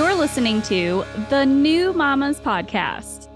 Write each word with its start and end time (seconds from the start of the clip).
You're 0.00 0.14
listening 0.14 0.62
to 0.62 1.04
the 1.28 1.44
New 1.44 1.92
Mamas 1.92 2.40
Podcast. 2.40 3.28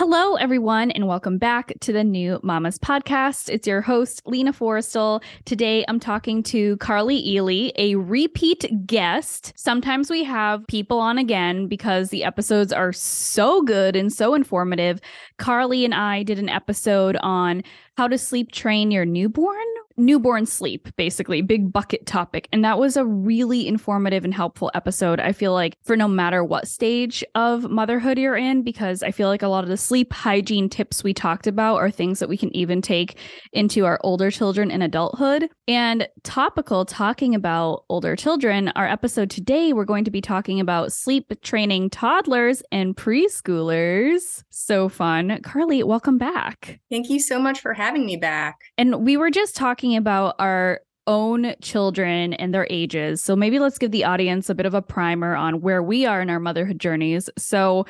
Hello, 0.00 0.34
everyone, 0.34 0.90
and 0.90 1.06
welcome 1.06 1.38
back 1.38 1.72
to 1.82 1.92
the 1.92 2.02
New 2.02 2.40
Mamas 2.42 2.76
Podcast. 2.76 3.48
It's 3.48 3.68
your 3.68 3.82
host, 3.82 4.20
Lina 4.26 4.52
Forrestal. 4.52 5.22
Today, 5.44 5.84
I'm 5.86 6.00
talking 6.00 6.42
to 6.42 6.76
Carly 6.78 7.24
Ely, 7.24 7.70
a 7.76 7.94
repeat 7.94 8.64
guest. 8.84 9.52
Sometimes 9.54 10.10
we 10.10 10.24
have 10.24 10.66
people 10.66 10.98
on 10.98 11.18
again 11.18 11.68
because 11.68 12.08
the 12.08 12.24
episodes 12.24 12.72
are 12.72 12.92
so 12.92 13.62
good 13.62 13.94
and 13.94 14.12
so 14.12 14.34
informative. 14.34 15.00
Carly 15.38 15.84
and 15.84 15.94
I 15.94 16.24
did 16.24 16.40
an 16.40 16.48
episode 16.48 17.16
on 17.22 17.62
how 17.96 18.08
to 18.08 18.18
sleep 18.18 18.50
train 18.50 18.90
your 18.90 19.04
newborn 19.04 19.66
newborn 19.96 20.46
sleep, 20.46 20.88
basically, 20.96 21.42
big 21.42 21.72
bucket 21.72 22.06
topic. 22.06 22.48
And 22.52 22.64
that 22.64 22.78
was 22.78 22.96
a 22.96 23.04
really 23.04 23.66
informative 23.66 24.24
and 24.24 24.34
helpful 24.34 24.70
episode. 24.74 25.20
I 25.20 25.32
feel 25.32 25.52
like 25.52 25.76
for 25.84 25.96
no 25.96 26.08
matter 26.08 26.44
what 26.44 26.68
stage 26.68 27.24
of 27.34 27.70
motherhood 27.70 28.18
you're 28.18 28.36
in, 28.36 28.62
because 28.62 29.02
I 29.02 29.10
feel 29.10 29.28
like 29.28 29.42
a 29.42 29.48
lot 29.48 29.64
of 29.64 29.70
the 29.70 29.76
sleep 29.76 30.12
hygiene 30.12 30.68
tips 30.68 31.02
we 31.02 31.14
talked 31.14 31.46
about 31.46 31.76
are 31.76 31.90
things 31.90 32.18
that 32.18 32.28
we 32.28 32.36
can 32.36 32.54
even 32.54 32.82
take 32.82 33.18
into 33.52 33.84
our 33.84 33.98
older 34.02 34.30
children 34.30 34.70
in 34.70 34.82
adulthood. 34.82 35.48
And 35.68 36.06
topical, 36.22 36.84
talking 36.84 37.34
about 37.34 37.84
older 37.88 38.14
children, 38.14 38.68
our 38.76 38.86
episode 38.86 39.30
today, 39.30 39.72
we're 39.72 39.84
going 39.84 40.04
to 40.04 40.12
be 40.12 40.20
talking 40.20 40.60
about 40.60 40.92
sleep 40.92 41.32
training 41.42 41.90
toddlers 41.90 42.62
and 42.70 42.94
preschoolers. 42.96 44.44
So 44.50 44.88
fun. 44.88 45.40
Carly, 45.42 45.82
welcome 45.82 46.18
back. 46.18 46.78
Thank 46.88 47.10
you 47.10 47.18
so 47.18 47.40
much 47.40 47.60
for 47.60 47.74
having 47.74 48.06
me 48.06 48.16
back. 48.16 48.60
And 48.78 49.04
we 49.04 49.16
were 49.16 49.30
just 49.30 49.56
talking 49.56 49.96
about 49.96 50.36
our 50.38 50.82
own 51.08 51.54
children 51.60 52.34
and 52.34 52.54
their 52.54 52.68
ages. 52.70 53.20
So 53.20 53.34
maybe 53.34 53.58
let's 53.58 53.78
give 53.78 53.90
the 53.90 54.04
audience 54.04 54.48
a 54.48 54.54
bit 54.54 54.66
of 54.66 54.74
a 54.74 54.82
primer 54.82 55.34
on 55.34 55.62
where 55.62 55.82
we 55.82 56.06
are 56.06 56.20
in 56.20 56.30
our 56.30 56.40
motherhood 56.40 56.78
journeys. 56.78 57.28
So 57.36 57.86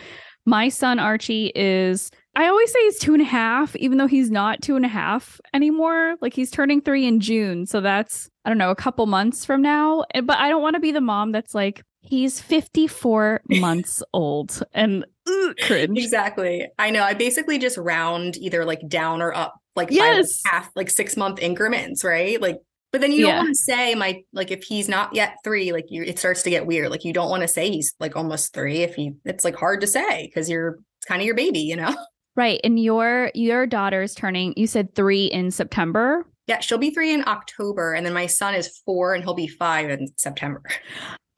my 0.46 0.70
son 0.70 0.98
Archie 0.98 1.52
is 1.54 2.10
I 2.36 2.48
always 2.48 2.70
say 2.70 2.78
he's 2.82 2.98
two 2.98 3.14
and 3.14 3.22
a 3.22 3.26
half, 3.26 3.74
even 3.76 3.96
though 3.96 4.06
he's 4.06 4.30
not 4.30 4.60
two 4.60 4.76
and 4.76 4.84
a 4.84 4.88
half 4.88 5.40
anymore. 5.54 6.16
Like 6.20 6.34
he's 6.34 6.50
turning 6.50 6.82
three 6.82 7.06
in 7.06 7.18
June. 7.20 7.64
So 7.64 7.80
that's, 7.80 8.28
I 8.44 8.50
don't 8.50 8.58
know, 8.58 8.70
a 8.70 8.76
couple 8.76 9.06
months 9.06 9.46
from 9.46 9.62
now. 9.62 10.04
But 10.12 10.36
I 10.36 10.50
don't 10.50 10.60
want 10.60 10.74
to 10.74 10.80
be 10.80 10.92
the 10.92 11.00
mom 11.00 11.32
that's 11.32 11.54
like, 11.54 11.82
he's 12.02 12.38
54 12.38 13.40
months 13.48 14.02
old 14.12 14.62
and 14.74 15.06
ugh, 15.26 15.56
cringe. 15.62 15.98
Exactly. 15.98 16.68
I 16.78 16.90
know. 16.90 17.02
I 17.02 17.14
basically 17.14 17.58
just 17.58 17.78
round 17.78 18.36
either 18.36 18.66
like 18.66 18.86
down 18.86 19.22
or 19.22 19.34
up 19.34 19.54
like 19.74 19.90
yes. 19.90 20.42
half 20.44 20.70
like 20.76 20.90
six 20.90 21.16
month 21.16 21.38
increments, 21.38 22.04
right? 22.04 22.40
Like 22.40 22.58
but 22.92 23.00
then 23.00 23.12
you 23.12 23.22
don't 23.22 23.30
yeah. 23.30 23.38
want 23.38 23.48
to 23.48 23.54
say 23.54 23.94
my 23.94 24.22
like 24.32 24.50
if 24.50 24.62
he's 24.62 24.88
not 24.88 25.14
yet 25.14 25.36
three, 25.42 25.72
like 25.72 25.86
you 25.88 26.02
it 26.02 26.18
starts 26.18 26.42
to 26.42 26.50
get 26.50 26.66
weird. 26.66 26.90
Like 26.90 27.04
you 27.04 27.12
don't 27.12 27.30
want 27.30 27.42
to 27.42 27.48
say 27.48 27.70
he's 27.70 27.94
like 27.98 28.14
almost 28.14 28.52
three 28.52 28.82
if 28.82 28.94
he 28.94 29.12
it's 29.24 29.44
like 29.44 29.56
hard 29.56 29.80
to 29.80 29.86
say 29.86 30.26
because 30.26 30.48
you're 30.50 30.78
it's 30.98 31.06
kind 31.06 31.20
of 31.20 31.26
your 31.26 31.34
baby, 31.34 31.60
you 31.60 31.76
know? 31.76 31.94
Right. 32.36 32.60
And 32.62 32.78
your 32.78 33.30
your 33.34 33.66
daughter's 33.66 34.14
turning, 34.14 34.52
you 34.56 34.66
said 34.66 34.94
three 34.94 35.26
in 35.26 35.50
September. 35.50 36.24
Yeah, 36.46 36.60
she'll 36.60 36.78
be 36.78 36.90
three 36.90 37.12
in 37.12 37.26
October, 37.26 37.94
and 37.94 38.06
then 38.06 38.12
my 38.12 38.26
son 38.26 38.54
is 38.54 38.80
four 38.84 39.14
and 39.14 39.24
he'll 39.24 39.34
be 39.34 39.48
five 39.48 39.90
in 39.90 40.08
September. 40.16 40.62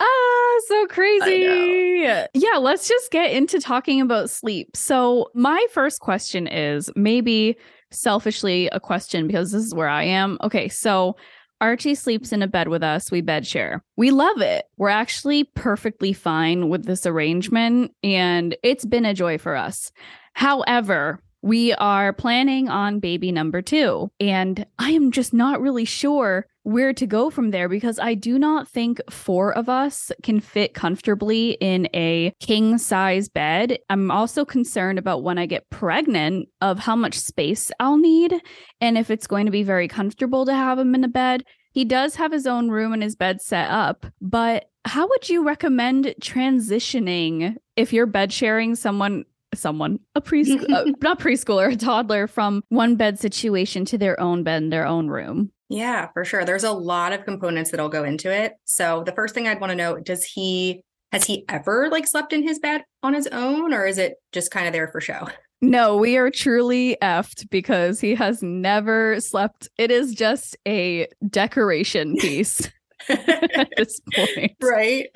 Ah, 0.01 0.61
so 0.69 0.87
crazy. 0.87 2.07
Yeah, 2.35 2.57
let's 2.59 2.87
just 2.87 3.11
get 3.11 3.33
into 3.33 3.61
talking 3.61 4.01
about 4.01 4.31
sleep. 4.31 4.77
So, 4.77 5.29
my 5.35 5.67
first 5.73 6.01
question 6.01 6.47
is 6.47 6.91
maybe 6.95 7.57
selfishly 7.91 8.69
a 8.69 8.79
question 8.79 9.27
because 9.27 9.51
this 9.51 9.65
is 9.65 9.75
where 9.75 9.89
I 9.89 10.05
am. 10.05 10.39
Okay, 10.43 10.69
so 10.69 11.17
Archie 11.61 11.97
sleeps 11.97 12.33
in 12.33 12.43
a 12.43 12.47
bed 12.47 12.69
with 12.69 12.83
us. 12.83 13.11
We 13.11 13.21
bed 13.21 13.47
share. 13.47 13.83
We 13.97 14.11
love 14.11 14.41
it. 14.41 14.67
We're 14.77 14.89
actually 14.91 15.45
perfectly 15.45 16.13
fine 16.13 16.69
with 16.69 16.85
this 16.85 17.07
arrangement, 17.07 17.93
and 18.05 18.57
it's 18.63 18.85
been 18.85 19.05
a 19.05 19.15
joy 19.15 19.39
for 19.39 19.57
us. 19.57 19.91
However, 20.39 21.19
we 21.43 21.73
are 21.75 22.13
planning 22.13 22.69
on 22.69 23.01
baby 23.01 23.33
number 23.33 23.61
two, 23.61 24.09
and 24.21 24.65
I 24.79 24.93
am 24.93 25.11
just 25.11 25.35
not 25.35 25.61
really 25.61 25.85
sure 25.85 26.47
where 26.63 26.93
to 26.93 27.09
go 27.09 27.29
from 27.29 27.51
there 27.51 27.69
because 27.69 27.99
I 27.99 28.15
do 28.15 28.39
not 28.39 28.69
think 28.69 29.01
four 29.11 29.53
of 29.53 29.69
us 29.69 30.13
can 30.23 30.39
fit 30.39 30.75
comfortably 30.75 31.59
in 31.61 31.89
a 31.93 32.33
king 32.39 32.79
size 32.79 33.29
bed. 33.29 33.81
I'm 33.91 34.13
also 34.13 34.45
concerned 34.45 35.01
about 35.01 35.25
when 35.25 35.39
I 35.39 35.47
get 35.47 35.69
pregnant 35.71 36.49
of 36.61 36.79
how 36.79 36.95
much 36.95 37.19
space 37.19 37.73
I'll 37.81 37.99
need 37.99 38.33
and 38.81 38.97
if 38.97 39.11
it's 39.11 39.27
going 39.27 39.47
to 39.47 39.51
be 39.51 39.65
very 39.65 39.89
comfortable 39.89 40.47
to 40.47 40.55
have 40.55 40.79
him 40.79 40.95
in 40.95 41.03
a 41.03 41.09
bed. 41.09 41.43
He 41.73 41.85
does 41.85 42.15
have 42.15 42.31
his 42.31 42.47
own 42.47 42.69
room 42.69 42.93
and 42.93 43.03
his 43.03 43.17
bed 43.17 43.43
set 43.43 43.69
up, 43.69 44.07
but 44.21 44.71
how 44.85 45.09
would 45.09 45.29
you 45.29 45.45
recommend 45.45 46.15
transitioning 46.23 47.57
if 47.75 47.93
you're 47.93 48.07
bed 48.07 48.33
sharing 48.33 48.77
someone 48.77 49.25
someone 49.55 49.99
a 50.15 50.21
preschool 50.21 50.71
uh, 50.73 50.85
not 51.01 51.19
preschooler 51.19 51.73
a 51.73 51.77
toddler 51.77 52.27
from 52.27 52.63
one 52.69 52.97
bed 52.97 53.19
situation 53.19 53.85
to 53.85 53.99
their 53.99 54.19
own 54.21 54.43
bed 54.43 54.63
in 54.63 54.69
their 54.71 54.87
own 54.87 55.09
room 55.09 55.51
yeah, 55.71 56.09
for 56.13 56.25
sure. 56.25 56.45
There's 56.45 56.65
a 56.65 56.73
lot 56.73 57.13
of 57.13 57.25
components 57.25 57.71
that'll 57.71 57.91
go 57.91 58.05
into 58.05 58.33
it. 58.33 58.55
So 58.65 59.03
the 59.05 59.13
first 59.13 59.35
thing 59.35 59.47
I'd 59.47 59.61
want 59.61 59.71
to 59.71 59.77
know, 59.77 59.99
does 59.99 60.25
he 60.25 60.83
has 61.13 61.25
he 61.25 61.45
ever 61.49 61.89
like 61.91 62.07
slept 62.07 62.33
in 62.33 62.43
his 62.43 62.59
bed 62.59 62.85
on 63.03 63.15
his 63.15 63.27
own 63.29 63.73
or 63.73 63.87
is 63.87 63.99
it 63.99 64.17
just 64.33 64.51
kind 64.51 64.67
of 64.67 64.73
there 64.73 64.89
for 64.89 65.01
show? 65.01 65.29
No, 65.61 65.97
we 65.97 66.17
are 66.17 66.31
truly 66.31 66.97
effed 67.03 67.51
because 67.51 68.01
he 68.01 68.15
has 68.15 68.43
never 68.43 69.21
slept. 69.21 69.69
It 69.77 69.91
is 69.91 70.15
just 70.15 70.57
a 70.67 71.09
decoration 71.29 72.17
piece. 72.21 72.71
at 73.55 73.69
this 73.77 74.01
point. 74.15 74.57
Right. 74.63 75.09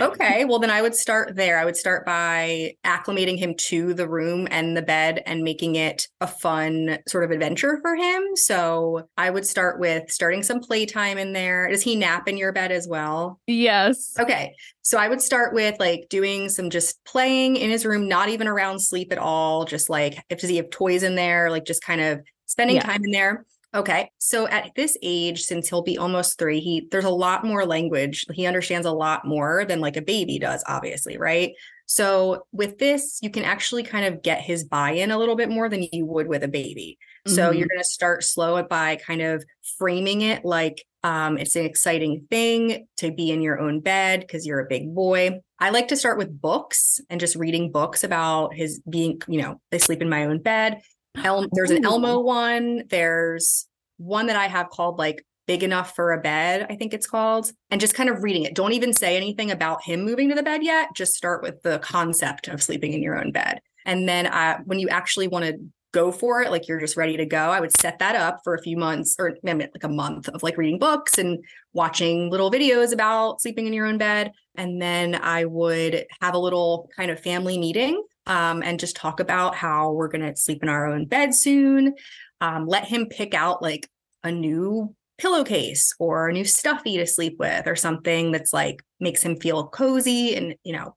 Okay. 0.00 0.44
Well, 0.44 0.58
then 0.58 0.70
I 0.70 0.82
would 0.82 0.94
start 0.94 1.36
there. 1.36 1.58
I 1.58 1.64
would 1.64 1.76
start 1.76 2.04
by 2.04 2.74
acclimating 2.84 3.38
him 3.38 3.54
to 3.54 3.94
the 3.94 4.08
room 4.08 4.48
and 4.50 4.76
the 4.76 4.82
bed 4.82 5.22
and 5.26 5.42
making 5.42 5.76
it 5.76 6.08
a 6.20 6.26
fun 6.26 6.98
sort 7.08 7.24
of 7.24 7.30
adventure 7.30 7.78
for 7.82 7.94
him. 7.94 8.36
So 8.36 9.08
I 9.16 9.30
would 9.30 9.46
start 9.46 9.78
with 9.78 10.10
starting 10.10 10.42
some 10.42 10.60
playtime 10.60 11.18
in 11.18 11.32
there. 11.32 11.68
Does 11.70 11.82
he 11.82 11.96
nap 11.96 12.28
in 12.28 12.36
your 12.36 12.52
bed 12.52 12.72
as 12.72 12.88
well? 12.88 13.40
Yes. 13.46 14.14
Okay. 14.18 14.54
So 14.82 14.98
I 14.98 15.08
would 15.08 15.20
start 15.20 15.54
with 15.54 15.78
like 15.78 16.06
doing 16.08 16.48
some 16.48 16.70
just 16.70 17.02
playing 17.04 17.56
in 17.56 17.70
his 17.70 17.84
room, 17.84 18.08
not 18.08 18.28
even 18.28 18.48
around 18.48 18.80
sleep 18.80 19.12
at 19.12 19.18
all. 19.18 19.64
Just 19.64 19.90
like 19.90 20.18
if 20.28 20.40
does 20.40 20.50
he 20.50 20.56
have 20.56 20.70
toys 20.70 21.02
in 21.02 21.14
there, 21.14 21.50
like 21.50 21.64
just 21.64 21.82
kind 21.82 22.00
of 22.00 22.20
spending 22.46 22.76
yeah. 22.76 22.82
time 22.82 23.04
in 23.04 23.10
there. 23.10 23.44
Okay. 23.74 24.10
So 24.18 24.48
at 24.48 24.70
this 24.76 24.96
age, 25.02 25.42
since 25.42 25.68
he'll 25.68 25.82
be 25.82 25.98
almost 25.98 26.38
three, 26.38 26.60
he 26.60 26.88
there's 26.90 27.04
a 27.04 27.10
lot 27.10 27.44
more 27.44 27.66
language. 27.66 28.24
He 28.32 28.46
understands 28.46 28.86
a 28.86 28.92
lot 28.92 29.26
more 29.26 29.64
than 29.66 29.80
like 29.80 29.96
a 29.96 30.02
baby 30.02 30.38
does, 30.38 30.64
obviously, 30.66 31.18
right? 31.18 31.52
So 31.84 32.44
with 32.52 32.78
this, 32.78 33.18
you 33.22 33.30
can 33.30 33.44
actually 33.44 33.82
kind 33.82 34.04
of 34.06 34.22
get 34.22 34.40
his 34.40 34.64
buy-in 34.64 35.10
a 35.10 35.18
little 35.18 35.36
bit 35.36 35.48
more 35.48 35.68
than 35.68 35.86
you 35.90 36.04
would 36.06 36.28
with 36.28 36.44
a 36.44 36.48
baby. 36.48 36.98
Mm-hmm. 37.26 37.34
So 37.34 37.50
you're 37.50 37.68
going 37.68 37.80
to 37.80 37.84
start 37.84 38.24
slow 38.24 38.62
by 38.62 38.96
kind 38.96 39.22
of 39.22 39.44
framing 39.78 40.20
it 40.22 40.44
like 40.44 40.84
um, 41.02 41.38
it's 41.38 41.56
an 41.56 41.64
exciting 41.64 42.26
thing 42.30 42.86
to 42.98 43.10
be 43.10 43.30
in 43.30 43.40
your 43.40 43.60
own 43.60 43.80
bed 43.80 44.20
because 44.20 44.46
you're 44.46 44.60
a 44.60 44.68
big 44.68 44.94
boy. 44.94 45.40
I 45.58 45.70
like 45.70 45.88
to 45.88 45.96
start 45.96 46.18
with 46.18 46.40
books 46.40 47.00
and 47.08 47.20
just 47.20 47.36
reading 47.36 47.72
books 47.72 48.04
about 48.04 48.54
his 48.54 48.80
being, 48.88 49.22
you 49.28 49.40
know, 49.40 49.60
I 49.72 49.78
sleep 49.78 50.02
in 50.02 50.08
my 50.08 50.24
own 50.24 50.40
bed. 50.40 50.80
El- 51.24 51.48
there's 51.52 51.70
an 51.70 51.84
Elmo 51.84 52.20
one. 52.20 52.84
There's 52.88 53.66
one 53.98 54.26
that 54.26 54.36
I 54.36 54.46
have 54.46 54.70
called 54.70 54.98
like 54.98 55.24
Big 55.46 55.62
Enough 55.62 55.94
for 55.94 56.12
a 56.12 56.20
Bed, 56.20 56.66
I 56.68 56.76
think 56.76 56.92
it's 56.92 57.06
called, 57.06 57.50
and 57.70 57.80
just 57.80 57.94
kind 57.94 58.10
of 58.10 58.22
reading 58.22 58.44
it. 58.44 58.54
Don't 58.54 58.74
even 58.74 58.92
say 58.92 59.16
anything 59.16 59.50
about 59.50 59.82
him 59.82 60.04
moving 60.04 60.28
to 60.28 60.34
the 60.34 60.42
bed 60.42 60.62
yet. 60.62 60.90
Just 60.94 61.14
start 61.14 61.42
with 61.42 61.62
the 61.62 61.78
concept 61.78 62.48
of 62.48 62.62
sleeping 62.62 62.92
in 62.92 63.02
your 63.02 63.18
own 63.18 63.32
bed. 63.32 63.60
And 63.86 64.06
then 64.06 64.26
uh, 64.26 64.58
when 64.66 64.78
you 64.78 64.88
actually 64.90 65.26
want 65.26 65.46
to 65.46 65.58
go 65.92 66.12
for 66.12 66.42
it, 66.42 66.50
like 66.50 66.68
you're 66.68 66.80
just 66.80 66.98
ready 66.98 67.16
to 67.16 67.24
go, 67.24 67.50
I 67.50 67.60
would 67.60 67.74
set 67.80 67.98
that 68.00 68.14
up 68.14 68.40
for 68.44 68.54
a 68.54 68.62
few 68.62 68.76
months 68.76 69.16
or 69.18 69.38
like 69.42 69.82
a 69.82 69.88
month 69.88 70.28
of 70.28 70.42
like 70.42 70.58
reading 70.58 70.78
books 70.78 71.16
and 71.16 71.42
watching 71.72 72.30
little 72.30 72.50
videos 72.50 72.92
about 72.92 73.40
sleeping 73.40 73.66
in 73.66 73.72
your 73.72 73.86
own 73.86 73.96
bed. 73.96 74.32
And 74.56 74.82
then 74.82 75.14
I 75.14 75.46
would 75.46 76.04
have 76.20 76.34
a 76.34 76.38
little 76.38 76.90
kind 76.94 77.10
of 77.10 77.20
family 77.20 77.56
meeting 77.56 78.04
um, 78.28 78.62
and 78.62 78.78
just 78.78 78.96
talk 78.96 79.20
about 79.20 79.54
how 79.54 79.92
we're 79.92 80.08
going 80.08 80.26
to 80.26 80.40
sleep 80.40 80.62
in 80.62 80.68
our 80.68 80.86
own 80.86 81.06
bed 81.06 81.34
soon. 81.34 81.94
Um, 82.40 82.66
let 82.66 82.84
him 82.84 83.06
pick 83.06 83.34
out 83.34 83.62
like 83.62 83.88
a 84.22 84.30
new 84.30 84.94
pillowcase 85.16 85.92
or 85.98 86.28
a 86.28 86.32
new 86.32 86.44
stuffy 86.44 86.96
to 86.98 87.06
sleep 87.06 87.36
with 87.38 87.66
or 87.66 87.74
something 87.74 88.30
that's 88.30 88.52
like 88.52 88.80
makes 89.00 89.22
him 89.22 89.36
feel 89.36 89.66
cozy 89.66 90.36
and 90.36 90.54
you 90.62 90.72
know 90.72 90.94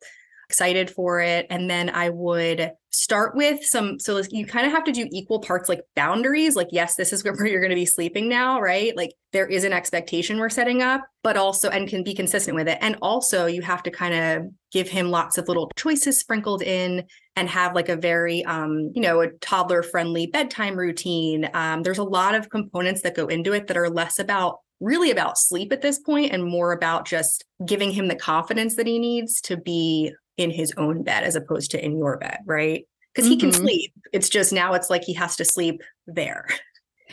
excited 0.47 0.91
for 0.91 1.21
it. 1.21 1.47
And 1.49 1.69
then 1.69 1.89
I 1.89 2.09
would 2.09 2.71
start 2.91 3.35
with 3.35 3.63
some, 3.63 3.99
so 3.99 4.21
you 4.29 4.45
kind 4.45 4.65
of 4.65 4.71
have 4.71 4.83
to 4.83 4.91
do 4.91 5.07
equal 5.11 5.39
parts 5.39 5.69
like 5.69 5.81
boundaries. 5.95 6.55
Like, 6.55 6.67
yes, 6.71 6.95
this 6.95 7.13
is 7.13 7.23
where 7.23 7.45
you're 7.45 7.61
going 7.61 7.69
to 7.69 7.75
be 7.75 7.85
sleeping 7.85 8.29
now, 8.29 8.59
right? 8.59 8.95
Like, 8.95 9.13
there 9.31 9.47
is 9.47 9.63
an 9.63 9.73
expectation 9.73 10.39
we're 10.39 10.49
setting 10.49 10.81
up, 10.81 11.01
but 11.23 11.37
also, 11.37 11.69
and 11.69 11.87
can 11.87 12.03
be 12.03 12.13
consistent 12.13 12.55
with 12.55 12.67
it. 12.67 12.77
And 12.81 12.97
also, 13.01 13.45
you 13.45 13.61
have 13.61 13.81
to 13.83 13.91
kind 13.91 14.13
of 14.13 14.51
give 14.71 14.89
him 14.89 15.09
lots 15.09 15.37
of 15.37 15.47
little 15.47 15.71
choices 15.75 16.19
sprinkled 16.19 16.61
in 16.61 17.05
and 17.35 17.49
have 17.49 17.73
like 17.73 17.89
a 17.89 17.95
very, 17.95 18.43
um, 18.45 18.91
you 18.93 19.01
know, 19.01 19.21
a 19.21 19.29
toddler 19.39 19.83
friendly 19.83 20.27
bedtime 20.27 20.75
routine. 20.75 21.49
Um, 21.53 21.83
there's 21.83 21.97
a 21.97 22.03
lot 22.03 22.35
of 22.35 22.49
components 22.49 23.01
that 23.03 23.15
go 23.15 23.27
into 23.27 23.53
it 23.53 23.67
that 23.67 23.77
are 23.77 23.89
less 23.89 24.19
about 24.19 24.59
really 24.81 25.11
about 25.11 25.37
sleep 25.37 25.71
at 25.71 25.81
this 25.81 25.99
point 25.99 26.33
and 26.33 26.43
more 26.43 26.73
about 26.73 27.05
just 27.05 27.45
giving 27.65 27.91
him 27.91 28.07
the 28.07 28.15
confidence 28.15 28.75
that 28.75 28.87
he 28.87 28.99
needs 28.99 29.39
to 29.41 29.55
be 29.55 30.11
in 30.37 30.51
his 30.51 30.73
own 30.77 31.03
bed 31.03 31.23
as 31.23 31.35
opposed 31.35 31.71
to 31.71 31.83
in 31.83 31.97
your 31.97 32.17
bed, 32.17 32.39
right? 32.45 32.85
Because 33.13 33.29
mm-hmm. 33.29 33.33
he 33.33 33.39
can 33.39 33.49
mm-hmm. 33.49 33.61
sleep. 33.61 33.93
It's 34.13 34.29
just 34.29 34.53
now 34.53 34.73
it's 34.73 34.89
like 34.89 35.03
he 35.03 35.13
has 35.13 35.35
to 35.37 35.45
sleep 35.45 35.81
there. 36.07 36.47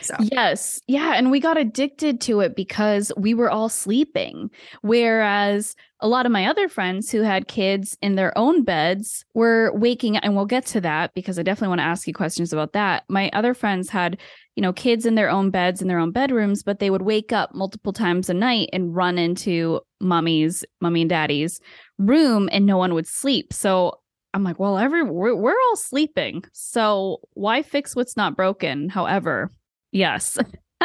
So. 0.02 0.14
Yes. 0.20 0.80
Yeah. 0.86 1.14
And 1.14 1.30
we 1.30 1.40
got 1.40 1.56
addicted 1.56 2.20
to 2.22 2.40
it 2.40 2.56
because 2.56 3.12
we 3.16 3.34
were 3.34 3.50
all 3.50 3.68
sleeping. 3.68 4.50
Whereas 4.82 5.74
a 6.00 6.08
lot 6.08 6.26
of 6.26 6.32
my 6.32 6.46
other 6.46 6.68
friends 6.68 7.10
who 7.10 7.22
had 7.22 7.48
kids 7.48 7.96
in 8.00 8.14
their 8.14 8.36
own 8.38 8.62
beds 8.62 9.24
were 9.34 9.72
waking 9.74 10.16
and 10.16 10.36
we'll 10.36 10.46
get 10.46 10.64
to 10.66 10.80
that 10.80 11.12
because 11.14 11.38
I 11.38 11.42
definitely 11.42 11.68
want 11.68 11.80
to 11.80 11.86
ask 11.86 12.06
you 12.06 12.14
questions 12.14 12.52
about 12.52 12.72
that. 12.74 13.04
My 13.08 13.30
other 13.32 13.52
friends 13.52 13.88
had, 13.88 14.18
you 14.54 14.62
know, 14.62 14.72
kids 14.72 15.06
in 15.06 15.16
their 15.16 15.30
own 15.30 15.50
beds 15.50 15.82
in 15.82 15.88
their 15.88 15.98
own 15.98 16.12
bedrooms, 16.12 16.62
but 16.62 16.78
they 16.78 16.90
would 16.90 17.02
wake 17.02 17.32
up 17.32 17.54
multiple 17.54 17.92
times 17.92 18.30
a 18.30 18.34
night 18.34 18.68
and 18.72 18.94
run 18.94 19.18
into 19.18 19.80
mommy's, 20.00 20.64
mommy 20.80 21.02
and 21.02 21.10
daddy's 21.10 21.60
room 21.98 22.48
and 22.52 22.64
no 22.64 22.76
one 22.76 22.94
would 22.94 23.06
sleep. 23.06 23.52
So 23.52 24.00
I'm 24.34 24.44
like, 24.44 24.58
well, 24.58 24.78
every 24.78 25.02
we're, 25.02 25.34
we're 25.34 25.56
all 25.68 25.76
sleeping. 25.76 26.44
So 26.52 27.20
why 27.32 27.62
fix 27.62 27.96
what's 27.96 28.16
not 28.16 28.36
broken? 28.36 28.88
However, 28.88 29.52
Yes. 29.98 30.38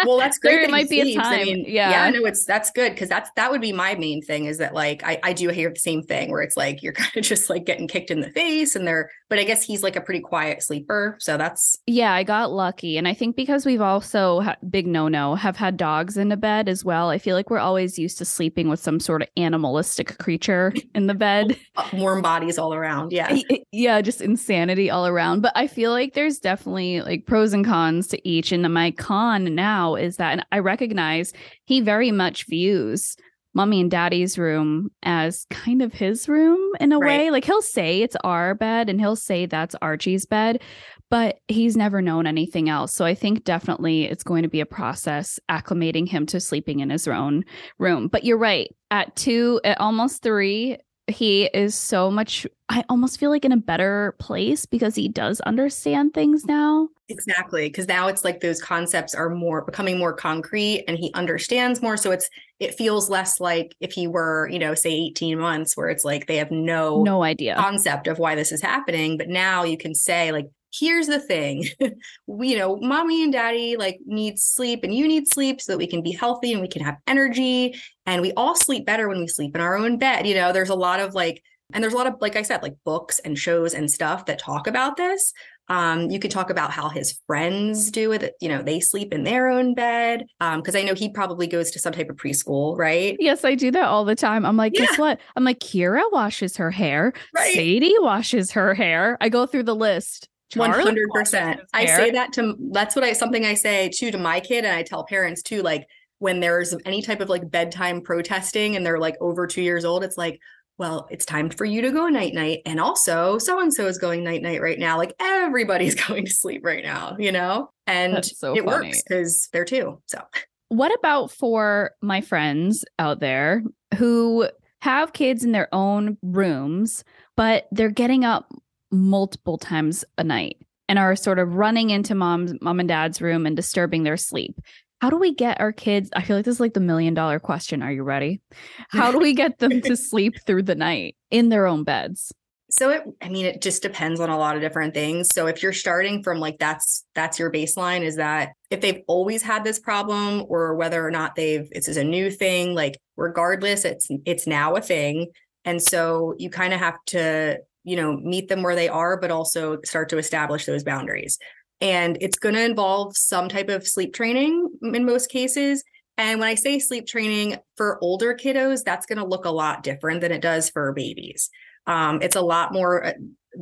well 0.06 0.18
that's 0.18 0.38
great 0.40 0.56
there 0.56 0.70
might 0.70 0.90
be 0.90 1.02
a 1.02 1.16
time 1.16 1.42
I 1.42 1.44
mean, 1.44 1.66
yeah 1.68 2.06
yeah. 2.06 2.10
no 2.10 2.26
it's 2.26 2.46
that's 2.46 2.72
good 2.72 2.94
because 2.94 3.10
that's 3.10 3.30
that 3.36 3.52
would 3.52 3.62
be 3.62 3.72
my 3.72 3.94
main 3.94 4.24
thing 4.24 4.46
is 4.46 4.58
that 4.58 4.74
like 4.74 5.04
I, 5.04 5.20
I 5.24 5.34
do 5.34 5.50
hear 5.50 5.70
the 5.70 5.80
same 5.80 6.02
thing 6.02 6.32
where 6.32 6.42
it's 6.42 6.58
like 6.58 6.82
you're 6.82 6.94
kind 7.04 7.16
of 7.16 7.24
just 7.24 7.50
like 7.50 7.66
getting 7.66 7.88
kicked 7.88 8.10
in 8.10 8.20
the 8.20 8.32
face 8.32 8.76
and 8.76 8.88
they're 8.88 9.10
but 9.34 9.40
i 9.40 9.44
guess 9.44 9.64
he's 9.64 9.84
like 9.84 9.96
a 9.96 10.02
pretty 10.02 10.20
quiet 10.20 10.64
sleeper 10.64 11.18
so 11.20 11.38
that's 11.38 11.78
yeah 11.88 12.14
i 12.14 12.24
got 12.24 12.52
lucky 12.52 12.98
and 12.98 13.08
i 13.08 13.14
think 13.14 13.36
because 13.36 13.66
we've 13.66 13.82
also 13.82 14.42
ha- 14.42 14.56
big 14.70 14.88
no 14.88 15.08
no 15.08 15.36
have 15.36 15.58
had 15.58 15.76
dogs 15.76 16.18
in 16.18 16.30
the 16.30 16.38
bed 16.38 16.70
as 16.70 16.86
well 16.86 17.10
i 17.10 17.18
feel 17.18 17.36
like 17.36 17.50
we're 17.50 17.60
always 17.60 18.00
used 18.00 18.18
to 18.18 18.26
sleeping 18.26 18.70
with 18.70 18.80
some 18.80 19.00
sort 19.00 19.22
of 19.22 19.28
animalistic 19.38 20.18
creature 20.20 20.74
in 20.96 21.08
the 21.08 21.14
bed. 21.14 21.58
Uh, 21.76 21.90
warm 21.94 22.22
bodies 22.22 22.60
all 22.60 22.72
around 22.72 23.12
yeah. 23.12 23.36
Yeah 23.72 24.00
just 24.02 24.22
insanity 24.22 24.92
all 24.92 25.08
around 25.08 25.42
but 25.42 25.52
i 25.56 25.66
feel 25.66 25.90
like 25.90 26.14
there's 26.14 26.38
definitely 26.38 27.02
like 27.02 27.26
pros 27.26 27.52
and 27.52 27.66
cons 27.66 28.06
to 28.10 28.30
each 28.30 28.52
and 28.52 28.72
my 28.72 28.92
con 28.92 29.56
now 29.56 29.74
now 29.74 29.96
is 29.96 30.18
that, 30.18 30.34
and 30.34 30.46
I 30.52 30.60
recognize 30.60 31.34
he 31.66 31.82
very 31.82 32.12
much 32.12 32.46
views 32.46 33.16
mommy 33.54 33.82
and 33.82 33.92
daddy's 33.92 34.38
room 34.38 34.90
as 35.04 35.46
kind 35.50 35.82
of 35.82 35.94
his 35.94 36.28
room 36.28 36.60
in 36.80 36.92
a 36.92 36.98
right. 36.98 37.20
way. 37.20 37.32
Like 37.32 37.46
he'll 37.46 37.62
say 37.62 38.02
it's 38.02 38.16
our 38.24 38.56
bed 38.56 38.90
and 38.90 39.00
he'll 39.00 39.16
say 39.16 39.46
that's 39.46 39.76
Archie's 39.82 40.26
bed, 40.26 40.62
but 41.10 41.40
he's 41.48 41.78
never 41.78 42.02
known 42.02 42.26
anything 42.26 42.70
else. 42.70 42.94
So 42.94 43.06
I 43.06 43.14
think 43.14 43.44
definitely 43.44 44.06
it's 44.06 44.24
going 44.24 44.44
to 44.44 44.50
be 44.50 44.62
a 44.62 44.66
process 44.66 45.40
acclimating 45.50 46.10
him 46.10 46.26
to 46.28 46.40
sleeping 46.40 46.80
in 46.80 46.90
his 46.90 47.08
own 47.08 47.44
room. 47.78 48.08
But 48.08 48.24
you're 48.24 48.38
right. 48.38 48.70
At 48.90 49.16
two, 49.16 49.62
at 49.64 49.80
almost 49.80 50.24
three, 50.24 50.78
he 51.08 51.46
is 51.54 51.76
so 51.76 52.10
much 52.10 52.48
I 52.70 52.84
almost 52.90 53.20
feel 53.20 53.30
like 53.30 53.46
in 53.46 53.52
a 53.52 53.58
better 53.58 54.16
place 54.20 54.66
because 54.66 54.96
he 54.96 55.08
does 55.08 55.42
understand 55.42 56.14
things 56.14 56.46
now. 56.46 56.90
Exactly, 57.10 57.68
because 57.68 57.88
now 57.88 58.08
it's 58.08 58.24
like 58.24 58.40
those 58.40 58.62
concepts 58.62 59.14
are 59.14 59.30
more 59.30 59.64
becoming 59.64 60.00
more 60.00 60.14
concrete 60.14 60.86
and 60.88 60.98
he 60.98 61.12
understands 61.14 61.82
more 61.82 61.98
so 61.98 62.12
it's 62.12 62.30
it 62.60 62.76
feels 62.76 63.10
less 63.10 63.42
like 63.42 63.76
if 63.82 63.92
he 63.92 64.08
were, 64.08 64.48
you 64.50 64.60
know, 64.60 64.74
say 64.74 64.92
18 64.92 65.38
months 65.38 65.76
where 65.76 65.90
it's 65.90 66.06
like 66.06 66.28
they 66.28 66.38
have 66.38 66.52
no 66.52 67.04
no 67.04 67.24
idea 67.24 67.56
concept 67.58 68.08
of 68.08 68.18
why 68.20 68.36
this 68.36 68.52
is 68.52 68.62
happening, 68.62 69.18
but 69.18 69.28
now 69.28 69.64
you 69.64 69.78
can 69.78 69.94
say 69.94 70.32
like 70.32 70.48
here's 70.74 71.08
the 71.08 71.20
thing 71.20 71.66
we, 72.28 72.50
you 72.50 72.58
know 72.58 72.78
mommy 72.78 73.24
and 73.24 73.34
daddy 73.34 73.78
like 73.78 74.00
need 74.06 74.40
sleep 74.40 74.84
and 74.84 74.94
you 74.94 75.08
need 75.08 75.28
sleep 75.28 75.62
so 75.62 75.72
that 75.72 75.78
we 75.78 75.88
can 75.88 76.02
be 76.02 76.12
healthy 76.12 76.52
and 76.52 76.62
we 76.62 76.68
can 76.68 76.84
have 76.84 76.98
energy 77.08 77.76
and 78.06 78.22
we 78.22 78.32
all 78.34 78.56
sleep 78.56 78.86
better 78.86 79.08
when 79.08 79.20
we 79.20 79.28
sleep 79.28 79.56
in 79.56 79.62
our 79.62 79.76
own 79.76 79.98
bed 79.98 80.26
you 80.26 80.36
know 80.36 80.52
there's 80.52 80.70
a 80.70 80.76
lot 80.76 81.00
of 81.00 81.14
like 81.14 81.44
and 81.74 81.84
there's 81.84 81.94
a 81.94 81.98
lot 81.98 82.08
of 82.08 82.16
like 82.22 82.36
i 82.36 82.42
said 82.42 82.62
like 82.64 82.76
books 82.84 83.20
and 83.20 83.38
shows 83.38 83.74
and 83.74 83.90
stuff 83.90 84.26
that 84.26 84.40
talk 84.40 84.68
about 84.68 84.98
this 84.98 85.34
um, 85.70 86.10
you 86.10 86.20
could 86.20 86.32
talk 86.32 86.50
about 86.50 86.72
how 86.72 86.90
his 86.90 87.20
friends 87.26 87.90
do 87.90 88.12
it. 88.12 88.36
You 88.42 88.50
know, 88.50 88.62
they 88.62 88.80
sleep 88.80 89.14
in 89.14 89.24
their 89.24 89.50
own 89.50 89.74
bed. 89.74 90.26
Um, 90.40 90.60
because 90.60 90.76
I 90.76 90.84
know 90.84 90.94
he 90.94 91.10
probably 91.10 91.48
goes 91.48 91.72
to 91.72 91.80
some 91.80 91.94
type 91.94 92.10
of 92.10 92.18
preschool, 92.18 92.78
right? 92.78 93.16
Yes, 93.20 93.46
I 93.46 93.56
do 93.56 93.72
that 93.72 93.86
all 93.86 94.06
the 94.06 94.16
time. 94.16 94.46
I'm 94.46 94.58
like, 94.58 94.74
yeah. 94.78 94.86
guess 94.86 94.98
what? 94.98 95.20
I'm 95.36 95.44
like, 95.44 95.60
Kira 95.60 96.04
washes 96.12 96.58
her 96.58 96.72
hair. 96.72 97.14
Right. 97.34 97.54
Sadie 97.54 97.96
washes 98.00 98.52
her 98.52 98.74
hair. 98.74 99.18
I 99.22 99.30
go 99.30 99.46
through 99.46 99.64
the 99.64 99.76
list. 99.76 100.28
One 100.56 100.72
hundred 100.72 101.10
percent. 101.14 101.62
I 101.74 101.86
say 101.86 102.12
that 102.12 102.34
to 102.34 102.56
that's 102.72 102.96
what 102.96 103.04
I 103.04 103.14
something 103.14 103.46
I 103.46 103.54
say 103.54 103.90
too 103.90 104.12
to 104.12 104.18
my 104.18 104.40
kid, 104.40 104.66
and 104.66 104.76
I 104.76 104.84
tell 104.84 105.04
parents 105.06 105.42
too. 105.42 105.62
Like 105.62 105.88
when 106.20 106.40
there's 106.40 106.76
any 106.86 107.02
type 107.02 107.22
of 107.22 107.30
like 107.30 107.50
bedtime 107.50 108.02
protesting, 108.02 108.76
and 108.76 108.86
they're 108.86 109.00
like 109.00 109.16
over 109.22 109.48
two 109.48 109.62
years 109.62 109.86
old, 109.86 110.04
it's 110.04 110.18
like, 110.18 110.40
well, 110.78 111.08
it's 111.12 111.26
time 111.26 111.50
for 111.50 111.66
you 111.66 111.82
to 111.82 111.92
go 111.92 112.08
night 112.08 112.34
night, 112.34 112.60
and 112.66 112.80
also 112.80 113.38
so 113.38 113.60
and 113.60 113.74
so 113.74 113.88
is 113.88 113.98
going 113.98 114.24
night 114.24 114.42
night 114.42 114.62
right 114.62 114.80
now. 114.80 114.98
Like 114.98 115.14
everybody's 115.20 115.96
going 116.08 116.26
to 116.26 116.32
sleep 116.32 116.64
right 116.64 116.84
now, 116.84 117.16
you 117.20 117.32
know, 117.32 117.70
and 117.88 118.24
so 118.26 118.54
it 118.54 118.64
funny. 118.64 118.88
works 118.88 119.04
because 119.04 119.50
they're 119.52 119.66
two. 119.66 120.02
So, 120.08 120.22
what 120.70 120.94
about 120.98 121.32
for 121.32 121.92
my 122.02 122.22
friends 122.22 122.86
out 123.00 123.20
there 123.20 123.64
who 123.98 124.48
have 124.84 125.14
kids 125.14 125.46
in 125.46 125.54
their 125.54 125.74
own 125.74 126.18
rooms, 126.22 127.06
but 127.38 127.68
they're 127.72 127.90
getting 127.90 128.26
up 128.26 128.54
multiple 128.94 129.58
times 129.58 130.06
a 130.18 130.24
night 130.24 130.58
and 130.88 131.00
are 131.00 131.16
sort 131.16 131.40
of 131.40 131.56
running 131.56 131.90
into 131.90 132.16
mom's 132.16 132.54
mom 132.62 132.80
and 132.80 132.90
dad's 132.90 133.22
room 133.22 133.46
and 133.46 133.56
disturbing 133.56 134.04
their 134.04 134.18
sleep. 134.18 134.60
How 135.02 135.10
do 135.10 135.18
we 135.18 135.34
get 135.34 135.60
our 135.60 135.74
kids? 135.74 136.10
I 136.16 136.22
feel 136.22 136.38
like 136.38 136.46
this 136.46 136.56
is 136.56 136.60
like 136.62 136.74
the 136.74 136.80
million 136.80 137.14
dollar 137.14 137.40
question. 137.40 137.82
Are 137.82 137.92
you 137.92 138.04
ready? 138.04 138.42
How 138.90 139.12
do 139.12 139.20
we 139.20 139.34
get 139.36 139.60
them 139.60 139.82
to 139.82 139.98
sleep 139.98 140.36
through 140.46 140.64
the 140.64 140.76
night 140.76 141.18
in 141.30 141.50
their 141.50 141.68
own 141.68 141.84
beds? 141.84 142.32
So 142.70 142.90
it 142.90 143.04
I 143.22 143.30
mean 143.30 143.46
it 143.46 143.62
just 143.62 143.82
depends 143.82 144.20
on 144.20 144.30
a 144.30 144.38
lot 144.38 144.56
of 144.56 144.62
different 144.62 144.94
things. 144.94 145.28
So 145.34 145.48
if 145.48 145.62
you're 145.62 145.74
starting 145.74 146.24
from 146.24 146.40
like 146.40 146.58
that's 146.58 147.06
that's 147.14 147.38
your 147.38 147.52
baseline 147.52 148.02
is 148.02 148.16
that 148.16 148.54
if 148.72 148.82
they've 148.82 149.04
always 149.08 149.44
had 149.44 149.64
this 149.64 149.80
problem 149.80 150.46
or 150.48 150.76
whether 150.76 151.06
or 151.06 151.12
not 151.12 151.36
they've 151.36 151.70
this 151.70 151.88
is 151.88 151.98
a 151.98 152.04
new 152.04 152.32
thing 152.32 152.74
like 152.74 152.98
regardless 153.16 153.86
it's 153.86 154.08
it's 154.26 154.48
now 154.48 154.76
a 154.76 154.82
thing 154.82 155.28
and 155.66 155.82
so 155.82 156.34
you 156.38 156.50
kind 156.50 156.74
of 156.74 156.80
have 156.80 156.98
to 157.08 157.60
you 157.84 157.96
know 157.96 158.18
meet 158.18 158.48
them 158.50 158.64
where 158.64 158.76
they 158.76 158.90
are 158.90 159.18
but 159.20 159.32
also 159.32 159.80
start 159.84 160.10
to 160.10 160.18
establish 160.18 160.66
those 160.66 160.84
boundaries. 160.84 161.38
And 161.82 162.18
it's 162.22 162.38
going 162.38 162.56
to 162.56 162.64
involve 162.64 163.18
some 163.18 163.50
type 163.50 163.70
of 163.70 163.86
sleep 163.86 164.14
training 164.14 164.70
in 164.82 165.06
most 165.06 165.30
cases. 165.30 165.84
And 166.18 166.40
when 166.40 166.50
i 166.50 166.56
say 166.56 166.80
sleep 166.80 167.08
training 167.08 167.58
for 167.76 167.98
older 168.02 168.36
kiddos 168.36 168.84
that's 168.84 169.06
going 169.06 169.18
to 169.18 169.26
look 169.26 169.46
a 169.46 169.50
lot 169.50 169.84
different 169.84 170.22
than 170.22 170.32
it 170.32 170.42
does 170.42 170.70
for 170.70 170.94
babies. 170.94 171.50
Um, 171.86 172.22
it's 172.22 172.38
a 172.38 172.42
lot 172.42 172.72
more 172.72 173.06
uh, 173.06 173.14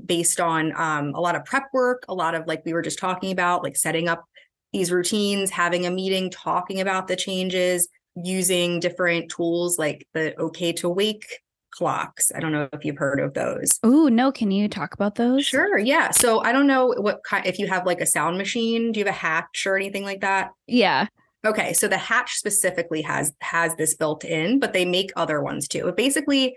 based 0.05 0.39
on 0.39 0.73
um, 0.79 1.13
a 1.15 1.19
lot 1.19 1.35
of 1.35 1.45
prep 1.45 1.67
work 1.73 2.03
a 2.07 2.13
lot 2.13 2.35
of 2.35 2.47
like 2.47 2.63
we 2.65 2.73
were 2.73 2.81
just 2.81 2.99
talking 2.99 3.31
about 3.31 3.63
like 3.63 3.75
setting 3.75 4.07
up 4.07 4.23
these 4.73 4.91
routines 4.91 5.49
having 5.49 5.85
a 5.85 5.91
meeting 5.91 6.29
talking 6.29 6.79
about 6.79 7.07
the 7.07 7.15
changes 7.15 7.89
using 8.15 8.79
different 8.79 9.29
tools 9.29 9.77
like 9.77 10.07
the 10.13 10.37
okay 10.39 10.71
to 10.73 10.89
wake 10.89 11.39
clocks. 11.71 12.31
I 12.35 12.39
don't 12.39 12.51
know 12.51 12.69
if 12.73 12.85
you've 12.85 12.97
heard 12.97 13.19
of 13.19 13.33
those. 13.33 13.79
Oh, 13.83 14.07
no. 14.07 14.31
Can 14.31 14.51
you 14.51 14.67
talk 14.67 14.93
about 14.93 15.15
those? 15.15 15.45
Sure. 15.45 15.77
Yeah. 15.77 16.11
So 16.11 16.41
I 16.41 16.51
don't 16.51 16.67
know 16.67 16.93
what 16.97 17.23
kind, 17.23 17.45
if 17.45 17.59
you 17.59 17.67
have 17.67 17.85
like 17.85 18.01
a 18.01 18.05
sound 18.05 18.37
machine, 18.37 18.91
do 18.91 18.99
you 18.99 19.05
have 19.05 19.13
a 19.13 19.17
hatch 19.17 19.65
or 19.65 19.75
anything 19.75 20.03
like 20.03 20.21
that? 20.21 20.51
Yeah. 20.67 21.07
Okay. 21.45 21.73
So 21.73 21.87
the 21.87 21.97
hatch 21.97 22.35
specifically 22.35 23.01
has 23.01 23.33
has 23.41 23.75
this 23.75 23.95
built 23.95 24.23
in, 24.23 24.59
but 24.59 24.73
they 24.73 24.85
make 24.85 25.11
other 25.15 25.41
ones 25.41 25.67
too. 25.67 25.83
But 25.85 25.97
basically, 25.97 26.55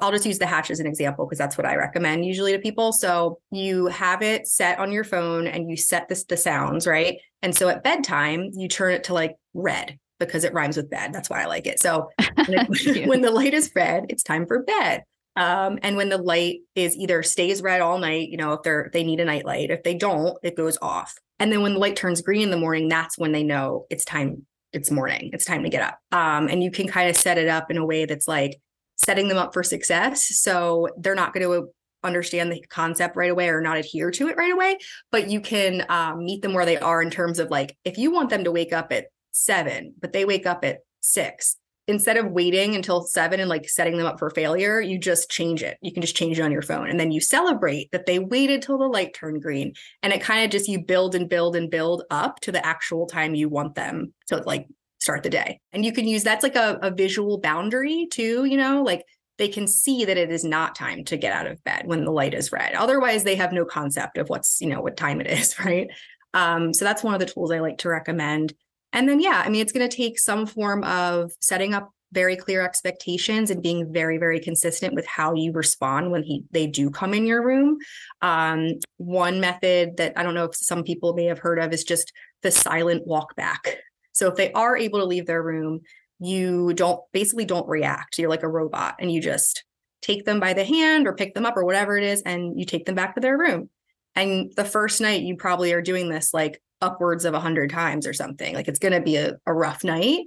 I'll 0.00 0.12
just 0.12 0.26
use 0.26 0.38
the 0.38 0.46
hatch 0.46 0.70
as 0.70 0.80
an 0.80 0.86
example 0.86 1.26
because 1.26 1.38
that's 1.38 1.58
what 1.58 1.66
I 1.66 1.76
recommend 1.76 2.24
usually 2.24 2.52
to 2.52 2.58
people. 2.58 2.92
So 2.92 3.38
you 3.50 3.86
have 3.86 4.22
it 4.22 4.46
set 4.48 4.78
on 4.78 4.92
your 4.92 5.04
phone 5.04 5.46
and 5.46 5.70
you 5.70 5.76
set 5.76 6.08
this 6.08 6.24
the 6.24 6.36
sounds, 6.36 6.86
right? 6.86 7.18
And 7.42 7.54
so 7.54 7.68
at 7.68 7.84
bedtime, 7.84 8.50
you 8.54 8.68
turn 8.68 8.92
it 8.92 9.04
to 9.04 9.14
like 9.14 9.36
red 9.52 9.98
because 10.26 10.44
it 10.44 10.52
rhymes 10.52 10.76
with 10.76 10.90
bed. 10.90 11.12
That's 11.12 11.30
why 11.30 11.42
I 11.42 11.46
like 11.46 11.66
it. 11.66 11.80
So 11.80 12.10
when, 12.46 13.08
when 13.08 13.20
the 13.22 13.30
light 13.30 13.54
is 13.54 13.70
red, 13.74 14.06
it's 14.08 14.22
time 14.22 14.46
for 14.46 14.62
bed. 14.62 15.02
Um, 15.36 15.78
and 15.82 15.96
when 15.96 16.08
the 16.08 16.18
light 16.18 16.60
is 16.74 16.96
either 16.96 17.22
stays 17.22 17.60
red 17.60 17.80
all 17.80 17.98
night, 17.98 18.28
you 18.28 18.36
know, 18.36 18.52
if 18.52 18.62
they're 18.62 18.90
they 18.92 19.02
need 19.02 19.20
a 19.20 19.24
night 19.24 19.44
light. 19.44 19.70
If 19.70 19.82
they 19.82 19.94
don't, 19.94 20.36
it 20.42 20.56
goes 20.56 20.78
off. 20.80 21.14
And 21.38 21.52
then 21.52 21.62
when 21.62 21.74
the 21.74 21.80
light 21.80 21.96
turns 21.96 22.22
green 22.22 22.42
in 22.42 22.50
the 22.50 22.56
morning, 22.56 22.88
that's 22.88 23.18
when 23.18 23.32
they 23.32 23.42
know 23.42 23.86
it's 23.90 24.04
time. 24.04 24.46
It's 24.72 24.90
morning. 24.90 25.30
It's 25.32 25.44
time 25.44 25.62
to 25.62 25.68
get 25.68 25.82
up. 25.82 25.98
Um, 26.12 26.48
and 26.48 26.62
you 26.62 26.70
can 26.70 26.88
kind 26.88 27.08
of 27.08 27.16
set 27.16 27.38
it 27.38 27.48
up 27.48 27.70
in 27.70 27.78
a 27.78 27.86
way 27.86 28.06
that's 28.06 28.26
like 28.26 28.60
setting 28.96 29.28
them 29.28 29.38
up 29.38 29.52
for 29.52 29.62
success. 29.62 30.26
So 30.40 30.88
they're 30.96 31.14
not 31.14 31.32
going 31.32 31.44
to 31.44 31.68
understand 32.04 32.52
the 32.52 32.64
concept 32.68 33.16
right 33.16 33.30
away 33.30 33.48
or 33.48 33.60
not 33.60 33.78
adhere 33.78 34.10
to 34.12 34.28
it 34.28 34.36
right 34.36 34.52
away. 34.52 34.78
But 35.10 35.30
you 35.30 35.40
can 35.40 35.84
um, 35.88 36.24
meet 36.24 36.42
them 36.42 36.54
where 36.54 36.66
they 36.66 36.76
are 36.76 37.02
in 37.02 37.10
terms 37.10 37.38
of 37.38 37.50
like 37.50 37.76
if 37.84 37.98
you 37.98 38.10
want 38.10 38.30
them 38.30 38.44
to 38.44 38.52
wake 38.52 38.72
up 38.72 38.92
at 38.92 39.06
seven, 39.34 39.94
but 40.00 40.12
they 40.12 40.24
wake 40.24 40.46
up 40.46 40.64
at 40.64 40.78
six. 41.00 41.56
Instead 41.86 42.16
of 42.16 42.30
waiting 42.30 42.74
until 42.74 43.02
seven 43.02 43.40
and 43.40 43.50
like 43.50 43.68
setting 43.68 43.98
them 43.98 44.06
up 44.06 44.18
for 44.18 44.30
failure, 44.30 44.80
you 44.80 44.98
just 44.98 45.30
change 45.30 45.62
it. 45.62 45.76
You 45.82 45.92
can 45.92 46.00
just 46.00 46.16
change 46.16 46.38
it 46.38 46.42
on 46.42 46.50
your 46.50 46.62
phone. 46.62 46.88
And 46.88 46.98
then 46.98 47.10
you 47.10 47.20
celebrate 47.20 47.92
that 47.92 48.06
they 48.06 48.18
waited 48.18 48.62
till 48.62 48.78
the 48.78 48.86
light 48.86 49.12
turned 49.12 49.42
green. 49.42 49.74
And 50.02 50.10
it 50.10 50.22
kind 50.22 50.44
of 50.44 50.50
just 50.50 50.66
you 50.66 50.82
build 50.82 51.14
and 51.14 51.28
build 51.28 51.56
and 51.56 51.70
build 51.70 52.04
up 52.10 52.40
to 52.40 52.52
the 52.52 52.64
actual 52.64 53.06
time 53.06 53.34
you 53.34 53.50
want 53.50 53.74
them 53.74 54.14
to 54.28 54.38
like 54.38 54.66
start 54.98 55.22
the 55.22 55.30
day. 55.30 55.60
And 55.72 55.84
you 55.84 55.92
can 55.92 56.08
use 56.08 56.22
that's 56.22 56.42
like 56.42 56.56
a, 56.56 56.78
a 56.80 56.90
visual 56.90 57.36
boundary 57.36 58.08
too, 58.10 58.46
you 58.46 58.56
know, 58.56 58.82
like 58.82 59.04
they 59.36 59.48
can 59.48 59.66
see 59.66 60.06
that 60.06 60.16
it 60.16 60.30
is 60.30 60.44
not 60.44 60.74
time 60.74 61.04
to 61.04 61.16
get 61.18 61.32
out 61.32 61.46
of 61.46 61.62
bed 61.64 61.82
when 61.84 62.04
the 62.04 62.10
light 62.10 62.32
is 62.34 62.52
red. 62.52 62.74
Otherwise, 62.74 63.24
they 63.24 63.34
have 63.34 63.52
no 63.52 63.64
concept 63.64 64.16
of 64.16 64.28
what's, 64.28 64.60
you 64.60 64.68
know, 64.68 64.80
what 64.80 64.96
time 64.96 65.20
it 65.20 65.26
is, 65.26 65.58
right? 65.64 65.88
Um, 66.32 66.72
so 66.72 66.84
that's 66.84 67.02
one 67.02 67.14
of 67.14 67.20
the 67.20 67.26
tools 67.26 67.50
I 67.50 67.60
like 67.60 67.78
to 67.78 67.88
recommend. 67.88 68.54
And 68.94 69.08
then, 69.08 69.20
yeah, 69.20 69.42
I 69.44 69.50
mean, 69.50 69.60
it's 69.60 69.72
going 69.72 69.88
to 69.88 69.94
take 69.94 70.18
some 70.18 70.46
form 70.46 70.84
of 70.84 71.32
setting 71.40 71.74
up 71.74 71.90
very 72.12 72.36
clear 72.36 72.62
expectations 72.62 73.50
and 73.50 73.60
being 73.60 73.92
very, 73.92 74.18
very 74.18 74.38
consistent 74.38 74.94
with 74.94 75.04
how 75.04 75.34
you 75.34 75.52
respond 75.52 76.12
when 76.12 76.22
he 76.22 76.44
they 76.52 76.68
do 76.68 76.88
come 76.88 77.12
in 77.12 77.26
your 77.26 77.44
room. 77.44 77.76
Um, 78.22 78.74
one 78.96 79.40
method 79.40 79.96
that 79.96 80.12
I 80.16 80.22
don't 80.22 80.34
know 80.34 80.44
if 80.44 80.54
some 80.54 80.84
people 80.84 81.12
may 81.12 81.24
have 81.24 81.40
heard 81.40 81.58
of 81.58 81.72
is 81.72 81.82
just 81.82 82.12
the 82.42 82.52
silent 82.52 83.04
walk 83.06 83.34
back. 83.34 83.78
So 84.12 84.28
if 84.28 84.36
they 84.36 84.52
are 84.52 84.76
able 84.76 85.00
to 85.00 85.04
leave 85.04 85.26
their 85.26 85.42
room, 85.42 85.80
you 86.20 86.72
don't 86.74 87.00
basically 87.12 87.44
don't 87.44 87.68
react. 87.68 88.16
You're 88.18 88.30
like 88.30 88.44
a 88.44 88.48
robot 88.48 88.94
and 89.00 89.10
you 89.10 89.20
just 89.20 89.64
take 90.00 90.24
them 90.24 90.38
by 90.38 90.52
the 90.52 90.64
hand 90.64 91.08
or 91.08 91.14
pick 91.14 91.34
them 91.34 91.46
up 91.46 91.56
or 91.56 91.64
whatever 91.64 91.96
it 91.96 92.04
is 92.04 92.22
and 92.22 92.58
you 92.58 92.64
take 92.64 92.86
them 92.86 92.94
back 92.94 93.16
to 93.16 93.20
their 93.20 93.36
room. 93.36 93.70
And 94.14 94.52
the 94.54 94.64
first 94.64 95.00
night 95.00 95.22
you 95.22 95.36
probably 95.36 95.72
are 95.72 95.82
doing 95.82 96.08
this 96.08 96.32
like 96.32 96.62
upwards 96.80 97.24
of 97.24 97.34
a 97.34 97.40
hundred 97.40 97.70
times 97.70 98.06
or 98.06 98.12
something. 98.12 98.54
Like 98.54 98.68
it's 98.68 98.78
going 98.78 98.92
to 98.92 99.00
be 99.00 99.16
a, 99.16 99.36
a 99.46 99.52
rough 99.52 99.84
night, 99.84 100.26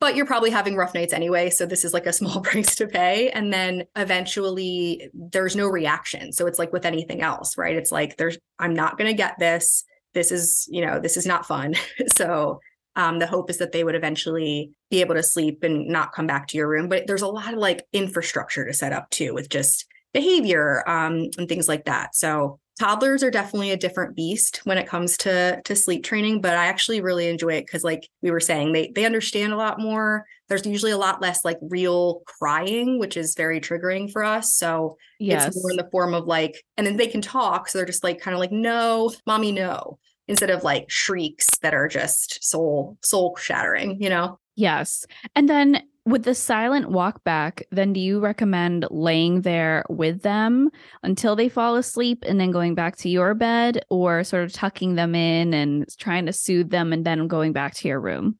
but 0.00 0.16
you're 0.16 0.26
probably 0.26 0.50
having 0.50 0.76
rough 0.76 0.94
nights 0.94 1.12
anyway. 1.12 1.50
So 1.50 1.66
this 1.66 1.84
is 1.84 1.92
like 1.94 2.06
a 2.06 2.12
small 2.12 2.40
price 2.42 2.74
to 2.76 2.86
pay. 2.86 3.30
And 3.30 3.52
then 3.52 3.84
eventually 3.96 5.08
there's 5.14 5.56
no 5.56 5.68
reaction. 5.68 6.32
So 6.32 6.46
it's 6.46 6.58
like 6.58 6.72
with 6.72 6.86
anything 6.86 7.22
else, 7.22 7.56
right? 7.56 7.76
It's 7.76 7.92
like 7.92 8.16
there's, 8.16 8.38
I'm 8.58 8.74
not 8.74 8.98
going 8.98 9.10
to 9.10 9.16
get 9.16 9.38
this. 9.38 9.84
This 10.12 10.30
is, 10.30 10.68
you 10.70 10.84
know, 10.84 11.00
this 11.00 11.16
is 11.16 11.26
not 11.26 11.46
fun. 11.46 11.74
so 12.16 12.60
um, 12.96 13.18
the 13.18 13.26
hope 13.26 13.50
is 13.50 13.58
that 13.58 13.72
they 13.72 13.82
would 13.82 13.94
eventually 13.94 14.70
be 14.90 15.00
able 15.00 15.14
to 15.14 15.22
sleep 15.22 15.62
and 15.64 15.88
not 15.88 16.12
come 16.12 16.26
back 16.26 16.48
to 16.48 16.56
your 16.56 16.68
room. 16.68 16.88
But 16.88 17.06
there's 17.06 17.22
a 17.22 17.28
lot 17.28 17.52
of 17.52 17.58
like 17.58 17.84
infrastructure 17.92 18.64
to 18.64 18.72
set 18.72 18.92
up 18.92 19.10
too 19.10 19.34
with 19.34 19.48
just 19.48 19.86
behavior 20.12 20.88
um, 20.88 21.30
and 21.36 21.48
things 21.48 21.68
like 21.68 21.86
that. 21.86 22.14
So 22.14 22.60
toddlers 22.78 23.22
are 23.22 23.30
definitely 23.30 23.70
a 23.70 23.76
different 23.76 24.16
beast 24.16 24.60
when 24.64 24.78
it 24.78 24.88
comes 24.88 25.16
to 25.16 25.60
to 25.64 25.76
sleep 25.76 26.04
training 26.04 26.40
but 26.40 26.56
i 26.56 26.66
actually 26.66 27.00
really 27.00 27.28
enjoy 27.28 27.54
it 27.54 27.66
because 27.66 27.84
like 27.84 28.08
we 28.22 28.30
were 28.30 28.40
saying 28.40 28.72
they 28.72 28.92
they 28.94 29.04
understand 29.04 29.52
a 29.52 29.56
lot 29.56 29.80
more. 29.80 30.26
There's 30.48 30.66
usually 30.66 30.92
a 30.92 30.98
lot 30.98 31.22
less 31.22 31.44
like 31.44 31.58
real 31.62 32.22
crying 32.26 32.98
which 32.98 33.16
is 33.16 33.34
very 33.34 33.60
triggering 33.60 34.10
for 34.10 34.24
us. 34.24 34.54
So 34.54 34.96
yes. 35.18 35.46
it's 35.46 35.62
more 35.62 35.70
in 35.70 35.76
the 35.76 35.88
form 35.90 36.14
of 36.14 36.26
like 36.26 36.62
and 36.76 36.86
then 36.86 36.96
they 36.96 37.06
can 37.06 37.22
talk 37.22 37.68
so 37.68 37.78
they're 37.78 37.86
just 37.86 38.04
like 38.04 38.20
kind 38.20 38.34
of 38.34 38.40
like 38.40 38.52
no 38.52 39.12
mommy 39.26 39.52
no 39.52 39.98
instead 40.26 40.50
of 40.50 40.64
like 40.64 40.90
shrieks 40.90 41.48
that 41.62 41.74
are 41.74 41.88
just 41.88 42.42
soul 42.42 42.98
soul 43.02 43.36
shattering 43.36 44.02
you 44.02 44.10
know? 44.10 44.38
Yes. 44.56 45.06
And 45.34 45.48
then 45.48 45.82
with 46.06 46.24
the 46.24 46.34
silent 46.34 46.90
walk 46.90 47.24
back, 47.24 47.62
then 47.70 47.92
do 47.92 48.00
you 48.00 48.20
recommend 48.20 48.86
laying 48.90 49.40
there 49.40 49.84
with 49.88 50.22
them 50.22 50.70
until 51.02 51.34
they 51.34 51.48
fall 51.48 51.76
asleep 51.76 52.24
and 52.26 52.38
then 52.38 52.50
going 52.50 52.74
back 52.74 52.96
to 52.96 53.08
your 53.08 53.34
bed 53.34 53.82
or 53.88 54.22
sort 54.22 54.44
of 54.44 54.52
tucking 54.52 54.96
them 54.96 55.14
in 55.14 55.54
and 55.54 55.86
trying 55.98 56.26
to 56.26 56.32
soothe 56.32 56.70
them 56.70 56.92
and 56.92 57.06
then 57.06 57.26
going 57.26 57.52
back 57.52 57.74
to 57.74 57.88
your 57.88 58.00
room? 58.00 58.38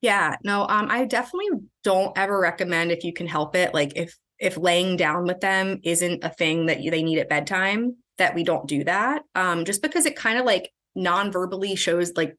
Yeah, 0.00 0.36
no, 0.44 0.62
um 0.62 0.88
I 0.90 1.04
definitely 1.04 1.60
don't 1.82 2.16
ever 2.16 2.38
recommend 2.40 2.90
if 2.90 3.04
you 3.04 3.12
can 3.12 3.26
help 3.26 3.54
it 3.54 3.74
like 3.74 3.92
if 3.96 4.16
if 4.38 4.56
laying 4.56 4.96
down 4.96 5.24
with 5.24 5.40
them 5.40 5.80
isn't 5.84 6.24
a 6.24 6.30
thing 6.30 6.66
that 6.66 6.82
you, 6.82 6.90
they 6.90 7.02
need 7.02 7.18
at 7.18 7.28
bedtime 7.28 7.96
that 8.18 8.34
we 8.34 8.44
don't 8.44 8.66
do 8.66 8.84
that 8.84 9.22
um 9.34 9.64
just 9.64 9.82
because 9.82 10.06
it 10.06 10.16
kind 10.16 10.38
of 10.38 10.44
like 10.44 10.70
non-verbally 10.94 11.74
shows 11.74 12.12
like 12.16 12.36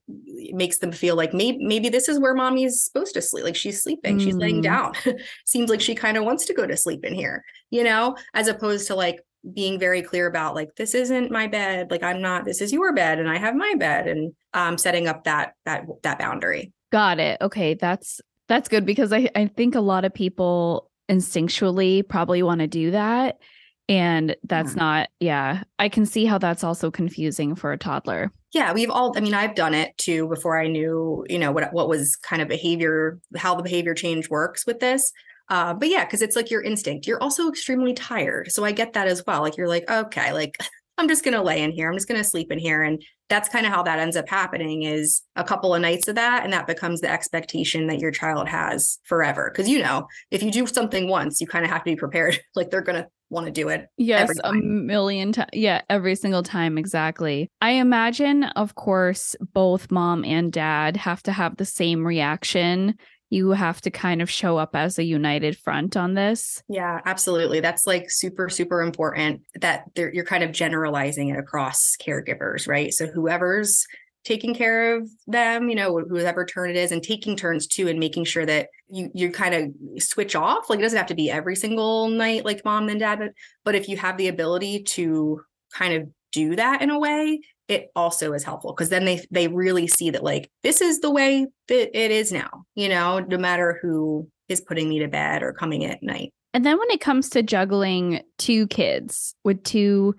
makes 0.52 0.78
them 0.78 0.90
feel 0.90 1.14
like 1.14 1.34
maybe 1.34 1.58
maybe 1.64 1.88
this 1.88 2.08
is 2.08 2.18
where 2.18 2.34
mommy's 2.34 2.84
supposed 2.84 3.12
to 3.12 3.20
sleep 3.20 3.44
like 3.44 3.56
she's 3.56 3.82
sleeping 3.82 4.18
mm. 4.18 4.22
she's 4.24 4.34
laying 4.34 4.60
mm. 4.60 4.64
down 4.64 4.92
seems 5.44 5.68
like 5.68 5.80
she 5.80 5.94
kind 5.94 6.16
of 6.16 6.24
wants 6.24 6.46
to 6.46 6.54
go 6.54 6.66
to 6.66 6.76
sleep 6.76 7.04
in 7.04 7.14
here 7.14 7.44
you 7.70 7.84
know 7.84 8.16
as 8.32 8.48
opposed 8.48 8.86
to 8.86 8.94
like 8.94 9.20
being 9.52 9.78
very 9.78 10.00
clear 10.02 10.26
about 10.26 10.54
like 10.54 10.74
this 10.76 10.94
isn't 10.94 11.30
my 11.30 11.46
bed 11.46 11.90
like 11.90 12.02
i'm 12.02 12.20
not 12.22 12.44
this 12.44 12.60
is 12.62 12.72
your 12.72 12.94
bed 12.94 13.18
and 13.18 13.28
i 13.28 13.36
have 13.36 13.54
my 13.54 13.74
bed 13.78 14.08
and 14.08 14.32
um 14.54 14.78
setting 14.78 15.06
up 15.06 15.24
that 15.24 15.52
that 15.66 15.84
that 16.02 16.18
boundary 16.18 16.72
got 16.90 17.20
it 17.20 17.38
okay 17.42 17.74
that's 17.74 18.20
that's 18.48 18.68
good 18.68 18.86
because 18.86 19.12
i 19.12 19.28
i 19.34 19.46
think 19.46 19.74
a 19.74 19.80
lot 19.80 20.04
of 20.04 20.14
people 20.14 20.90
instinctually 21.10 22.06
probably 22.08 22.42
want 22.42 22.60
to 22.60 22.66
do 22.66 22.90
that 22.90 23.38
and 23.88 24.36
that's 24.44 24.74
yeah. 24.74 24.82
not 24.82 25.08
yeah 25.20 25.62
i 25.78 25.88
can 25.88 26.04
see 26.04 26.24
how 26.24 26.38
that's 26.38 26.64
also 26.64 26.90
confusing 26.90 27.54
for 27.54 27.72
a 27.72 27.78
toddler. 27.78 28.32
Yeah 28.52 28.72
we've 28.72 28.90
all 28.90 29.16
i 29.16 29.20
mean 29.20 29.34
i've 29.34 29.54
done 29.54 29.74
it 29.74 29.96
too 29.98 30.28
before 30.28 30.58
i 30.58 30.66
knew 30.66 31.24
you 31.28 31.38
know 31.38 31.52
what 31.52 31.72
what 31.72 31.88
was 31.88 32.16
kind 32.16 32.42
of 32.42 32.48
behavior 32.48 33.20
how 33.36 33.54
the 33.54 33.62
behavior 33.62 33.94
change 33.94 34.28
works 34.28 34.66
with 34.66 34.80
this. 34.80 35.12
Uh, 35.48 35.72
but 35.74 35.88
yeah 35.88 36.04
because 36.04 36.22
it's 36.22 36.34
like 36.34 36.50
your 36.50 36.62
instinct. 36.62 37.06
You're 37.06 37.22
also 37.22 37.48
extremely 37.48 37.94
tired. 37.94 38.50
So 38.50 38.64
i 38.64 38.72
get 38.72 38.94
that 38.94 39.06
as 39.08 39.22
well. 39.26 39.42
Like 39.42 39.56
you're 39.56 39.68
like 39.68 39.88
okay 39.90 40.32
like 40.32 40.56
i'm 40.98 41.08
just 41.08 41.24
gonna 41.24 41.42
lay 41.42 41.62
in 41.62 41.70
here. 41.70 41.88
I'm 41.88 41.96
just 41.96 42.08
gonna 42.08 42.24
sleep 42.24 42.50
in 42.50 42.58
here. 42.58 42.82
And 42.82 43.02
that's 43.28 43.48
kind 43.48 43.66
of 43.66 43.72
how 43.72 43.82
that 43.82 43.98
ends 43.98 44.16
up 44.16 44.28
happening 44.28 44.82
is 44.82 45.22
a 45.34 45.44
couple 45.44 45.74
of 45.74 45.82
nights 45.82 46.08
of 46.08 46.14
that 46.14 46.44
and 46.44 46.52
that 46.52 46.66
becomes 46.66 47.00
the 47.00 47.10
expectation 47.10 47.88
that 47.88 47.98
your 47.98 48.10
child 48.10 48.48
has 48.48 48.98
forever. 49.04 49.50
Because 49.52 49.68
you 49.68 49.80
know 49.80 50.08
if 50.30 50.42
you 50.42 50.50
do 50.50 50.66
something 50.66 51.08
once 51.08 51.40
you 51.40 51.46
kind 51.46 51.64
of 51.64 51.70
have 51.70 51.82
to 51.82 51.90
be 51.90 51.96
prepared. 51.96 52.40
Like 52.56 52.70
they're 52.70 52.80
gonna 52.80 53.08
want 53.30 53.46
to 53.46 53.52
do 53.52 53.68
it. 53.68 53.88
Yes, 53.96 54.30
a 54.44 54.52
million 54.52 55.32
times. 55.32 55.50
Yeah, 55.52 55.82
every 55.90 56.14
single 56.14 56.42
time. 56.42 56.78
Exactly. 56.78 57.50
I 57.60 57.72
imagine, 57.72 58.44
of 58.44 58.74
course, 58.74 59.34
both 59.52 59.90
mom 59.90 60.24
and 60.24 60.52
dad 60.52 60.96
have 60.96 61.22
to 61.24 61.32
have 61.32 61.56
the 61.56 61.64
same 61.64 62.06
reaction. 62.06 62.94
You 63.28 63.50
have 63.50 63.80
to 63.80 63.90
kind 63.90 64.22
of 64.22 64.30
show 64.30 64.56
up 64.56 64.76
as 64.76 64.98
a 64.98 65.04
united 65.04 65.58
front 65.58 65.96
on 65.96 66.14
this. 66.14 66.62
Yeah, 66.68 67.00
absolutely. 67.04 67.58
That's 67.58 67.84
like 67.84 68.06
super, 68.08 68.48
super 68.48 68.82
important 68.82 69.42
that 69.60 69.84
you're 69.96 70.24
kind 70.24 70.44
of 70.44 70.52
generalizing 70.52 71.30
it 71.30 71.38
across 71.38 71.96
caregivers, 72.00 72.68
right? 72.68 72.92
So 72.92 73.06
whoever's 73.08 73.84
taking 74.26 74.54
care 74.54 74.96
of 74.96 75.08
them, 75.28 75.68
you 75.68 75.76
know, 75.76 76.00
whoever 76.00 76.44
turn 76.44 76.68
it 76.68 76.76
is, 76.76 76.90
and 76.90 77.02
taking 77.02 77.36
turns 77.36 77.66
too, 77.66 77.86
and 77.88 77.98
making 77.98 78.24
sure 78.24 78.44
that 78.44 78.68
you 78.88 79.08
you 79.14 79.30
kind 79.30 79.54
of 79.54 80.02
switch 80.02 80.34
off. 80.34 80.68
Like 80.68 80.80
it 80.80 80.82
doesn't 80.82 80.98
have 80.98 81.06
to 81.06 81.14
be 81.14 81.30
every 81.30 81.56
single 81.56 82.08
night, 82.08 82.44
like 82.44 82.64
mom 82.64 82.88
and 82.88 83.00
dad, 83.00 83.20
but, 83.20 83.32
but 83.64 83.74
if 83.74 83.88
you 83.88 83.96
have 83.96 84.16
the 84.16 84.28
ability 84.28 84.82
to 84.82 85.40
kind 85.72 85.94
of 85.94 86.08
do 86.32 86.56
that 86.56 86.82
in 86.82 86.90
a 86.90 86.98
way, 86.98 87.40
it 87.68 87.90
also 87.94 88.32
is 88.32 88.42
helpful 88.42 88.72
because 88.72 88.88
then 88.88 89.04
they 89.04 89.24
they 89.30 89.48
really 89.48 89.86
see 89.86 90.10
that 90.10 90.24
like 90.24 90.50
this 90.62 90.80
is 90.80 91.00
the 91.00 91.10
way 91.10 91.46
that 91.68 91.98
it 91.98 92.10
is 92.10 92.32
now, 92.32 92.64
you 92.74 92.88
know, 92.88 93.20
no 93.20 93.38
matter 93.38 93.78
who 93.80 94.28
is 94.48 94.60
putting 94.60 94.88
me 94.88 94.98
to 94.98 95.08
bed 95.08 95.42
or 95.42 95.52
coming 95.52 95.84
at 95.84 96.02
night. 96.02 96.32
And 96.52 96.64
then 96.66 96.78
when 96.78 96.90
it 96.90 97.00
comes 97.00 97.28
to 97.30 97.42
juggling 97.42 98.22
two 98.38 98.66
kids 98.68 99.34
with 99.44 99.62
two 99.62 100.16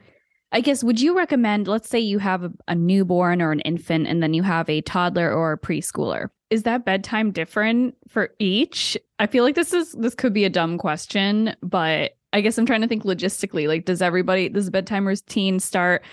I 0.52 0.62
guess 0.62 0.84
would 0.84 1.02
you 1.02 1.16
recommend 1.16 1.68
let's 1.68 1.90
say 1.90 2.00
you 2.00 2.20
have 2.20 2.44
a, 2.44 2.52
a, 2.70 2.76
newborn 2.76 3.42
or 3.42 3.52
an 3.52 3.60
infant 3.62 4.08
and 4.08 4.24
then 4.24 4.34
you 4.34 4.44
have 4.44 4.70
a 4.70 4.82
toddler 4.82 5.32
or 5.32 5.54
a 5.54 5.58
preschooler. 5.58 6.30
Is 6.50 6.64
that 6.64 6.86
bedtime 6.86 7.32
different 7.32 7.96
for 8.08 8.30
each? 8.40 8.98
I 9.20 9.28
feel 9.28 9.44
like 9.44 9.56
this 9.56 9.74
is 9.74 9.92
this 9.94 10.16
could 10.16 10.34
be 10.34 10.46
a 10.46 10.50
dumb 10.50 10.78
question, 10.78 11.56
but 11.62 12.12
I 12.32 12.42
guess 12.42 12.58
I'm 12.58 12.66
trying 12.66 12.82
to 12.82 12.88
think 12.88 13.04
logistically. 13.04 13.68
Like 13.68 13.86
does 13.86 14.02
everybody 14.02 14.48
does 14.48 14.70
bedtime 14.70 15.06
routine 15.06 15.60
start 15.60 16.04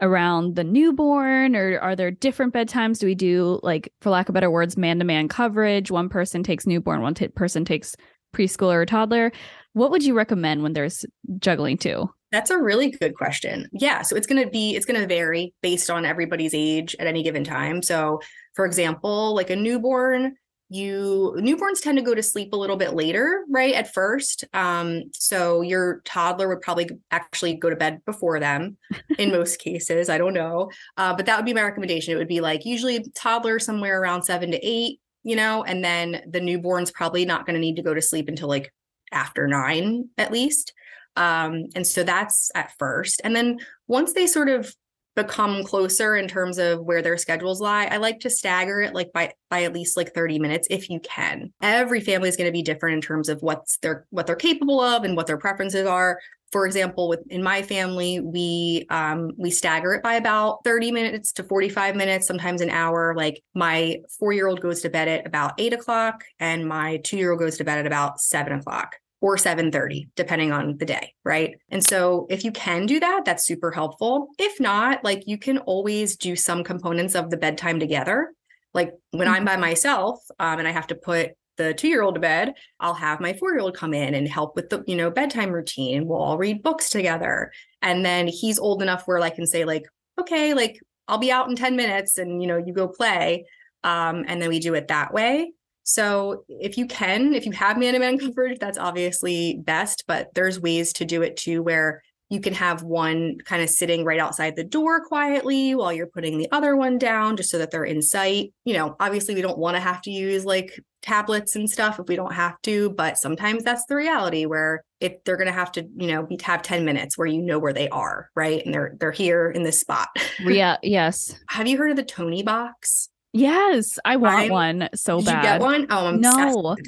around 0.00 0.56
the 0.56 0.64
newborn 0.64 1.54
or 1.54 1.78
are 1.78 1.94
there 1.94 2.10
different 2.10 2.52
bedtimes? 2.52 2.98
Do 2.98 3.06
we 3.06 3.14
do 3.14 3.60
like 3.62 3.92
for 4.00 4.10
lack 4.10 4.28
of 4.28 4.34
better 4.34 4.50
words 4.50 4.76
man-to-man 4.76 5.28
coverage? 5.28 5.92
One 5.92 6.08
person 6.08 6.42
takes 6.42 6.66
newborn, 6.66 7.00
one 7.00 7.14
t- 7.14 7.28
person 7.28 7.64
takes 7.64 7.94
preschooler 8.34 8.74
or 8.74 8.86
toddler. 8.86 9.30
What 9.72 9.92
would 9.92 10.04
you 10.04 10.14
recommend 10.14 10.62
when 10.62 10.72
there's 10.72 11.04
juggling 11.38 11.78
too? 11.78 12.10
That's 12.34 12.50
a 12.50 12.58
really 12.58 12.90
good 12.90 13.14
question. 13.14 13.68
Yeah. 13.70 14.02
So 14.02 14.16
it's 14.16 14.26
going 14.26 14.42
to 14.42 14.50
be, 14.50 14.74
it's 14.74 14.86
going 14.86 15.00
to 15.00 15.06
vary 15.06 15.54
based 15.62 15.88
on 15.88 16.04
everybody's 16.04 16.52
age 16.52 16.96
at 16.98 17.06
any 17.06 17.22
given 17.22 17.44
time. 17.44 17.80
So, 17.80 18.20
for 18.54 18.66
example, 18.66 19.36
like 19.36 19.50
a 19.50 19.56
newborn, 19.56 20.34
you 20.68 21.36
newborns 21.38 21.80
tend 21.80 21.96
to 21.98 22.02
go 22.02 22.12
to 22.12 22.24
sleep 22.24 22.52
a 22.52 22.56
little 22.56 22.76
bit 22.76 22.94
later, 22.94 23.44
right? 23.48 23.72
At 23.72 23.94
first. 23.94 24.42
Um, 24.52 25.12
so 25.12 25.60
your 25.60 26.00
toddler 26.04 26.48
would 26.48 26.60
probably 26.60 26.90
actually 27.12 27.54
go 27.54 27.70
to 27.70 27.76
bed 27.76 28.04
before 28.04 28.40
them 28.40 28.78
in 29.16 29.30
most 29.30 29.60
cases. 29.60 30.08
I 30.08 30.18
don't 30.18 30.34
know. 30.34 30.72
Uh, 30.96 31.14
but 31.14 31.26
that 31.26 31.36
would 31.36 31.46
be 31.46 31.54
my 31.54 31.62
recommendation. 31.62 32.14
It 32.14 32.16
would 32.16 32.26
be 32.26 32.40
like 32.40 32.64
usually 32.64 33.06
toddler 33.14 33.60
somewhere 33.60 34.02
around 34.02 34.24
seven 34.24 34.50
to 34.50 34.58
eight, 34.60 34.98
you 35.22 35.36
know, 35.36 35.62
and 35.62 35.84
then 35.84 36.22
the 36.28 36.40
newborn's 36.40 36.90
probably 36.90 37.24
not 37.26 37.46
going 37.46 37.54
to 37.54 37.60
need 37.60 37.76
to 37.76 37.82
go 37.82 37.94
to 37.94 38.02
sleep 38.02 38.26
until 38.26 38.48
like 38.48 38.72
after 39.12 39.46
nine 39.46 40.08
at 40.18 40.32
least. 40.32 40.72
Um, 41.16 41.66
and 41.74 41.86
so 41.86 42.02
that's 42.02 42.50
at 42.54 42.72
first. 42.78 43.20
And 43.24 43.34
then 43.34 43.58
once 43.86 44.12
they 44.12 44.26
sort 44.26 44.48
of 44.48 44.74
become 45.14 45.62
closer 45.62 46.16
in 46.16 46.26
terms 46.26 46.58
of 46.58 46.80
where 46.80 47.00
their 47.00 47.16
schedules 47.16 47.60
lie 47.60 47.84
i 47.84 47.98
like 47.98 48.18
to 48.18 48.28
stagger 48.28 48.80
it 48.80 48.94
like 48.94 49.12
by 49.12 49.32
by 49.48 49.62
at 49.62 49.72
least 49.72 49.96
like 49.96 50.12
30 50.12 50.40
minutes 50.40 50.66
if 50.68 50.90
you 50.90 50.98
can. 50.98 51.52
Every 51.62 52.00
family 52.00 52.28
is 52.28 52.36
going 52.36 52.48
to 52.48 52.52
be 52.52 52.62
different 52.62 52.96
in 52.96 53.00
terms 53.00 53.28
of 53.28 53.40
what's 53.40 53.78
their 53.78 54.04
what 54.10 54.26
they're 54.26 54.34
capable 54.34 54.80
of 54.80 55.04
and 55.04 55.16
what 55.16 55.28
their 55.28 55.38
preferences 55.38 55.86
are. 55.86 56.18
For 56.50 56.66
example 56.66 57.08
with 57.08 57.20
in 57.30 57.40
my 57.40 57.62
family 57.62 58.18
we 58.18 58.86
um 58.90 59.30
we 59.38 59.52
stagger 59.52 59.94
it 59.94 60.02
by 60.02 60.14
about 60.14 60.64
30 60.64 60.90
minutes 60.90 61.32
to 61.34 61.44
45 61.44 61.94
minutes 61.94 62.26
sometimes 62.26 62.60
an 62.60 62.70
hour. 62.70 63.14
Like 63.16 63.42
my 63.54 64.00
four 64.18 64.32
year 64.32 64.48
old 64.48 64.60
goes 64.60 64.80
to 64.82 64.90
bed 64.90 65.06
at 65.06 65.24
about 65.24 65.52
eight 65.58 65.72
o'clock 65.72 66.24
and 66.40 66.66
my 66.66 66.96
two 66.98 67.16
year 67.16 67.30
old 67.30 67.38
goes 67.38 67.58
to 67.58 67.64
bed 67.64 67.78
at 67.78 67.86
about 67.86 68.20
seven 68.20 68.54
o'clock 68.54 68.96
or 69.24 69.38
7:30 69.38 70.10
depending 70.16 70.52
on 70.52 70.76
the 70.76 70.84
day, 70.84 71.14
right? 71.24 71.56
And 71.70 71.82
so 71.82 72.26
if 72.28 72.44
you 72.44 72.52
can 72.52 72.84
do 72.84 73.00
that, 73.00 73.22
that's 73.24 73.46
super 73.46 73.70
helpful. 73.70 74.28
If 74.38 74.60
not, 74.60 75.02
like 75.02 75.22
you 75.26 75.38
can 75.38 75.56
always 75.58 76.16
do 76.16 76.36
some 76.36 76.62
components 76.62 77.14
of 77.14 77.30
the 77.30 77.38
bedtime 77.38 77.80
together. 77.80 78.34
Like 78.74 78.92
when 79.12 79.26
mm-hmm. 79.26 79.36
I'm 79.36 79.44
by 79.46 79.56
myself 79.56 80.20
um, 80.38 80.58
and 80.58 80.68
I 80.68 80.72
have 80.72 80.88
to 80.88 80.94
put 80.94 81.30
the 81.56 81.72
two 81.72 81.88
year 81.88 82.02
old 82.02 82.16
to 82.16 82.20
bed, 82.20 82.52
I'll 82.80 82.92
have 82.92 83.18
my 83.18 83.32
four 83.32 83.52
year 83.52 83.60
old 83.60 83.74
come 83.74 83.94
in 83.94 84.14
and 84.14 84.28
help 84.28 84.56
with 84.56 84.68
the, 84.68 84.84
you 84.86 84.94
know, 84.94 85.10
bedtime 85.10 85.52
routine. 85.52 86.06
We'll 86.06 86.20
all 86.20 86.36
read 86.36 86.62
books 86.62 86.90
together. 86.90 87.50
And 87.80 88.04
then 88.04 88.28
he's 88.28 88.58
old 88.58 88.82
enough 88.82 89.04
where 89.06 89.18
I 89.20 89.30
can 89.30 89.46
say, 89.46 89.64
like, 89.64 89.84
okay, 90.20 90.52
like 90.52 90.78
I'll 91.08 91.16
be 91.16 91.32
out 91.32 91.48
in 91.48 91.56
10 91.56 91.76
minutes 91.76 92.18
and, 92.18 92.42
you 92.42 92.48
know, 92.48 92.58
you 92.58 92.74
go 92.74 92.88
play. 92.88 93.46
Um, 93.84 94.26
and 94.28 94.42
then 94.42 94.50
we 94.50 94.58
do 94.58 94.74
it 94.74 94.88
that 94.88 95.14
way. 95.14 95.52
So 95.84 96.44
if 96.48 96.76
you 96.76 96.86
can, 96.86 97.34
if 97.34 97.46
you 97.46 97.52
have 97.52 97.78
man 97.78 97.92
to 97.92 97.98
man 97.98 98.18
coverage, 98.18 98.58
that's 98.58 98.78
obviously 98.78 99.60
best, 99.62 100.04
but 100.08 100.28
there's 100.34 100.58
ways 100.58 100.92
to 100.94 101.04
do 101.04 101.22
it 101.22 101.36
too 101.36 101.62
where 101.62 102.02
you 102.30 102.40
can 102.40 102.54
have 102.54 102.82
one 102.82 103.38
kind 103.44 103.62
of 103.62 103.68
sitting 103.68 104.04
right 104.04 104.18
outside 104.18 104.56
the 104.56 104.64
door 104.64 105.04
quietly 105.04 105.74
while 105.74 105.92
you're 105.92 106.06
putting 106.06 106.38
the 106.38 106.50
other 106.50 106.74
one 106.74 106.98
down 106.98 107.36
just 107.36 107.50
so 107.50 107.58
that 107.58 107.70
they're 107.70 107.84
in 107.84 108.00
sight. 108.00 108.52
You 108.64 108.74
know, 108.74 108.96
obviously 108.98 109.34
we 109.34 109.42
don't 109.42 109.58
want 109.58 109.76
to 109.76 109.80
have 109.80 110.00
to 110.02 110.10
use 110.10 110.44
like 110.44 110.80
tablets 111.02 111.54
and 111.54 111.68
stuff 111.68 112.00
if 112.00 112.08
we 112.08 112.16
don't 112.16 112.32
have 112.32 112.60
to, 112.62 112.90
but 112.90 113.18
sometimes 113.18 113.62
that's 113.62 113.84
the 113.86 113.94
reality 113.94 114.46
where 114.46 114.84
if 115.00 115.22
they're 115.24 115.36
going 115.36 115.48
to 115.48 115.52
have 115.52 115.70
to, 115.72 115.86
you 115.96 116.06
know, 116.06 116.24
be 116.24 116.38
have 116.42 116.62
10 116.62 116.84
minutes 116.84 117.18
where 117.18 117.28
you 117.28 117.42
know 117.42 117.58
where 117.58 117.74
they 117.74 117.90
are, 117.90 118.30
right? 118.34 118.64
And 118.64 118.74
they're 118.74 118.96
they're 118.98 119.12
here 119.12 119.50
in 119.50 119.62
this 119.62 119.78
spot. 119.78 120.08
yeah, 120.40 120.78
yes. 120.82 121.38
have 121.50 121.66
you 121.66 121.76
heard 121.76 121.90
of 121.90 121.96
the 121.96 122.04
Toniebox? 122.04 123.08
Yes, 123.36 123.98
I 124.04 124.14
want 124.14 124.36
I'm, 124.36 124.48
one 124.48 124.88
so 124.94 125.18
did 125.18 125.26
bad. 125.26 125.36
You 125.36 125.42
get 125.42 125.60
one? 125.60 125.86
Oh, 125.90 126.06
I'm 126.06 126.20
no. 126.20 126.30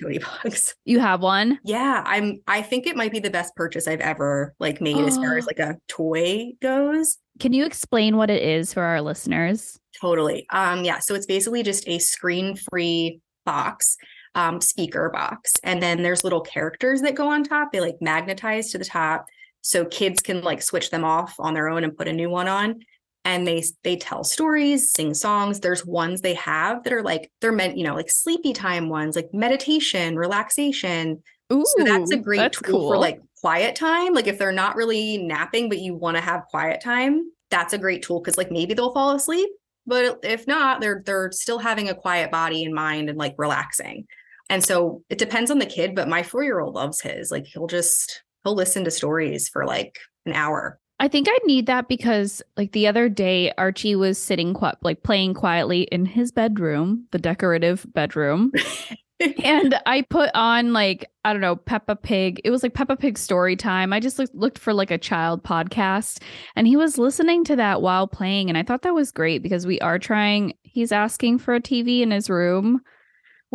Toniebox. 0.01 0.75
You 0.85 1.01
have 1.01 1.21
one? 1.21 1.59
Yeah, 1.65 2.05
I'm. 2.07 2.41
I 2.47 2.63
think 2.63 2.87
it 2.87 2.95
might 2.95 3.11
be 3.11 3.19
the 3.19 3.31
best 3.31 3.57
purchase 3.57 3.89
I've 3.89 4.01
ever 4.01 4.55
like 4.61 4.81
made 4.81 5.05
as 5.05 5.17
far 5.17 5.37
as 5.37 5.47
like 5.49 5.59
a 5.59 5.77
toy 5.89 6.53
goes. 6.63 7.19
Can 7.41 7.53
you 7.53 7.67
explain 7.67 8.17
what 8.17 8.31
it 8.31 8.45
is 8.45 8.73
for 8.73 8.85
our 8.85 9.03
listeners? 9.03 9.77
Totally. 10.01 10.47
Um. 10.51 10.85
Yeah. 10.85 11.01
So 11.01 11.17
it's 11.17 11.27
basically 11.27 11.65
just 11.65 11.87
a 11.89 11.99
screen-free 11.99 13.21
box, 13.45 13.97
um, 14.37 14.61
speaker 14.61 15.11
box, 15.11 15.51
and 15.65 15.83
then 15.83 16.05
there's 16.05 16.23
little 16.23 16.43
characters 16.43 17.01
that 17.03 17.17
go 17.17 17.29
on 17.29 17.43
top. 17.43 17.73
They 17.73 17.81
like 17.81 17.97
magnetize 18.01 18.71
to 18.71 18.79
the 18.79 18.85
top, 18.85 19.27
so 19.63 19.85
kids 19.85 20.21
can 20.21 20.43
like 20.43 20.63
switch 20.63 20.91
them 20.91 21.03
off 21.03 21.35
on 21.41 21.55
their 21.55 21.69
own 21.69 21.83
and 21.83 21.97
put 21.97 22.07
a 22.07 22.13
new 22.13 22.31
one 22.31 22.47
on 22.47 22.79
and 23.27 23.45
they 23.45 23.65
they 23.83 23.97
tell 23.97 24.23
stories, 24.23 24.93
sing 24.93 25.13
songs. 25.13 25.59
There's 25.59 25.85
ones 25.85 26.21
they 26.21 26.35
have 26.35 26.85
that 26.85 26.93
are 26.93 27.03
like 27.03 27.33
they're 27.41 27.51
meant, 27.51 27.77
you 27.77 27.83
know, 27.83 27.95
like 27.95 28.09
sleepy 28.09 28.53
time 28.53 28.89
ones, 28.89 29.17
like 29.17 29.29
meditation, 29.35 30.17
relaxation. 30.17 31.21
Ooh, 31.53 31.65
so 31.77 31.85
that's 31.85 32.13
a 32.13 32.19
great 32.19 32.39
that's 32.39 32.63
tool 32.63 32.79
cool. 32.79 32.89
for 32.89 32.97
like 32.97 33.21
quiet 33.41 33.75
time. 33.75 34.15
Like 34.15 34.29
if 34.29 34.39
they're 34.39 34.53
not 34.53 34.77
really 34.77 35.19
napping, 35.19 35.69
but 35.69 35.81
you 35.81 35.97
want 35.97 36.17
to 36.17 36.21
have 36.21 36.47
quiet 36.51 36.81
time, 36.81 37.33
that's 37.51 37.73
a 37.73 37.79
great 37.79 38.05
tool 38.05 38.21
because 38.21 38.39
like 38.39 38.53
maybe 38.53 38.75
they'll 38.75 38.95
fall 38.95 39.11
asleep, 39.11 39.51
but 39.89 40.21
if 40.23 40.47
not, 40.47 40.81
they're 40.81 41.03
they're 41.05 41.33
still 41.33 41.59
having 41.59 41.89
a 41.89 41.97
quiet 41.97 42.31
body 42.31 42.63
and 42.65 42.75
mind 42.75 43.11
and 43.11 43.19
like 43.19 43.35
relaxing. 43.39 44.07
And 44.49 44.65
so 44.65 45.03
it 45.11 45.19
depends 45.19 45.51
on 45.51 45.59
the 45.59 45.67
kid, 45.67 45.97
but 45.97 46.09
my 46.09 46.23
four 46.23 46.45
year 46.45 46.61
old 46.61 46.77
loves 46.77 47.01
his. 47.01 47.33
Like 47.33 47.47
he'll 47.47 47.67
just 47.67 48.23
he'll 48.45 48.55
listen 48.55 48.85
to 48.85 48.93
stories 48.93 49.49
for 49.49 49.67
like 49.67 49.99
an 50.27 50.33
hour. 50.33 50.79
I 50.99 51.09
think 51.09 51.29
I 51.29 51.39
need 51.45 51.67
that 51.67 51.89
because 51.89 52.43
like 52.57 52.73
the 52.73 52.87
other 52.87 53.09
day 53.09 53.53
Archie 53.59 53.97
was 53.97 54.19
sitting 54.19 54.55
qui- 54.55 54.73
like 54.83 55.03
playing 55.03 55.35
quietly 55.35 55.83
in 55.83 56.07
his 56.07 56.33
bedroom, 56.33 57.07
the 57.11 57.19
decorative 57.19 57.87
bedroom. 57.93 58.53
and 59.45 59.79
I 59.85 60.03
put 60.03 60.31
on 60.35 60.73
like 60.73 61.11
I 61.25 61.33
don't 61.33 61.43
know 61.43 61.57
Peppa 61.57 61.97
Pig. 61.97 62.41
It 62.45 62.51
was 62.51 62.63
like 62.63 62.73
Peppa 62.73 62.97
Pig 62.97 63.19
story 63.19 63.57
time. 63.57 63.93
I 63.93 64.01
just 64.01 64.19
looked 64.19 64.35
looked 64.35 64.59
for 64.59 64.73
like 64.73 64.91
a 64.91 64.99
child 64.99 65.43
podcast 65.43 66.23
and 66.55 66.67
he 66.67 66.77
was 66.77 66.97
listening 66.99 67.45
to 67.45 67.57
that 67.57 67.83
while 67.83 68.07
playing 68.07 68.49
and 68.49 68.57
I 68.57 68.63
thought 68.63 68.83
that 68.83 68.95
was 68.95 69.13
great 69.13 69.43
because 69.43 69.67
we 69.67 69.79
are 69.81 69.99
trying 69.99 70.55
he's 70.63 70.93
asking 70.93 71.39
for 71.39 71.55
a 71.55 71.61
TV 71.61 72.01
in 72.01 72.11
his 72.11 72.31
room 72.31 72.81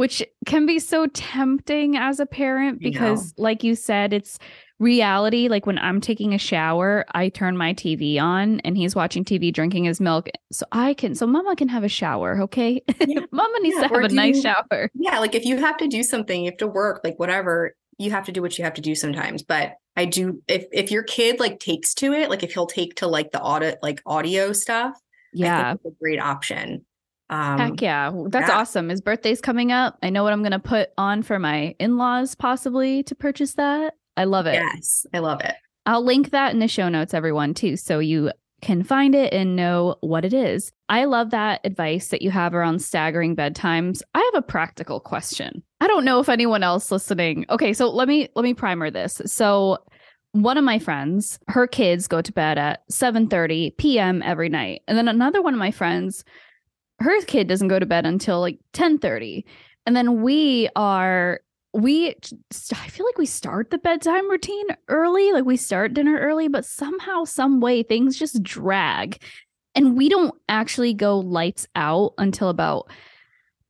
which 0.01 0.23
can 0.47 0.65
be 0.65 0.79
so 0.79 1.05
tempting 1.13 1.95
as 1.95 2.19
a 2.19 2.25
parent 2.25 2.79
because 2.79 3.35
like 3.37 3.63
you 3.63 3.75
said 3.75 4.13
it's 4.13 4.39
reality. 4.79 5.47
Like 5.47 5.67
when 5.67 5.77
i'm 5.77 6.01
taking 6.01 6.33
a 6.33 6.39
shower 6.39 7.05
i 7.11 7.29
turn 7.29 7.55
my 7.55 7.71
tv 7.75 8.19
on 8.19 8.59
and 8.61 8.75
he's 8.75 8.95
watching 8.95 9.23
tv 9.23 9.53
drinking 9.53 9.83
his 9.83 10.01
milk 10.01 10.27
so 10.51 10.65
i 10.71 10.95
can 10.95 11.13
so 11.13 11.27
mama 11.27 11.55
can 11.55 11.67
have 11.67 11.83
a 11.83 11.87
shower 11.87 12.41
okay? 12.41 12.81
Yeah. 13.05 13.19
mama 13.31 13.59
needs 13.59 13.75
yeah, 13.75 13.89
to 13.89 13.93
have 13.93 14.03
a 14.05 14.09
nice 14.09 14.37
you, 14.37 14.41
shower. 14.41 14.89
Yeah 14.95 15.19
like 15.19 15.35
if 15.35 15.45
you 15.45 15.57
have 15.57 15.77
to 15.77 15.87
do 15.87 16.01
something 16.01 16.41
you 16.41 16.49
have 16.49 16.57
to 16.57 16.67
work 16.67 17.01
like 17.03 17.19
whatever 17.19 17.75
you 17.99 18.09
have 18.09 18.25
to 18.25 18.31
do 18.31 18.41
what 18.41 18.57
you 18.57 18.63
have 18.63 18.73
to 18.73 18.81
do 18.81 18.95
sometimes 18.95 19.43
but 19.43 19.73
i 19.95 20.05
do 20.05 20.41
if 20.47 20.65
if 20.71 20.89
your 20.89 21.03
kid 21.03 21.39
like 21.39 21.59
takes 21.59 21.93
to 21.93 22.11
it 22.13 22.31
like 22.31 22.41
if 22.41 22.53
he'll 22.53 22.65
take 22.65 22.95
to 22.95 23.05
like 23.05 23.31
the 23.31 23.39
audit 23.39 23.77
like 23.83 24.01
audio 24.07 24.51
stuff 24.51 24.99
yeah. 25.31 25.73
a 25.73 25.91
great 25.99 26.19
option 26.19 26.83
um, 27.31 27.57
Heck 27.57 27.81
yeah. 27.81 28.11
That's 28.27 28.49
yeah. 28.49 28.57
awesome. 28.57 28.89
His 28.89 29.01
birthday's 29.01 29.41
coming 29.41 29.71
up. 29.71 29.97
I 30.03 30.09
know 30.09 30.23
what 30.23 30.33
I'm 30.33 30.41
going 30.41 30.51
to 30.51 30.59
put 30.59 30.89
on 30.97 31.23
for 31.23 31.39
my 31.39 31.75
in 31.79 31.97
laws, 31.97 32.35
possibly 32.35 33.03
to 33.03 33.15
purchase 33.15 33.53
that. 33.53 33.93
I 34.17 34.25
love 34.25 34.45
it. 34.45 34.55
Yes, 34.55 35.05
I 35.13 35.19
love 35.19 35.39
it. 35.41 35.55
I'll 35.85 36.03
link 36.03 36.31
that 36.31 36.53
in 36.53 36.59
the 36.59 36.67
show 36.67 36.89
notes, 36.89 37.13
everyone, 37.13 37.53
too, 37.53 37.77
so 37.77 37.99
you 37.99 38.31
can 38.61 38.83
find 38.83 39.15
it 39.15 39.33
and 39.33 39.55
know 39.55 39.95
what 40.01 40.25
it 40.25 40.33
is. 40.33 40.71
I 40.89 41.05
love 41.05 41.31
that 41.31 41.61
advice 41.63 42.09
that 42.09 42.21
you 42.21 42.29
have 42.31 42.53
around 42.53 42.81
staggering 42.81 43.35
bedtimes. 43.35 44.01
I 44.13 44.19
have 44.33 44.43
a 44.43 44.45
practical 44.45 44.99
question. 44.99 45.63
I 45.79 45.87
don't 45.87 46.05
know 46.05 46.19
if 46.19 46.29
anyone 46.29 46.61
else 46.61 46.91
listening. 46.91 47.45
Okay, 47.49 47.73
so 47.73 47.89
let 47.89 48.07
me 48.07 48.29
let 48.35 48.43
me 48.43 48.53
primer 48.53 48.91
this. 48.91 49.21
So 49.25 49.79
one 50.33 50.57
of 50.57 50.63
my 50.63 50.79
friends, 50.79 51.39
her 51.47 51.65
kids 51.65 52.07
go 52.07 52.21
to 52.21 52.31
bed 52.31 52.57
at 52.57 52.87
7:30 52.89 53.77
p.m. 53.77 54.21
every 54.21 54.49
night. 54.49 54.81
And 54.87 54.97
then 54.97 55.07
another 55.07 55.41
one 55.41 55.53
of 55.53 55.59
my 55.59 55.71
friends, 55.71 56.23
her 57.01 57.21
kid 57.23 57.47
doesn't 57.47 57.67
go 57.67 57.79
to 57.79 57.85
bed 57.85 58.05
until 58.05 58.39
like 58.39 58.59
10:30. 58.73 59.43
And 59.85 59.95
then 59.95 60.21
we 60.21 60.69
are 60.75 61.41
we 61.73 62.13
i 62.73 62.87
feel 62.89 63.05
like 63.05 63.17
we 63.17 63.25
start 63.25 63.69
the 63.69 63.77
bedtime 63.77 64.29
routine 64.29 64.67
early 64.89 65.31
like 65.31 65.45
we 65.45 65.55
start 65.55 65.93
dinner 65.93 66.19
early 66.19 66.49
but 66.49 66.65
somehow 66.65 67.23
some 67.23 67.61
way 67.61 67.81
things 67.81 68.19
just 68.19 68.43
drag 68.43 69.21
and 69.73 69.95
we 69.95 70.09
don't 70.09 70.35
actually 70.49 70.93
go 70.93 71.19
lights 71.19 71.65
out 71.75 72.13
until 72.17 72.49
about 72.49 72.91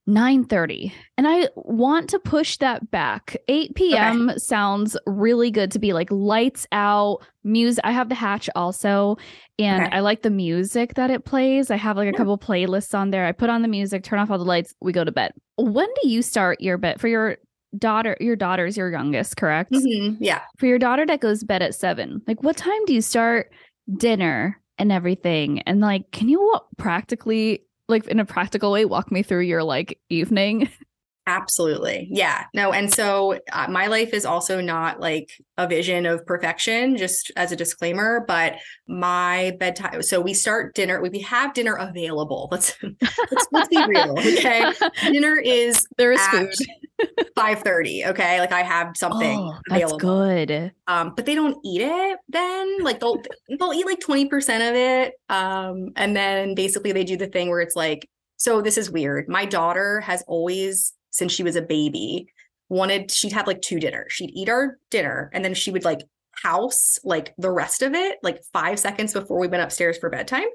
9:30 0.09 0.91
and 1.17 1.27
I 1.27 1.47
want 1.55 2.09
to 2.09 2.19
push 2.19 2.57
that 2.57 2.89
back. 2.89 3.37
8 3.47 3.75
p.m. 3.75 4.29
Okay. 4.29 4.39
sounds 4.39 4.97
really 5.05 5.51
good 5.51 5.71
to 5.71 5.79
be 5.79 5.93
like 5.93 6.11
lights 6.11 6.65
out, 6.71 7.19
music. 7.43 7.83
I 7.83 7.91
have 7.91 8.09
the 8.09 8.15
hatch 8.15 8.49
also 8.55 9.17
and 9.59 9.83
okay. 9.83 9.95
I 9.95 9.99
like 9.99 10.23
the 10.23 10.31
music 10.31 10.95
that 10.95 11.11
it 11.11 11.23
plays. 11.23 11.69
I 11.69 11.77
have 11.77 11.97
like 11.97 12.07
a 12.07 12.11
yeah. 12.11 12.17
couple 12.17 12.37
playlists 12.37 12.95
on 12.97 13.11
there. 13.11 13.25
I 13.25 13.31
put 13.31 13.49
on 13.49 13.61
the 13.61 13.67
music, 13.67 14.03
turn 14.03 14.19
off 14.19 14.31
all 14.31 14.39
the 14.39 14.43
lights, 14.43 14.73
we 14.81 14.91
go 14.91 15.03
to 15.03 15.11
bed. 15.11 15.33
When 15.57 15.87
do 16.01 16.09
you 16.09 16.21
start 16.21 16.61
your 16.61 16.77
bed 16.77 16.99
for 16.99 17.07
your 17.07 17.37
daughter 17.77 18.17
your 18.19 18.35
daughter's 18.35 18.75
your 18.75 18.91
youngest 18.91 19.37
correct 19.37 19.71
mm-hmm. 19.71 20.21
yeah 20.21 20.41
for 20.57 20.65
your 20.65 20.77
daughter 20.77 21.05
that 21.05 21.21
goes 21.21 21.39
to 21.39 21.45
bed 21.45 21.61
at 21.61 21.73
seven 21.73 22.21
like 22.27 22.43
what 22.43 22.57
time 22.57 22.83
do 22.85 22.93
you 22.93 23.01
start 23.01 23.49
dinner 23.97 24.59
and 24.77 24.91
everything 24.91 25.61
and 25.61 25.79
like 25.79 26.11
can 26.11 26.27
you 26.27 26.59
practically 26.77 27.63
like 27.91 28.07
in 28.07 28.19
a 28.19 28.25
practical 28.25 28.71
way 28.71 28.85
walk 28.85 29.11
me 29.11 29.21
through 29.21 29.41
your 29.41 29.63
like 29.63 29.99
evening 30.09 30.69
Absolutely. 31.27 32.07
Yeah. 32.09 32.45
No. 32.53 32.73
And 32.73 32.91
so 32.91 33.39
uh, 33.51 33.67
my 33.69 33.87
life 33.87 34.13
is 34.13 34.25
also 34.25 34.59
not 34.59 34.99
like 34.99 35.31
a 35.57 35.67
vision 35.67 36.05
of 36.07 36.25
perfection, 36.25 36.97
just 36.97 37.31
as 37.35 37.51
a 37.51 37.55
disclaimer, 37.55 38.25
but 38.27 38.55
my 38.87 39.55
bedtime. 39.59 40.01
So 40.01 40.19
we 40.19 40.33
start 40.33 40.73
dinner, 40.73 40.99
we 41.01 41.19
have 41.19 41.53
dinner 41.53 41.75
available. 41.75 42.49
Let's, 42.51 42.75
let's, 43.01 43.47
let's 43.51 43.67
be 43.69 43.85
real. 43.87 44.17
Okay. 44.17 44.71
Dinner 45.11 45.37
is, 45.37 45.85
there 45.97 46.11
is 46.11 46.21
food. 46.27 46.53
5:30 47.35 48.09
okay 48.09 48.39
like 48.39 48.51
i 48.51 48.61
have 48.61 48.95
something 48.95 49.39
oh, 49.39 49.57
available. 49.71 49.97
that's 49.97 50.49
good 50.49 50.71
um 50.85 51.13
but 51.15 51.25
they 51.25 51.33
don't 51.33 51.57
eat 51.65 51.81
it 51.81 52.19
then 52.29 52.83
like 52.83 52.99
they'll 52.99 53.19
they'll 53.57 53.73
eat 53.73 53.87
like 53.87 53.99
20% 53.99 54.29
of 54.69 54.75
it 54.75 55.13
um 55.29 55.89
and 55.95 56.15
then 56.15 56.53
basically 56.53 56.91
they 56.91 57.03
do 57.03 57.17
the 57.17 57.25
thing 57.25 57.49
where 57.49 57.61
it's 57.61 57.75
like 57.75 58.07
so 58.37 58.61
this 58.61 58.77
is 58.77 58.91
weird 58.91 59.27
my 59.27 59.45
daughter 59.45 59.99
has 60.01 60.23
always 60.27 60.93
since 61.11 61.31
she 61.31 61.43
was 61.43 61.55
a 61.55 61.61
baby 61.61 62.27
wanted 62.69 63.11
she'd 63.11 63.33
have 63.33 63.47
like 63.47 63.61
two 63.61 63.79
dinners 63.79 64.11
she'd 64.11 64.31
eat 64.33 64.49
our 64.49 64.77
dinner 64.89 65.29
and 65.33 65.45
then 65.45 65.53
she 65.53 65.71
would 65.71 65.85
like 65.85 66.01
house 66.31 66.97
like 67.03 67.33
the 67.37 67.51
rest 67.51 67.81
of 67.81 67.93
it 67.93 68.17
like 68.23 68.41
five 68.53 68.79
seconds 68.79 69.13
before 69.13 69.39
we 69.39 69.47
went 69.47 69.61
upstairs 69.61 69.97
for 69.97 70.09
bedtime 70.09 70.47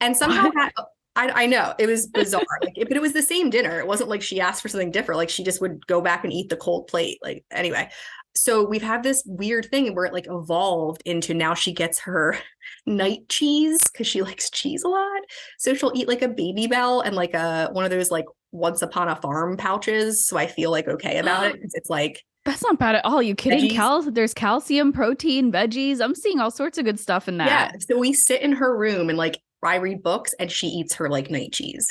And 0.00 0.16
somehow 0.16 0.50
that, 0.54 0.72
I, 1.16 1.42
I 1.42 1.46
know 1.46 1.74
it 1.78 1.86
was 1.86 2.06
bizarre, 2.06 2.42
like, 2.62 2.74
but 2.76 2.96
it 2.96 3.02
was 3.02 3.12
the 3.12 3.22
same 3.22 3.50
dinner. 3.50 3.78
It 3.78 3.86
wasn't 3.86 4.08
like 4.08 4.22
she 4.22 4.40
asked 4.40 4.62
for 4.62 4.68
something 4.68 4.90
different. 4.90 5.18
Like 5.18 5.28
she 5.28 5.44
just 5.44 5.60
would 5.60 5.86
go 5.86 6.00
back 6.00 6.24
and 6.24 6.32
eat 6.32 6.48
the 6.48 6.56
cold 6.56 6.86
plate. 6.86 7.18
Like 7.22 7.44
anyway, 7.50 7.90
so 8.34 8.64
we've 8.64 8.82
had 8.82 9.02
this 9.02 9.22
weird 9.26 9.66
thing 9.66 9.94
where 9.94 10.06
it 10.06 10.12
like 10.12 10.28
evolved 10.28 11.02
into 11.04 11.34
now 11.34 11.54
she 11.54 11.72
gets 11.72 11.98
her 12.00 12.38
night 12.86 13.28
cheese 13.28 13.80
because 13.92 14.06
she 14.06 14.22
likes 14.22 14.50
cheese 14.50 14.82
a 14.84 14.88
lot. 14.88 15.20
So 15.58 15.74
she'll 15.74 15.92
eat 15.94 16.08
like 16.08 16.22
a 16.22 16.28
Babybel 16.28 17.04
and 17.04 17.14
like 17.14 17.34
a 17.34 17.68
one 17.72 17.84
of 17.84 17.90
those 17.90 18.10
like 18.10 18.26
once 18.52 18.82
upon 18.82 19.08
a 19.08 19.16
farm 19.16 19.56
pouches. 19.56 20.26
So 20.26 20.36
I 20.36 20.46
feel 20.46 20.70
like 20.70 20.88
okay 20.88 21.18
about 21.18 21.46
it. 21.46 21.60
It's 21.74 21.90
like 21.90 22.22
that's 22.44 22.62
not 22.62 22.78
bad 22.78 22.94
at 22.94 23.04
all. 23.04 23.22
You 23.22 23.34
kidding? 23.34 23.70
Cal- 23.70 24.02
there's 24.02 24.32
calcium, 24.32 24.92
protein, 24.92 25.52
veggies. 25.52 26.00
I'm 26.00 26.14
seeing 26.14 26.40
all 26.40 26.50
sorts 26.50 26.78
of 26.78 26.84
good 26.84 26.98
stuff 26.98 27.28
in 27.28 27.36
that. 27.36 27.48
Yeah. 27.48 27.72
So 27.80 27.98
we 27.98 28.12
sit 28.14 28.40
in 28.40 28.52
her 28.52 28.76
room 28.76 29.08
and 29.08 29.18
like 29.18 29.38
I 29.62 29.76
read 29.76 30.02
books 30.02 30.34
and 30.40 30.50
she 30.50 30.68
eats 30.68 30.94
her 30.94 31.10
like 31.10 31.30
night 31.30 31.52
cheese. 31.52 31.90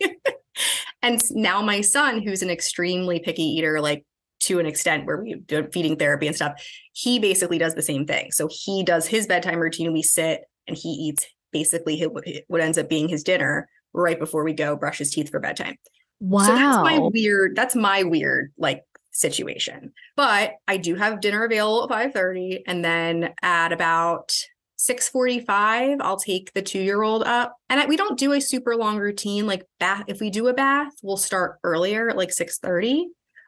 and 1.02 1.20
now 1.32 1.62
my 1.62 1.80
son, 1.80 2.22
who's 2.22 2.42
an 2.42 2.50
extremely 2.50 3.18
picky 3.18 3.42
eater, 3.42 3.80
like 3.80 4.04
to 4.40 4.58
an 4.58 4.66
extent 4.66 5.06
where 5.06 5.20
we 5.20 5.34
do 5.34 5.68
feeding 5.72 5.96
therapy 5.96 6.26
and 6.26 6.36
stuff, 6.36 6.52
he 6.92 7.18
basically 7.18 7.58
does 7.58 7.74
the 7.74 7.82
same 7.82 8.06
thing. 8.06 8.30
So 8.32 8.48
he 8.50 8.82
does 8.82 9.06
his 9.06 9.26
bedtime 9.26 9.58
routine. 9.58 9.92
We 9.92 10.02
sit 10.02 10.44
and 10.66 10.76
he 10.76 10.88
eats 10.88 11.26
basically 11.52 12.00
what 12.46 12.60
ends 12.60 12.78
up 12.78 12.88
being 12.88 13.08
his 13.08 13.24
dinner 13.24 13.68
right 13.92 14.18
before 14.18 14.44
we 14.44 14.52
go 14.52 14.76
brush 14.76 14.98
his 14.98 15.10
teeth 15.10 15.30
for 15.30 15.40
bedtime. 15.40 15.76
Wow. 16.20 16.42
So 16.42 16.54
that's 16.54 16.76
my 16.76 16.98
weird, 16.98 17.56
that's 17.56 17.74
my 17.74 18.02
weird 18.02 18.52
like 18.58 18.84
situation. 19.10 19.92
But 20.16 20.52
I 20.68 20.76
do 20.76 20.94
have 20.94 21.20
dinner 21.20 21.44
available 21.44 21.84
at 21.84 21.88
5 21.88 22.12
30. 22.12 22.64
And 22.66 22.84
then 22.84 23.32
at 23.42 23.72
about 23.72 24.36
6:45 24.78 25.98
I'll 26.00 26.16
take 26.16 26.52
the 26.52 26.62
2-year-old 26.62 27.22
up. 27.24 27.56
And 27.68 27.86
we 27.88 27.96
don't 27.96 28.18
do 28.18 28.32
a 28.32 28.40
super 28.40 28.76
long 28.76 28.98
routine 28.98 29.46
like 29.46 29.66
bath 29.78 30.04
if 30.08 30.20
we 30.20 30.30
do 30.30 30.48
a 30.48 30.54
bath, 30.54 30.92
we'll 31.02 31.16
start 31.16 31.58
earlier 31.64 32.08
at 32.08 32.16
like 32.16 32.30
6:30. 32.30 33.04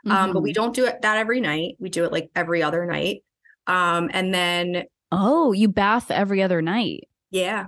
Mm-hmm. 0.07 0.11
Um, 0.11 0.33
but 0.33 0.42
we 0.42 0.50
mm-hmm. 0.50 0.62
don't 0.62 0.74
do 0.74 0.87
it 0.87 1.02
that 1.02 1.16
every 1.16 1.40
night. 1.40 1.76
We 1.78 1.88
do 1.88 2.05
it 2.05 2.12
like 2.12 2.31
every 2.35 2.62
other 2.62 2.85
night. 2.87 3.22
Um, 3.66 4.11
and 4.12 4.35
then 4.35 4.85
Oh, 5.14 5.52
you 5.52 5.68
bath 5.68 6.11
every 6.11 6.42
other 6.42 6.62
night. 6.62 7.07
Yeah. 7.31 7.66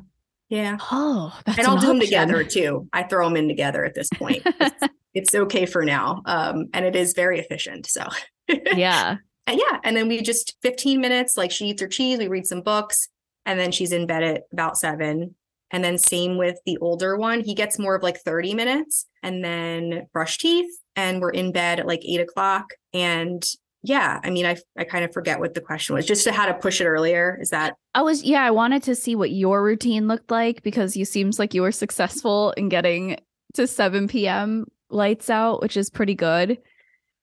Yeah. 0.55 0.79
Oh, 0.93 1.37
and 1.47 1.67
I'll 1.67 1.73
do 1.73 1.79
option. 1.79 1.89
them 1.89 2.01
together 2.01 2.45
too. 2.45 2.89
I 2.93 3.03
throw 3.03 3.27
them 3.27 3.37
in 3.37 3.49
together 3.49 3.85
at 3.85 3.95
this 3.95 4.09
point. 4.11 4.43
it's, 4.45 4.87
it's 5.15 5.35
okay 5.35 5.67
for 5.67 5.85
now. 5.85 6.23
Um, 6.27 6.67
and 6.73 6.85
it 6.85 6.95
is 6.95 7.13
very 7.13 7.41
efficient. 7.41 7.87
So 7.87 8.07
yeah. 8.49 9.17
And 9.47 9.61
yeah. 9.61 9.79
And 9.85 9.95
then 9.95 10.09
we 10.09 10.23
just 10.23 10.57
15 10.63 11.03
minutes, 11.03 11.37
like 11.37 11.51
she 11.51 11.67
eats 11.67 11.83
her 11.83 11.87
cheese, 11.87 12.19
we 12.19 12.29
read 12.29 12.47
some 12.47 12.63
books, 12.63 13.11
and 13.45 13.61
then 13.61 13.73
she's 13.73 13.93
in 13.93 14.07
bed 14.07 14.23
at 14.23 14.45
about 14.55 14.79
seven. 14.79 15.35
And 15.71 15.85
then 15.85 15.99
same 15.99 16.39
with 16.39 16.57
the 16.65 16.79
older 16.79 17.19
one. 17.19 17.41
He 17.41 17.55
gets 17.55 17.79
more 17.79 17.95
of 17.95 18.03
like 18.03 18.17
30 18.21 18.55
minutes 18.55 19.05
and 19.23 19.45
then 19.45 20.07
brush 20.15 20.39
teeth. 20.39 20.71
And 20.97 21.21
we're 21.21 21.29
in 21.29 21.53
bed 21.53 21.79
at 21.79 21.87
like 21.87 22.03
eight 22.07 22.23
o'clock. 22.23 22.71
And 22.95 23.45
yeah, 23.85 24.19
I 24.25 24.31
mean, 24.31 24.47
I 24.47 24.57
I 24.79 24.85
kind 24.85 25.05
of 25.05 25.13
forget 25.13 25.39
what 25.39 25.53
the 25.53 25.61
question 25.61 25.95
was. 25.95 26.07
Just 26.07 26.25
to 26.25 26.33
how 26.33 26.47
to 26.47 26.55
push 26.55 26.81
it 26.81 26.87
earlier. 26.87 27.39
Is 27.41 27.51
that 27.51 27.77
I 27.95 28.01
was 28.01 28.23
yeah, 28.25 28.43
I 28.43 28.51
wanted 28.51 28.83
to 28.85 28.95
see 28.95 29.15
what 29.15 29.31
your 29.31 29.63
routine 29.63 30.09
looked 30.09 30.31
like 30.31 30.63
because 30.63 30.97
you 30.97 31.05
seems 31.05 31.39
like 31.39 31.53
you 31.53 31.61
were 31.61 31.71
successful 31.71 32.53
in 32.53 32.71
getting 32.71 33.19
to 33.53 33.67
7 33.67 34.09
p.m. 34.09 34.67
lights 34.89 35.29
out, 35.29 35.61
which 35.61 35.77
is 35.77 35.91
pretty 35.91 36.15
good. 36.15 36.59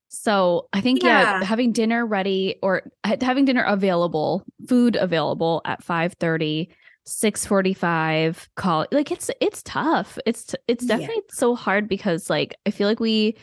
So 0.09 0.67
I 0.71 0.81
think 0.81 1.01
yeah. 1.01 1.39
yeah, 1.39 1.43
having 1.43 1.71
dinner 1.71 2.05
ready 2.05 2.57
or 2.61 2.83
having 3.03 3.45
dinner 3.45 3.63
available, 3.63 4.45
food 4.69 4.95
available 4.95 5.61
at 5.65 5.83
5 5.83 6.13
30, 6.13 6.69
6 7.05 7.45
45, 7.47 8.49
call 8.55 8.85
like 8.91 9.11
it's 9.11 9.31
it's 9.41 9.63
tough. 9.63 10.19
It's 10.27 10.53
it's 10.67 10.85
definitely 10.85 11.15
yeah. 11.15 11.33
so 11.33 11.55
hard 11.55 11.89
because 11.89 12.29
like 12.29 12.53
I 12.67 12.69
feel 12.69 12.87
like 12.87 12.99
we 12.99 13.35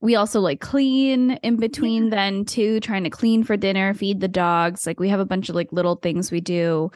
we 0.00 0.14
also 0.14 0.40
like 0.40 0.60
clean 0.60 1.32
in 1.42 1.56
between 1.56 2.04
yeah. 2.04 2.10
then 2.10 2.44
too, 2.44 2.80
trying 2.80 3.04
to 3.04 3.10
clean 3.10 3.44
for 3.44 3.56
dinner, 3.56 3.94
feed 3.94 4.20
the 4.20 4.28
dogs. 4.28 4.86
Like 4.86 4.98
we 4.98 5.08
have 5.08 5.20
a 5.20 5.26
bunch 5.26 5.48
of 5.48 5.54
like 5.54 5.72
little 5.72 5.96
things 5.96 6.30
we 6.30 6.40
do. 6.40 6.90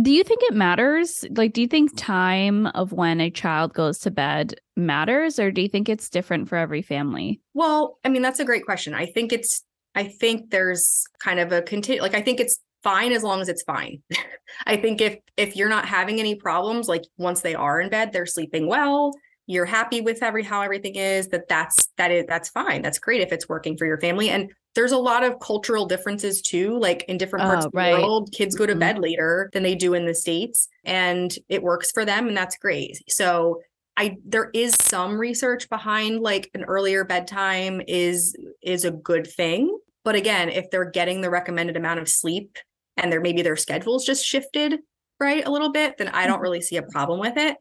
Do 0.00 0.10
you 0.10 0.24
think 0.24 0.40
it 0.42 0.54
matters? 0.54 1.24
Like, 1.30 1.52
do 1.52 1.60
you 1.60 1.68
think 1.68 1.96
time 1.96 2.66
of 2.68 2.92
when 2.92 3.20
a 3.20 3.30
child 3.30 3.74
goes 3.74 3.98
to 4.00 4.10
bed 4.10 4.54
matters, 4.74 5.38
or 5.38 5.50
do 5.50 5.60
you 5.60 5.68
think 5.68 5.90
it's 5.90 6.08
different 6.08 6.48
for 6.48 6.56
every 6.56 6.80
family? 6.80 7.42
Well, 7.52 7.98
I 8.02 8.08
mean, 8.08 8.22
that's 8.22 8.40
a 8.40 8.44
great 8.44 8.64
question. 8.64 8.94
I 8.94 9.04
think 9.04 9.34
it's, 9.34 9.62
I 9.94 10.04
think 10.04 10.50
there's 10.50 11.04
kind 11.18 11.38
of 11.38 11.52
a 11.52 11.60
continue, 11.60 12.00
like, 12.00 12.14
I 12.14 12.22
think 12.22 12.40
it's 12.40 12.58
fine 12.82 13.12
as 13.12 13.22
long 13.22 13.42
as 13.42 13.50
it's 13.50 13.62
fine. 13.62 14.02
I 14.66 14.76
think 14.78 15.00
if 15.00 15.18
if 15.36 15.56
you're 15.56 15.68
not 15.68 15.86
having 15.86 16.20
any 16.20 16.34
problems, 16.36 16.88
like 16.88 17.02
once 17.16 17.42
they 17.42 17.54
are 17.54 17.80
in 17.80 17.90
bed, 17.90 18.12
they're 18.12 18.26
sleeping 18.26 18.66
well, 18.66 19.12
you're 19.46 19.66
happy 19.66 20.00
with 20.00 20.22
every 20.22 20.42
how 20.42 20.60
everything 20.60 20.94
is 20.94 21.28
that 21.28 21.48
that's 21.48 21.88
that 21.96 22.10
is 22.10 22.24
that's 22.28 22.48
fine 22.48 22.82
that's 22.82 22.98
great 22.98 23.20
if 23.20 23.32
it's 23.32 23.48
working 23.48 23.76
for 23.76 23.86
your 23.86 23.98
family 23.98 24.28
and 24.28 24.52
there's 24.74 24.92
a 24.92 24.98
lot 24.98 25.24
of 25.24 25.38
cultural 25.40 25.86
differences 25.86 26.40
too 26.40 26.78
like 26.78 27.04
in 27.08 27.18
different 27.18 27.44
parts 27.44 27.64
oh, 27.64 27.66
of 27.66 27.72
the 27.72 27.78
right. 27.78 27.92
world 27.94 28.30
kids 28.32 28.54
go 28.54 28.66
to 28.66 28.72
mm-hmm. 28.72 28.80
bed 28.80 28.98
later 28.98 29.50
than 29.52 29.62
they 29.62 29.74
do 29.74 29.94
in 29.94 30.06
the 30.06 30.14
states 30.14 30.68
and 30.84 31.36
it 31.48 31.62
works 31.62 31.90
for 31.90 32.04
them 32.04 32.28
and 32.28 32.36
that's 32.36 32.56
great 32.56 33.02
so 33.08 33.60
i 33.96 34.16
there 34.24 34.50
is 34.54 34.74
some 34.80 35.18
research 35.18 35.68
behind 35.68 36.20
like 36.20 36.50
an 36.54 36.64
earlier 36.64 37.04
bedtime 37.04 37.80
is 37.88 38.36
is 38.62 38.84
a 38.84 38.90
good 38.90 39.26
thing 39.26 39.76
but 40.04 40.14
again 40.14 40.48
if 40.48 40.70
they're 40.70 40.90
getting 40.90 41.20
the 41.20 41.30
recommended 41.30 41.76
amount 41.76 42.00
of 42.00 42.08
sleep 42.08 42.58
and 42.96 43.10
there 43.10 43.20
maybe 43.20 43.42
their 43.42 43.56
schedules 43.56 44.04
just 44.04 44.24
shifted 44.24 44.78
right 45.18 45.46
a 45.46 45.50
little 45.50 45.72
bit 45.72 45.98
then 45.98 46.08
i 46.08 46.26
don't 46.26 46.36
mm-hmm. 46.36 46.42
really 46.44 46.60
see 46.60 46.76
a 46.76 46.82
problem 46.82 47.18
with 47.18 47.36
it 47.36 47.56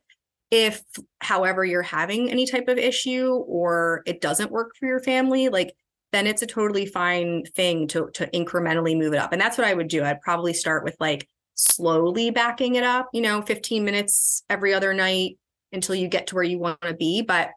if, 0.52 0.84
however, 1.20 1.64
you're 1.64 1.82
having 1.82 2.30
any 2.30 2.46
type 2.46 2.68
of 2.68 2.78
issue 2.78 3.44
or 3.48 4.04
it 4.06 4.22
doesn't 4.22 4.52
work 4.52 4.76
for 4.78 4.86
your 4.86 5.00
family, 5.00 5.50
like 5.50 5.74
then 6.12 6.28
it's 6.28 6.42
a 6.42 6.48
totally 6.48 6.86
fine 6.86 7.44
thing 7.56 7.88
to 7.88 8.10
to 8.14 8.28
incrementally 8.28 8.98
move 8.98 9.14
it 9.14 9.20
up. 9.20 9.32
And 9.32 9.42
that's 9.42 9.58
what 9.58 9.66
I 9.66 9.74
would 9.74 9.88
do. 9.88 10.04
I'd 10.04 10.22
probably 10.22 10.54
start 10.54 10.84
with 10.84 10.96
like 11.00 11.28
slowly 11.56 12.32
backing 12.32 12.76
it 12.76 12.84
up, 12.84 13.08
you 13.14 13.22
know, 13.22 13.42
15 13.42 13.86
minutes 13.86 14.44
every 14.50 14.74
other 14.74 14.94
night 14.94 15.38
until 15.72 15.96
you 15.96 16.10
get 16.10 16.28
to 16.28 16.36
where 16.36 16.44
you 16.44 16.60
want 16.60 16.82
to 16.82 16.94
be. 16.94 17.22
But 17.22 17.52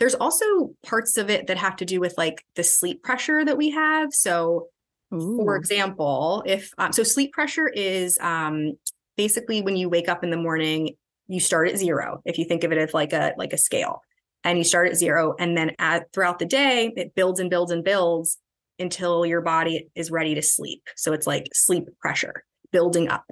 there's 0.00 0.14
also 0.16 0.74
parts 0.84 1.16
of 1.16 1.30
it 1.30 1.46
that 1.46 1.58
have 1.58 1.76
to 1.76 1.84
do 1.84 2.00
with 2.00 2.14
like 2.18 2.44
the 2.56 2.64
sleep 2.64 3.04
pressure 3.04 3.44
that 3.44 3.56
we 3.56 3.70
have. 3.70 4.12
So, 4.12 4.66
Ooh. 5.14 5.36
for 5.36 5.54
example, 5.54 6.42
if 6.44 6.72
um, 6.78 6.92
so, 6.92 7.04
sleep 7.04 7.32
pressure 7.32 7.68
is 7.68 8.18
um, 8.20 8.72
basically 9.16 9.62
when 9.62 9.76
you 9.76 9.88
wake 9.88 10.08
up 10.08 10.24
in 10.24 10.30
the 10.30 10.36
morning 10.36 10.96
you 11.32 11.40
start 11.40 11.68
at 11.68 11.78
zero 11.78 12.20
if 12.24 12.38
you 12.38 12.44
think 12.44 12.64
of 12.64 12.72
it 12.72 12.78
as 12.78 12.92
like 12.92 13.12
a 13.12 13.32
like 13.36 13.52
a 13.52 13.58
scale. 13.58 14.02
And 14.44 14.58
you 14.58 14.64
start 14.64 14.88
at 14.88 14.96
zero 14.96 15.34
and 15.38 15.56
then 15.56 15.70
at 15.78 16.12
throughout 16.12 16.38
the 16.38 16.44
day 16.44 16.92
it 16.96 17.14
builds 17.14 17.38
and 17.38 17.48
builds 17.48 17.70
and 17.70 17.84
builds 17.84 18.38
until 18.78 19.24
your 19.24 19.40
body 19.40 19.88
is 19.94 20.10
ready 20.10 20.34
to 20.34 20.42
sleep. 20.42 20.82
So 20.96 21.12
it's 21.12 21.26
like 21.26 21.46
sleep 21.52 21.84
pressure 22.00 22.44
building 22.72 23.08
up. 23.08 23.24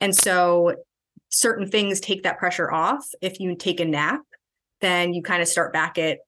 And 0.00 0.14
so 0.14 0.76
certain 1.30 1.68
things 1.68 1.98
take 1.98 2.22
that 2.22 2.38
pressure 2.38 2.70
off. 2.70 3.04
If 3.20 3.40
you 3.40 3.56
take 3.56 3.80
a 3.80 3.84
nap 3.84 4.20
then 4.80 5.14
you 5.14 5.22
kind 5.22 5.42
of 5.42 5.48
start 5.48 5.72
back 5.72 5.98
at 5.98 6.18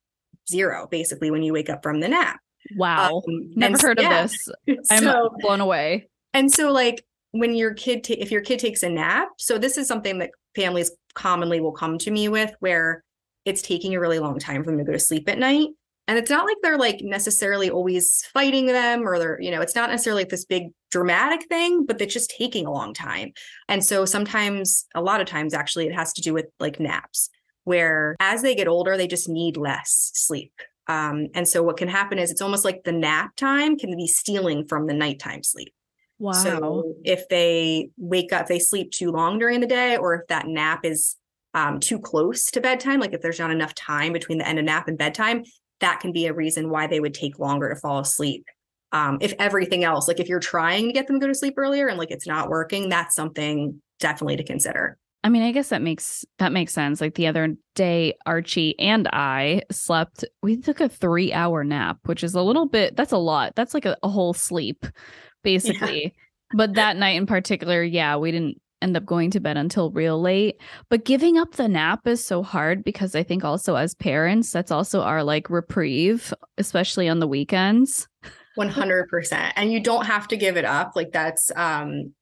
zero 0.49 0.89
basically 0.91 1.31
when 1.31 1.43
you 1.43 1.53
wake 1.53 1.71
up 1.71 1.83
from 1.83 2.01
the 2.01 2.09
nap. 2.09 2.41
Wow. 2.77 3.23
Um, 3.29 3.51
never 3.55 3.79
heard 3.79 4.01
yeah. 4.01 4.25
of 4.25 4.31
this. 4.31 4.49
I'm 4.91 5.03
so, 5.03 5.31
blown 5.41 5.61
away. 5.61 6.09
And 6.35 6.53
so 6.53 6.73
like 6.73 7.05
when 7.33 7.55
your 7.55 7.75
kid 7.75 8.05
ta- 8.05 8.15
if 8.19 8.31
your 8.31 8.41
kid 8.41 8.59
takes 8.59 8.83
a 8.83 8.89
nap 8.89 9.29
so 9.37 9.59
this 9.59 9.77
is 9.77 9.87
something 9.87 10.19
that 10.19 10.31
families 10.59 10.91
commonly 11.15 11.61
will 11.61 11.73
come 11.73 11.99
to 11.99 12.11
me 12.11 12.29
with 12.29 12.53
where 12.61 13.05
it's 13.45 13.63
taking 13.63 13.95
a 13.95 14.01
really 14.01 14.19
long 14.19 14.39
time 14.39 14.63
for 14.63 14.71
them 14.71 14.79
to 14.79 14.85
go 14.85 14.93
to 14.93 14.99
sleep 14.99 15.29
at 15.29 15.39
night. 15.39 15.69
And 16.07 16.19
it's 16.19 16.31
not 16.31 16.47
like 16.47 16.57
they're 16.63 16.79
like 16.79 17.01
necessarily 17.03 17.71
always 17.71 18.25
fighting 18.33 18.67
them 18.67 19.07
or 19.07 19.19
they're, 19.19 19.41
you 19.41 19.51
know, 19.51 19.61
it's 19.61 19.75
not 19.75 19.91
necessarily 19.91 20.23
like 20.23 20.31
this 20.31 20.47
big 20.47 20.69
dramatic 20.91 21.47
thing, 21.49 21.85
but 21.85 22.01
it's 22.01 22.15
just 22.15 22.31
taking 22.31 22.67
a 22.67 22.73
long 22.73 22.95
time. 22.95 23.33
And 23.69 23.85
so 23.85 24.07
sometimes, 24.07 24.87
a 24.95 25.03
lot 25.03 25.21
of 25.21 25.27
times, 25.27 25.53
actually, 25.53 25.87
it 25.87 25.95
has 25.95 26.15
to 26.15 26.23
do 26.23 26.33
with 26.33 26.47
like 26.59 26.81
naps, 26.81 27.29
where 27.65 28.17
as 28.21 28.41
they 28.41 28.55
get 28.55 28.69
older, 28.69 28.97
they 28.97 29.07
just 29.07 29.29
need 29.29 29.59
less 29.59 30.11
sleep. 30.15 30.53
Um, 30.87 31.29
and 31.35 31.47
so 31.47 31.63
what 31.63 31.77
can 31.77 31.89
happen 31.89 32.19
is 32.19 32.31
it's 32.31 32.41
almost 32.41 32.65
like 32.65 32.85
the 32.85 32.93
nap 32.93 33.37
time 33.37 33.77
can 33.77 33.95
be 33.95 34.07
stealing 34.07 34.67
from 34.67 34.87
the 34.87 34.95
nighttime 34.95 35.43
sleep. 35.43 35.75
Wow. 36.19 36.33
So 36.33 36.95
if 37.05 37.29
they 37.29 37.91
wake 37.97 38.33
up, 38.33 38.47
they 38.47 38.59
sleep 38.59 38.91
too 38.91 39.11
long 39.11 39.39
during 39.39 39.61
the 39.61 39.67
day, 39.67 39.97
or 39.97 40.15
if 40.15 40.27
that 40.29 40.47
nap 40.47 40.85
is 40.85 41.17
um, 41.55 41.81
too 41.81 41.99
close 41.99 42.47
to 42.47 42.61
bedtime, 42.61 43.01
like 43.01 43.13
if 43.13 43.21
there's 43.21 43.39
not 43.39 43.51
enough 43.51 43.75
time 43.75 44.13
between 44.13 44.39
the 44.39 44.49
end 44.49 44.59
of 44.59 44.65
nap 44.65 44.89
and 44.89 44.99
bedtime, 44.99 45.45
that 45.81 46.01
can 46.01 46.13
be 46.13 46.27
a 46.27 46.35
reason 46.35 46.71
why 46.71 46.87
they 46.87 47.01
would 47.01 47.15
take 47.15 47.39
longer 47.39 47.69
to 47.69 47.77
fall 47.77 48.01
asleep. 48.01 48.45
Um, 48.91 49.19
if 49.21 49.35
everything 49.39 49.85
else, 49.85 50.09
like 50.09 50.19
if 50.19 50.29
you're 50.29 50.41
trying 50.41 50.87
to 50.87 50.93
get 50.93 51.07
them 51.07 51.21
to 51.21 51.21
go 51.21 51.29
to 51.29 51.35
sleep 51.35 51.55
earlier 51.57 51.89
and 51.89 51.99
like 51.99 52.11
it's 52.11 52.27
not 52.27 52.49
working, 52.49 52.89
that's 52.89 53.15
something 53.15 53.81
definitely 54.01 54.37
to 54.37 54.45
consider. 54.45 54.99
I 55.25 55.31
mean, 55.31 55.43
I 55.43 55.53
guess 55.53 55.69
that 55.69 55.83
makes 55.83 56.25
that 56.39 56.53
makes 56.53 56.73
sense. 56.73 57.01
Like 57.01 57.15
the 57.15 57.27
other 57.27 57.57
day, 57.75 58.15
Archie 58.25 58.79
and 58.79 59.09
I 59.09 59.63
slept. 59.71 60.25
We 60.43 60.57
took 60.57 60.81
a 60.81 60.89
three 60.89 61.33
hour 61.33 61.65
nap, 61.65 61.99
which 62.05 62.23
is 62.23 62.35
a 62.35 62.43
little 62.43 62.67
bit. 62.67 62.97
That's 62.97 63.13
a 63.13 63.19
lot. 63.19 63.55
That's 63.57 63.75
like 63.75 63.85
a, 63.85 63.97
a 64.03 64.09
whole 64.09 64.33
sleep 64.33 64.87
basically. 65.43 66.03
Yeah. 66.05 66.11
But 66.55 66.77
that 66.77 66.97
night 66.97 67.17
in 67.17 67.27
particular, 67.27 67.83
yeah, 67.83 68.17
we 68.17 68.33
didn't 68.33 68.59
end 68.81 68.97
up 68.97 69.05
going 69.05 69.31
to 69.33 69.41
bed 69.41 69.57
until 69.57 69.91
real 69.91 70.21
late. 70.21 70.61
But 70.89 71.05
giving 71.05 71.39
up 71.39 71.53
the 71.53 71.69
nap 71.69 72.07
is 72.07 72.25
so 72.25 72.43
hard 72.43 72.85
because 72.85 73.15
I 73.15 73.23
think 73.23 73.45
also 73.45 73.77
as 73.77 73.95
parents, 73.95 74.51
that's 74.53 74.71
also 74.71 75.03
our 75.03 75.23
like 75.23 75.51
reprieve, 75.51 76.33
especially 76.57 77.09
on 77.09 77.19
the 77.19 77.29
weekends. 77.29 78.09
100%. 78.59 79.53
And 79.57 79.73
you 79.73 79.81
don't 79.81 80.07
have 80.07 80.29
to 80.29 80.37
give 80.37 80.57
it 80.57 80.65
up. 80.65 80.93
Like 80.97 81.13
that's, 81.13 81.51
um, 81.55 82.13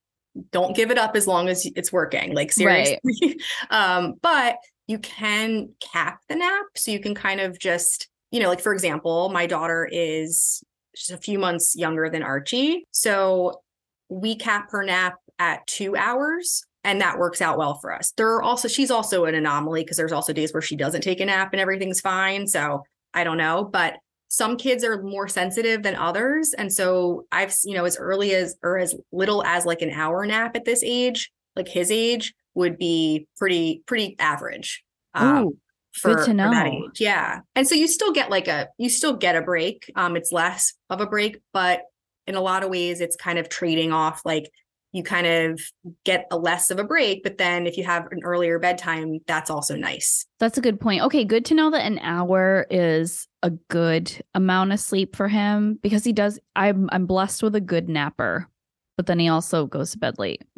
don't 0.50 0.76
give 0.76 0.90
it 0.90 0.98
up 0.98 1.16
as 1.16 1.26
long 1.26 1.48
as 1.48 1.66
it's 1.76 1.92
working. 1.92 2.35
Like 2.35 2.52
seriously. 2.52 2.98
Right. 3.22 3.37
um, 3.70 4.14
but 4.22 4.57
you 4.87 4.98
can 4.98 5.70
cap 5.81 6.20
the 6.29 6.37
nap. 6.37 6.66
So 6.74 6.90
you 6.90 7.00
can 7.00 7.14
kind 7.14 7.40
of 7.40 7.59
just, 7.59 8.09
you 8.31 8.40
know, 8.40 8.48
like 8.48 8.61
for 8.61 8.72
example, 8.72 9.29
my 9.31 9.46
daughter 9.46 9.88
is 9.90 10.62
just 10.96 11.11
a 11.11 11.18
few 11.18 11.38
months 11.38 11.76
younger 11.76 12.09
than 12.09 12.22
Archie. 12.22 12.85
So 12.90 13.61
we 14.09 14.37
cap 14.37 14.70
her 14.70 14.85
nap 14.85 15.16
at 15.38 15.66
two 15.66 15.96
hours 15.96 16.64
and 16.85 17.00
that 17.00 17.18
works 17.18 17.42
out 17.42 17.59
well 17.59 17.74
for 17.74 17.92
us. 17.92 18.12
There 18.16 18.35
are 18.35 18.42
also 18.42 18.68
she's 18.68 18.90
also 18.90 19.24
an 19.24 19.35
anomaly 19.35 19.82
because 19.82 19.96
there's 19.96 20.12
also 20.12 20.32
days 20.32 20.52
where 20.52 20.62
she 20.62 20.76
doesn't 20.76 21.02
take 21.02 21.20
a 21.20 21.26
nap 21.26 21.50
and 21.52 21.61
everything's 21.61 22.00
fine. 22.00 22.46
So 22.46 22.85
I 23.12 23.24
don't 23.24 23.37
know, 23.37 23.64
but 23.64 23.96
some 24.28 24.56
kids 24.56 24.85
are 24.85 25.02
more 25.02 25.28
sensitive 25.28 25.82
than 25.82 25.94
others 25.94 26.52
and 26.56 26.72
so 26.72 27.26
I've 27.30 27.54
you 27.64 27.74
know 27.74 27.85
as 27.85 27.96
early 27.96 28.35
as 28.35 28.56
or 28.62 28.78
as 28.78 28.94
little 29.12 29.44
as 29.44 29.64
like 29.64 29.82
an 29.82 29.90
hour 29.90 30.24
nap 30.26 30.56
at 30.56 30.64
this 30.64 30.82
age, 30.82 31.30
like 31.54 31.68
his 31.68 31.90
age 31.90 32.35
would 32.54 32.78
be 32.78 33.26
pretty 33.37 33.82
pretty 33.87 34.16
average. 34.18 34.82
Um, 35.14 35.59
For, 35.96 36.14
good 36.14 36.26
to 36.26 36.35
know. 36.35 36.50
that 36.50 36.66
age. 36.66 37.00
Yeah. 37.00 37.40
And 37.54 37.66
so 37.66 37.74
you 37.74 37.88
still 37.88 38.12
get 38.12 38.30
like 38.30 38.48
a 38.48 38.68
you 38.78 38.88
still 38.88 39.16
get 39.16 39.37
a 39.37 39.42
break. 39.42 39.90
Um 39.96 40.16
it's 40.16 40.32
less 40.32 40.74
of 40.90 41.00
a 41.00 41.06
break, 41.06 41.40
but 41.52 41.82
in 42.26 42.35
a 42.35 42.40
lot 42.40 42.62
of 42.62 42.70
ways 42.70 43.00
it's 43.00 43.16
kind 43.16 43.38
of 43.38 43.48
trading 43.48 43.92
off 43.92 44.22
like 44.24 44.50
you 44.92 45.02
kind 45.02 45.26
of 45.26 45.61
get 46.04 46.26
a 46.30 46.38
less 46.38 46.70
of 46.70 46.78
a 46.78 46.85
break 46.85 47.22
but 47.22 47.38
then 47.38 47.66
if 47.66 47.76
you 47.76 47.85
have 47.85 48.06
an 48.11 48.20
earlier 48.24 48.59
bedtime 48.59 49.18
that's 49.26 49.50
also 49.50 49.76
nice 49.76 50.26
that's 50.40 50.56
a 50.56 50.61
good 50.61 50.80
point 50.80 51.02
okay 51.02 51.24
good 51.24 51.44
to 51.44 51.54
know 51.54 51.70
that 51.70 51.85
an 51.85 51.98
hour 51.98 52.66
is 52.70 53.28
a 53.42 53.50
good 53.68 54.12
amount 54.35 54.72
of 54.72 54.80
sleep 54.80 55.14
for 55.14 55.28
him 55.28 55.78
because 55.82 56.02
he 56.02 56.12
does 56.12 56.38
i'm 56.54 56.88
i'm 56.92 57.06
blessed 57.06 57.42
with 57.42 57.54
a 57.54 57.61
good 57.61 57.88
napper 57.88 58.48
but 58.96 59.06
then 59.06 59.18
he 59.18 59.28
also 59.28 59.66
goes 59.66 59.92
to 59.92 59.98
bed 59.98 60.18
late 60.18 60.42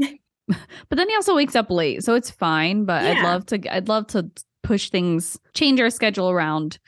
but 0.48 0.96
then 0.96 1.08
he 1.08 1.14
also 1.14 1.34
wakes 1.34 1.56
up 1.56 1.70
late 1.70 2.02
so 2.02 2.14
it's 2.14 2.30
fine 2.30 2.84
but 2.84 3.02
yeah. 3.02 3.10
i'd 3.10 3.22
love 3.22 3.44
to 3.44 3.74
i'd 3.74 3.88
love 3.88 4.06
to 4.06 4.30
push 4.62 4.90
things 4.90 5.38
change 5.54 5.80
our 5.80 5.90
schedule 5.90 6.30
around 6.30 6.78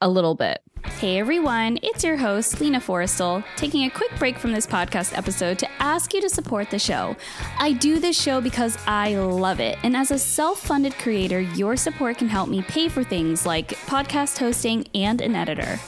a 0.00 0.08
little 0.08 0.34
bit. 0.34 0.60
Hey 0.98 1.18
everyone, 1.18 1.78
it's 1.82 2.04
your 2.04 2.16
host, 2.16 2.60
Lina 2.60 2.80
Forrestal, 2.80 3.44
taking 3.56 3.84
a 3.84 3.90
quick 3.90 4.16
break 4.18 4.38
from 4.38 4.52
this 4.52 4.66
podcast 4.66 5.16
episode 5.16 5.58
to 5.58 5.70
ask 5.82 6.14
you 6.14 6.20
to 6.20 6.30
support 6.30 6.70
the 6.70 6.78
show. 6.78 7.16
I 7.58 7.72
do 7.72 7.98
this 7.98 8.20
show 8.20 8.40
because 8.40 8.78
I 8.86 9.16
love 9.16 9.58
it, 9.60 9.78
and 9.82 9.96
as 9.96 10.10
a 10.10 10.18
self 10.18 10.60
funded 10.60 10.94
creator, 10.94 11.40
your 11.40 11.76
support 11.76 12.18
can 12.18 12.28
help 12.28 12.48
me 12.48 12.62
pay 12.62 12.88
for 12.88 13.02
things 13.02 13.44
like 13.44 13.70
podcast 13.86 14.38
hosting 14.38 14.86
and 14.94 15.20
an 15.20 15.34
editor. 15.34 15.78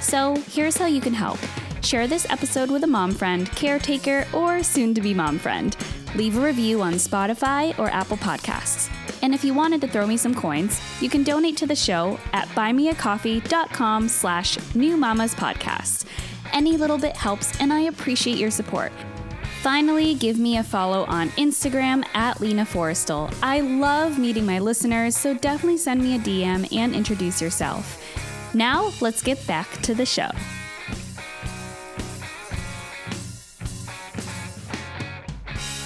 So 0.00 0.36
here's 0.48 0.76
how 0.76 0.86
you 0.86 1.00
can 1.00 1.14
help 1.14 1.38
share 1.84 2.06
this 2.06 2.28
episode 2.30 2.70
with 2.70 2.84
a 2.84 2.86
mom 2.86 3.12
friend, 3.12 3.50
caretaker, 3.52 4.26
or 4.32 4.62
soon 4.62 4.94
to 4.94 5.00
be 5.00 5.12
mom 5.12 5.38
friend. 5.38 5.76
Leave 6.14 6.36
a 6.36 6.40
review 6.40 6.80
on 6.80 6.94
Spotify 6.94 7.78
or 7.78 7.88
Apple 7.88 8.16
Podcasts. 8.16 8.90
And 9.22 9.34
if 9.34 9.44
you 9.44 9.54
wanted 9.54 9.80
to 9.82 9.88
throw 9.88 10.06
me 10.06 10.16
some 10.16 10.34
coins, 10.34 10.80
you 11.00 11.08
can 11.08 11.22
donate 11.22 11.56
to 11.58 11.66
the 11.66 11.76
show 11.76 12.18
at 12.32 12.48
buymeacoffee.com 12.48 14.08
slash 14.08 14.74
new 14.74 14.96
mamas 14.96 15.34
podcast. 15.34 16.06
Any 16.52 16.76
little 16.76 16.98
bit 16.98 17.16
helps, 17.16 17.60
and 17.60 17.72
I 17.72 17.80
appreciate 17.80 18.38
your 18.38 18.50
support. 18.50 18.92
Finally, 19.62 20.14
give 20.14 20.38
me 20.38 20.58
a 20.58 20.62
follow 20.62 21.04
on 21.04 21.30
Instagram 21.30 22.04
at 22.14 22.40
Lina 22.40 22.64
Forrestal. 22.64 23.34
I 23.42 23.60
love 23.60 24.18
meeting 24.18 24.44
my 24.44 24.58
listeners, 24.58 25.16
so 25.16 25.34
definitely 25.34 25.78
send 25.78 26.02
me 26.02 26.16
a 26.16 26.18
DM 26.18 26.70
and 26.76 26.94
introduce 26.94 27.40
yourself. 27.40 27.98
Now, 28.54 28.92
let's 29.00 29.22
get 29.22 29.44
back 29.46 29.70
to 29.82 29.94
the 29.94 30.06
show. 30.06 30.28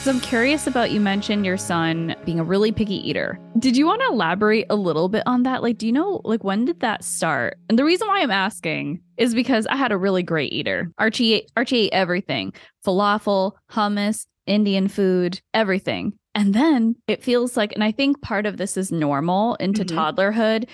So 0.08 0.14
I'm 0.14 0.20
curious 0.20 0.66
about 0.66 0.90
you 0.90 1.02
mentioned 1.02 1.44
your 1.44 1.58
son 1.58 2.16
being 2.24 2.40
a 2.40 2.42
really 2.42 2.72
picky 2.72 3.06
eater. 3.06 3.38
Did 3.58 3.76
you 3.76 3.84
want 3.84 4.00
to 4.00 4.08
elaborate 4.08 4.64
a 4.70 4.74
little 4.74 5.10
bit 5.10 5.22
on 5.26 5.42
that? 5.42 5.62
Like, 5.62 5.76
do 5.76 5.84
you 5.84 5.92
know, 5.92 6.22
like, 6.24 6.42
when 6.42 6.64
did 6.64 6.80
that 6.80 7.04
start? 7.04 7.58
And 7.68 7.78
the 7.78 7.84
reason 7.84 8.08
why 8.08 8.22
I'm 8.22 8.30
asking 8.30 9.02
is 9.18 9.34
because 9.34 9.66
I 9.66 9.76
had 9.76 9.92
a 9.92 9.98
really 9.98 10.22
great 10.22 10.50
eater. 10.50 10.90
Archie 10.96 11.34
ate, 11.34 11.52
Archie 11.58 11.76
ate 11.80 11.92
everything 11.92 12.54
falafel, 12.86 13.52
hummus, 13.70 14.24
Indian 14.46 14.88
food, 14.88 15.42
everything. 15.52 16.14
And 16.34 16.54
then 16.54 16.96
it 17.06 17.22
feels 17.22 17.54
like, 17.54 17.72
and 17.74 17.84
I 17.84 17.92
think 17.92 18.22
part 18.22 18.46
of 18.46 18.56
this 18.56 18.78
is 18.78 18.90
normal 18.90 19.56
into 19.56 19.84
mm-hmm. 19.84 19.98
toddlerhood. 19.98 20.70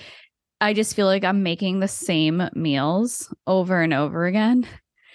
I 0.61 0.75
just 0.75 0.95
feel 0.95 1.07
like 1.07 1.25
I'm 1.25 1.43
making 1.43 1.81
the 1.81 1.89
same 1.89 2.41
meals 2.55 3.35
over 3.49 3.83
and 3.83 3.93
over 3.93 4.27
again. 4.27 4.65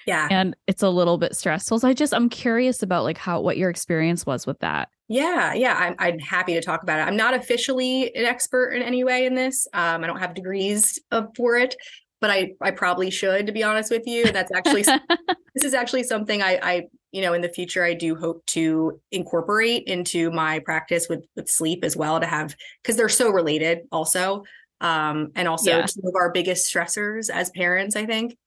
Yeah. 0.06 0.28
And 0.30 0.56
it's 0.68 0.84
a 0.84 0.90
little 0.90 1.18
bit 1.18 1.36
stressful. 1.36 1.80
So 1.80 1.88
I 1.88 1.94
just 1.94 2.14
I'm 2.14 2.30
curious 2.30 2.84
about 2.84 3.04
like 3.04 3.18
how 3.18 3.42
what 3.42 3.58
your 3.58 3.70
experience 3.70 4.26
was 4.26 4.46
with 4.46 4.60
that. 4.60 4.90
Yeah, 5.08 5.54
yeah, 5.54 5.76
I'm 5.76 5.96
I'm 5.98 6.20
happy 6.20 6.54
to 6.54 6.62
talk 6.62 6.84
about 6.84 7.00
it. 7.00 7.04
I'm 7.04 7.18
not 7.18 7.34
officially 7.34 8.16
an 8.16 8.26
expert 8.26 8.70
in 8.74 8.84
any 8.84 9.04
way 9.04 9.26
in 9.26 9.34
this. 9.34 9.68
Um, 9.74 10.04
I 10.04 10.08
don't 10.08 10.20
have 10.20 10.36
degrees 10.36 11.00
of, 11.12 11.30
for 11.36 11.58
it, 11.58 11.76
but 12.22 12.30
I 12.30 12.54
I 12.62 12.72
probably 12.72 13.10
should, 13.10 13.48
to 13.48 13.52
be 13.52 13.64
honest 13.64 13.92
with 13.92 14.04
you. 14.06 14.32
That's 14.32 14.52
actually 14.52 14.84
this 15.56 15.64
is 15.64 15.74
actually 15.74 16.04
something 16.04 16.44
I 16.44 16.60
I 16.62 16.84
you 17.12 17.22
know 17.24 17.34
in 17.34 17.42
the 17.42 17.50
future 17.50 17.84
I 17.84 17.96
do 17.96 18.16
hope 18.16 18.46
to 18.48 19.02
incorporate 19.12 19.86
into 19.88 20.30
my 20.30 20.60
practice 20.60 21.08
with 21.10 21.26
with 21.36 21.50
sleep 21.50 21.84
as 21.84 21.98
well 21.98 22.20
to 22.20 22.28
have 22.28 22.56
because 22.84 22.96
they're 22.96 23.10
so 23.10 23.32
related 23.32 23.80
also. 23.92 24.44
Um, 24.82 25.32
and 25.36 25.48
also 25.48 25.72
yeah. 25.72 25.86
some 25.88 26.06
of 26.06 26.16
our 26.16 26.32
biggest 26.32 26.74
stressors 26.74 27.30
as 27.30 27.50
parents, 27.50 27.98
I 27.98 28.06
think. 28.06 28.38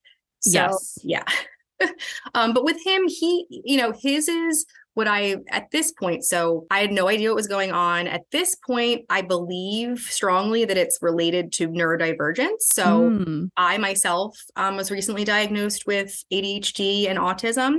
So, 0.42 0.50
yes. 0.52 0.98
Yeah. 1.02 1.24
um, 2.34 2.52
but 2.52 2.64
with 2.64 2.84
him, 2.84 3.08
he, 3.08 3.46
you 3.64 3.76
know, 3.76 3.92
his 3.92 4.28
is 4.28 4.66
what 4.94 5.08
I 5.08 5.36
at 5.48 5.70
this 5.70 5.92
point. 5.92 6.24
So 6.24 6.66
I 6.70 6.80
had 6.80 6.92
no 6.92 7.08
idea 7.08 7.30
what 7.30 7.36
was 7.36 7.46
going 7.46 7.72
on. 7.72 8.06
At 8.06 8.22
this 8.30 8.54
point, 8.54 9.06
I 9.08 9.22
believe 9.22 10.00
strongly 10.00 10.64
that 10.64 10.76
it's 10.76 10.98
related 11.00 11.52
to 11.52 11.68
neurodivergence. 11.68 12.60
So 12.60 13.10
mm. 13.10 13.48
I 13.56 13.78
myself 13.78 14.38
um, 14.56 14.76
was 14.76 14.90
recently 14.90 15.24
diagnosed 15.24 15.86
with 15.86 16.22
ADHD 16.32 17.08
and 17.08 17.18
autism. 17.18 17.78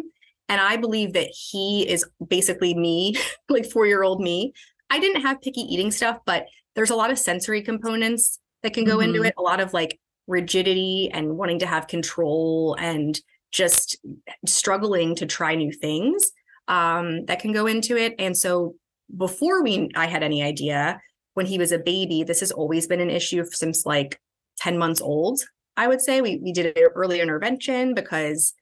And 0.50 0.60
I 0.60 0.78
believe 0.78 1.14
that 1.14 1.30
he 1.30 1.88
is 1.88 2.06
basically 2.28 2.74
me, 2.74 3.16
like 3.50 3.66
four 3.66 3.86
year 3.86 4.04
old 4.04 4.22
me. 4.22 4.54
I 4.90 5.00
didn't 5.00 5.22
have 5.22 5.42
picky 5.42 5.62
eating 5.62 5.92
stuff, 5.92 6.20
but 6.26 6.48
there's 6.76 6.90
a 6.90 6.96
lot 6.96 7.12
of 7.12 7.20
sensory 7.20 7.62
components 7.62 8.40
that 8.64 8.74
can 8.74 8.86
go 8.86 8.98
mm-hmm. 8.98 9.16
into 9.16 9.24
it, 9.24 9.34
a 9.38 9.42
lot 9.42 9.60
of 9.60 9.74
like 9.74 10.00
rigidity 10.28 11.10
and 11.14 11.38
wanting 11.38 11.60
to 11.60 11.66
have 11.66 11.88
control 11.88 12.76
and 12.80 13.20
just 13.52 13.98
struggling 14.46 15.16
to 15.16 15.26
try 15.26 15.56
new 15.56 15.72
things 15.72 16.32
um, 16.68 17.26
that 17.26 17.40
can 17.40 17.52
go 17.52 17.68
into 17.68 17.98
it. 17.98 18.16
And 18.20 18.36
so 18.36 18.76
before 19.16 19.64
we 19.64 19.90
I 19.96 20.08
had 20.08 20.24
any 20.24 20.44
idea, 20.44 21.02
when 21.34 21.46
he 21.46 21.58
was 21.58 21.72
a 21.72 21.80
baby, 21.80 22.24
this 22.24 22.40
has 22.40 22.52
always 22.52 22.88
been 22.88 23.02
an 23.02 23.10
issue 23.10 23.44
since 23.46 23.86
like 23.86 24.20
10 24.60 24.78
months 24.78 25.02
old. 25.02 25.42
I 25.76 25.88
would 25.88 26.02
say 26.02 26.22
we 26.22 26.38
we 26.38 26.52
did 26.52 26.78
an 26.78 26.84
early 26.96 27.20
intervention 27.20 27.94
because 27.94 28.54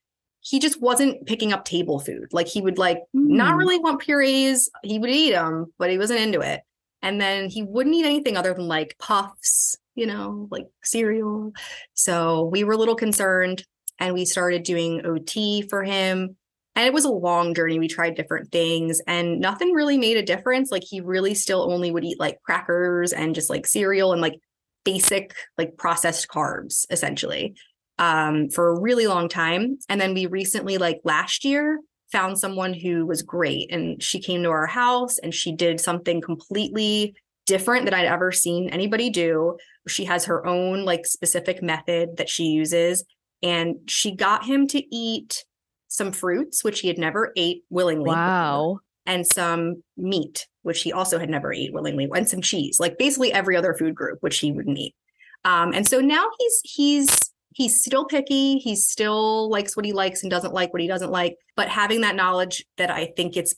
he 0.42 0.60
just 0.60 0.82
wasn't 0.82 1.26
picking 1.28 1.54
up 1.54 1.66
table 1.66 2.00
food. 2.00 2.28
Like 2.32 2.48
he 2.48 2.62
would 2.62 2.78
like 2.78 2.98
mm. 2.98 3.04
not 3.14 3.58
really 3.58 3.78
want 3.78 4.02
purees. 4.02 4.70
He 4.84 4.98
would 4.98 5.10
eat 5.10 5.32
them, 5.32 5.72
but 5.78 5.90
he 5.90 5.98
wasn't 5.98 6.22
into 6.22 6.42
it. 6.42 6.62
And 7.02 7.20
then 7.20 7.50
he 7.50 7.64
wouldn't 7.64 7.96
eat 7.96 8.06
anything 8.06 8.38
other 8.38 8.54
than 8.54 8.68
like 8.68 8.96
puffs, 9.00 9.76
you 9.96 10.06
know, 10.06 10.48
like 10.52 10.68
cereal. 10.84 11.52
So 11.94 12.46
we 12.46 12.64
were 12.64 12.74
a 12.74 12.78
little 12.78 12.96
concerned 12.96 13.64
and 14.00 14.14
we 14.14 14.26
started 14.26 14.64
doing 14.64 15.06
OT 15.06 15.64
for 15.64 15.84
him. 15.84 16.36
And 16.76 16.86
it 16.86 16.94
was 16.94 17.06
a 17.06 17.12
long 17.12 17.54
journey. 17.54 17.80
We 17.80 17.90
tried 17.90 18.16
different 18.16 18.52
things 18.52 19.02
and 19.06 19.40
nothing 19.40 19.74
really 19.74 19.98
made 19.98 20.18
a 20.18 20.24
difference. 20.24 20.72
Like 20.72 20.84
he 20.84 21.02
really 21.02 21.34
still 21.34 21.72
only 21.72 21.92
would 21.92 22.06
eat 22.06 22.20
like 22.20 22.42
crackers 22.44 23.12
and 23.12 23.36
just 23.36 23.50
like 23.50 23.68
cereal 23.68 24.14
and 24.14 24.22
like 24.22 24.40
basic 24.84 25.36
like 25.58 25.78
processed 25.78 26.28
carbs 26.30 26.86
essentially 26.90 27.54
um, 28.00 28.50
for 28.50 28.70
a 28.70 28.80
really 28.80 29.06
long 29.06 29.30
time. 29.30 29.78
And 29.90 30.00
then 30.00 30.14
we 30.14 30.26
recently, 30.26 30.78
like 30.78 31.02
last 31.04 31.46
year, 31.46 31.80
found 32.12 32.38
someone 32.38 32.74
who 32.74 33.06
was 33.06 33.22
great 33.22 33.72
and 33.72 34.02
she 34.02 34.20
came 34.20 34.44
to 34.44 34.50
our 34.50 34.68
house 34.68 35.18
and 35.20 35.34
she 35.34 35.56
did 35.56 35.80
something 35.80 36.20
completely 36.20 37.14
different 37.52 37.84
that 37.84 37.94
I'd 37.94 38.06
ever 38.06 38.32
seen 38.32 38.70
anybody 38.70 39.10
do. 39.10 39.58
She 39.86 40.06
has 40.06 40.24
her 40.24 40.48
own 40.48 40.86
like 40.86 41.06
specific 41.06 41.62
method 41.62 42.16
that 42.16 42.30
she 42.30 42.46
uses 42.46 43.04
and 43.44 43.76
she 43.88 44.16
got 44.16 44.46
him 44.46 44.68
to 44.68 44.96
eat 44.96 45.44
some 45.90 46.14
fruits 46.14 46.64
which 46.64 46.80
he 46.80 46.88
had 46.88 46.98
never 46.98 47.34
ate 47.36 47.64
willingly 47.70 48.10
wow 48.10 48.80
and 49.06 49.28
some 49.28 49.84
meat 49.98 50.48
which 50.62 50.84
he 50.84 50.94
also 50.94 51.20
had 51.20 51.30
never 51.30 51.52
ate 51.52 51.74
willingly 51.74 52.08
and 52.16 52.30
some 52.30 52.42
cheese 52.42 52.80
like 52.80 52.98
basically 52.98 53.34
every 53.34 53.58
other 53.58 53.74
food 53.74 53.94
group 53.94 54.18
which 54.22 54.40
he 54.40 54.54
wouldn't 54.54 54.78
eat 54.78 54.96
um, 55.44 55.74
and 55.74 55.86
so 55.86 56.00
now 56.00 56.26
he's 56.40 56.62
he's 56.64 57.20
he's 57.54 57.84
still 57.84 58.06
picky 58.06 58.58
he 58.60 58.74
still 58.74 59.50
likes 59.50 59.76
what 59.76 59.86
he 59.86 59.92
likes 59.92 60.24
and 60.24 60.32
doesn't 60.32 60.54
like 60.54 60.72
what 60.72 60.82
he 60.82 60.88
doesn't 60.88 61.12
like 61.12 61.36
but 61.58 61.68
having 61.68 62.00
that 62.00 62.16
knowledge 62.16 62.64
that 62.78 62.90
i 62.90 63.12
think 63.18 63.36
it's 63.36 63.56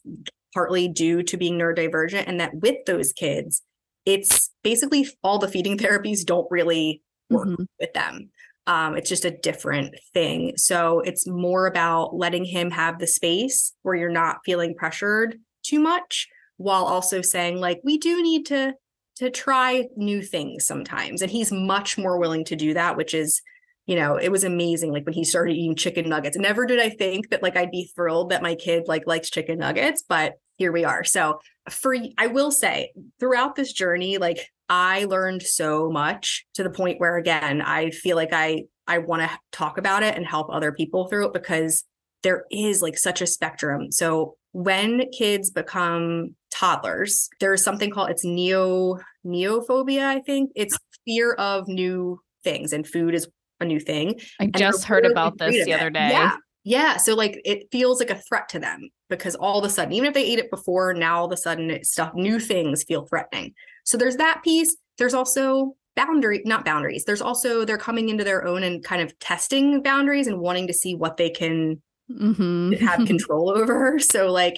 partly 0.53 0.87
due 0.87 1.23
to 1.23 1.37
being 1.37 1.57
neurodivergent, 1.57 2.25
and 2.27 2.39
that 2.39 2.53
with 2.55 2.85
those 2.85 3.11
kids, 3.11 3.61
it's 4.05 4.51
basically 4.63 5.07
all 5.23 5.39
the 5.39 5.47
feeding 5.47 5.77
therapies 5.79 6.25
don't 6.25 6.47
really 6.49 7.01
work 7.29 7.47
mm-hmm. 7.47 7.63
with 7.79 7.93
them. 7.93 8.29
Um, 8.65 8.95
it's 8.95 9.09
just 9.09 9.25
a 9.25 9.37
different 9.37 9.95
thing. 10.13 10.53
So 10.55 11.01
it's 11.01 11.27
more 11.27 11.67
about 11.67 12.15
letting 12.15 12.45
him 12.45 12.71
have 12.71 12.97
the 12.97 13.07
space 13.07 13.73
where 13.81 13.95
you're 13.95 14.09
not 14.09 14.37
feeling 14.45 14.73
pressured 14.73 15.37
too 15.63 15.79
much 15.79 16.27
while 16.57 16.85
also 16.85 17.21
saying 17.21 17.57
like 17.57 17.81
we 17.83 17.97
do 17.97 18.21
need 18.21 18.45
to 18.47 18.73
to 19.15 19.29
try 19.29 19.87
new 19.95 20.21
things 20.21 20.65
sometimes 20.65 21.21
and 21.21 21.31
he's 21.31 21.51
much 21.51 21.97
more 21.97 22.17
willing 22.17 22.43
to 22.45 22.55
do 22.55 22.73
that 22.73 22.97
which 22.97 23.13
is 23.13 23.41
you 23.85 23.95
know 23.95 24.15
it 24.15 24.31
was 24.31 24.43
amazing 24.43 24.91
like 24.91 25.05
when 25.05 25.13
he 25.13 25.23
started 25.23 25.53
eating 25.53 25.75
chicken 25.75 26.07
nuggets 26.09 26.37
never 26.37 26.65
did 26.65 26.79
i 26.79 26.89
think 26.89 27.29
that 27.29 27.43
like 27.43 27.55
i'd 27.57 27.71
be 27.71 27.89
thrilled 27.95 28.29
that 28.29 28.41
my 28.41 28.55
kid 28.55 28.83
like 28.87 29.05
likes 29.07 29.29
chicken 29.29 29.59
nuggets 29.59 30.03
but 30.07 30.33
here 30.57 30.71
we 30.71 30.83
are 30.83 31.03
so 31.03 31.39
for 31.69 31.95
i 32.17 32.27
will 32.27 32.51
say 32.51 32.91
throughout 33.19 33.55
this 33.55 33.71
journey 33.73 34.17
like 34.17 34.51
i 34.69 35.05
learned 35.05 35.41
so 35.41 35.89
much 35.89 36.45
to 36.53 36.63
the 36.63 36.69
point 36.69 36.99
where 36.99 37.17
again 37.17 37.61
i 37.61 37.89
feel 37.89 38.15
like 38.15 38.33
i 38.33 38.63
i 38.87 38.97
want 38.97 39.21
to 39.21 39.29
talk 39.51 39.77
about 39.77 40.03
it 40.03 40.15
and 40.15 40.25
help 40.25 40.47
other 40.51 40.71
people 40.71 41.07
through 41.07 41.27
it 41.27 41.33
because 41.33 41.83
there 42.23 42.45
is 42.51 42.81
like 42.81 42.97
such 42.97 43.21
a 43.21 43.27
spectrum 43.27 43.91
so 43.91 44.35
when 44.53 45.09
kids 45.11 45.49
become 45.49 46.35
toddlers, 46.51 47.29
there's 47.39 47.63
something 47.63 47.89
called 47.89 48.11
it's 48.11 48.23
neo 48.23 48.99
neophobia, 49.25 50.05
I 50.05 50.19
think. 50.19 50.51
It's 50.55 50.77
fear 51.05 51.33
of 51.33 51.67
new 51.67 52.21
things 52.43 52.71
and 52.71 52.87
food 52.87 53.15
is 53.15 53.27
a 53.59 53.65
new 53.65 53.79
thing. 53.79 54.19
I 54.39 54.45
and 54.45 54.57
just 54.57 54.85
heard 54.85 55.05
about 55.05 55.37
this 55.37 55.65
the 55.65 55.73
other 55.73 55.89
day. 55.89 56.09
Yeah. 56.09 56.37
Yeah. 56.63 56.97
So 56.97 57.13
like 57.13 57.41
it 57.43 57.67
feels 57.71 57.99
like 57.99 58.09
a 58.09 58.15
threat 58.15 58.47
to 58.49 58.59
them 58.59 58.89
because 59.09 59.35
all 59.35 59.59
of 59.59 59.65
a 59.65 59.69
sudden, 59.69 59.93
even 59.93 60.07
if 60.07 60.13
they 60.13 60.25
ate 60.25 60.39
it 60.39 60.49
before, 60.49 60.93
now 60.93 61.19
all 61.19 61.25
of 61.25 61.31
a 61.31 61.37
sudden 61.37 61.83
stuff 61.83 62.13
new 62.13 62.39
things 62.39 62.83
feel 62.83 63.05
threatening. 63.05 63.53
So 63.83 63.97
there's 63.97 64.17
that 64.17 64.41
piece. 64.43 64.75
There's 64.97 65.13
also 65.13 65.75
boundary, 65.95 66.41
not 66.45 66.65
boundaries. 66.65 67.05
There's 67.05 67.21
also 67.21 67.65
they're 67.65 67.77
coming 67.77 68.09
into 68.09 68.23
their 68.23 68.45
own 68.45 68.63
and 68.63 68.83
kind 68.83 69.01
of 69.01 69.17
testing 69.19 69.81
boundaries 69.81 70.27
and 70.27 70.39
wanting 70.39 70.67
to 70.67 70.73
see 70.73 70.95
what 70.95 71.17
they 71.17 71.29
can 71.29 71.81
mm-hmm. 72.09 72.73
have 72.73 73.05
control 73.07 73.49
over. 73.49 73.99
So, 73.99 74.31
like, 74.31 74.55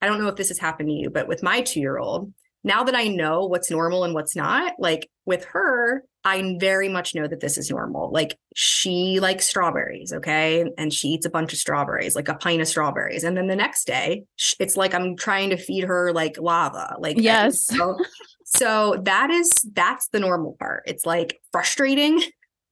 I 0.00 0.06
don't 0.06 0.20
know 0.20 0.28
if 0.28 0.36
this 0.36 0.48
has 0.48 0.58
happened 0.58 0.88
to 0.88 0.94
you, 0.94 1.10
but 1.10 1.28
with 1.28 1.42
my 1.42 1.60
two 1.62 1.80
year 1.80 1.98
old, 1.98 2.32
now 2.62 2.84
that 2.84 2.94
I 2.94 3.08
know 3.08 3.46
what's 3.46 3.70
normal 3.70 4.04
and 4.04 4.14
what's 4.14 4.36
not, 4.36 4.74
like 4.78 5.08
with 5.24 5.44
her, 5.46 6.02
I 6.24 6.56
very 6.58 6.88
much 6.88 7.14
know 7.14 7.26
that 7.28 7.40
this 7.40 7.58
is 7.58 7.70
normal. 7.70 8.10
Like 8.10 8.38
she 8.54 9.20
likes 9.20 9.46
strawberries, 9.46 10.12
okay? 10.12 10.64
And 10.78 10.92
she 10.92 11.08
eats 11.08 11.26
a 11.26 11.30
bunch 11.30 11.52
of 11.52 11.58
strawberries, 11.58 12.16
like 12.16 12.28
a 12.28 12.34
pint 12.34 12.62
of 12.62 12.68
strawberries. 12.68 13.24
And 13.24 13.36
then 13.36 13.46
the 13.46 13.56
next 13.56 13.86
day, 13.86 14.24
it's 14.58 14.76
like 14.76 14.94
I'm 14.94 15.16
trying 15.16 15.50
to 15.50 15.58
feed 15.58 15.84
her 15.84 16.12
like 16.12 16.38
lava. 16.38 16.96
Like 16.98 17.18
yes. 17.18 17.66
So, 17.66 17.98
so 18.44 19.00
that 19.02 19.30
is 19.30 19.50
that's 19.74 20.08
the 20.08 20.20
normal 20.20 20.56
part. 20.58 20.84
It's 20.86 21.04
like 21.04 21.40
frustrating, 21.52 22.22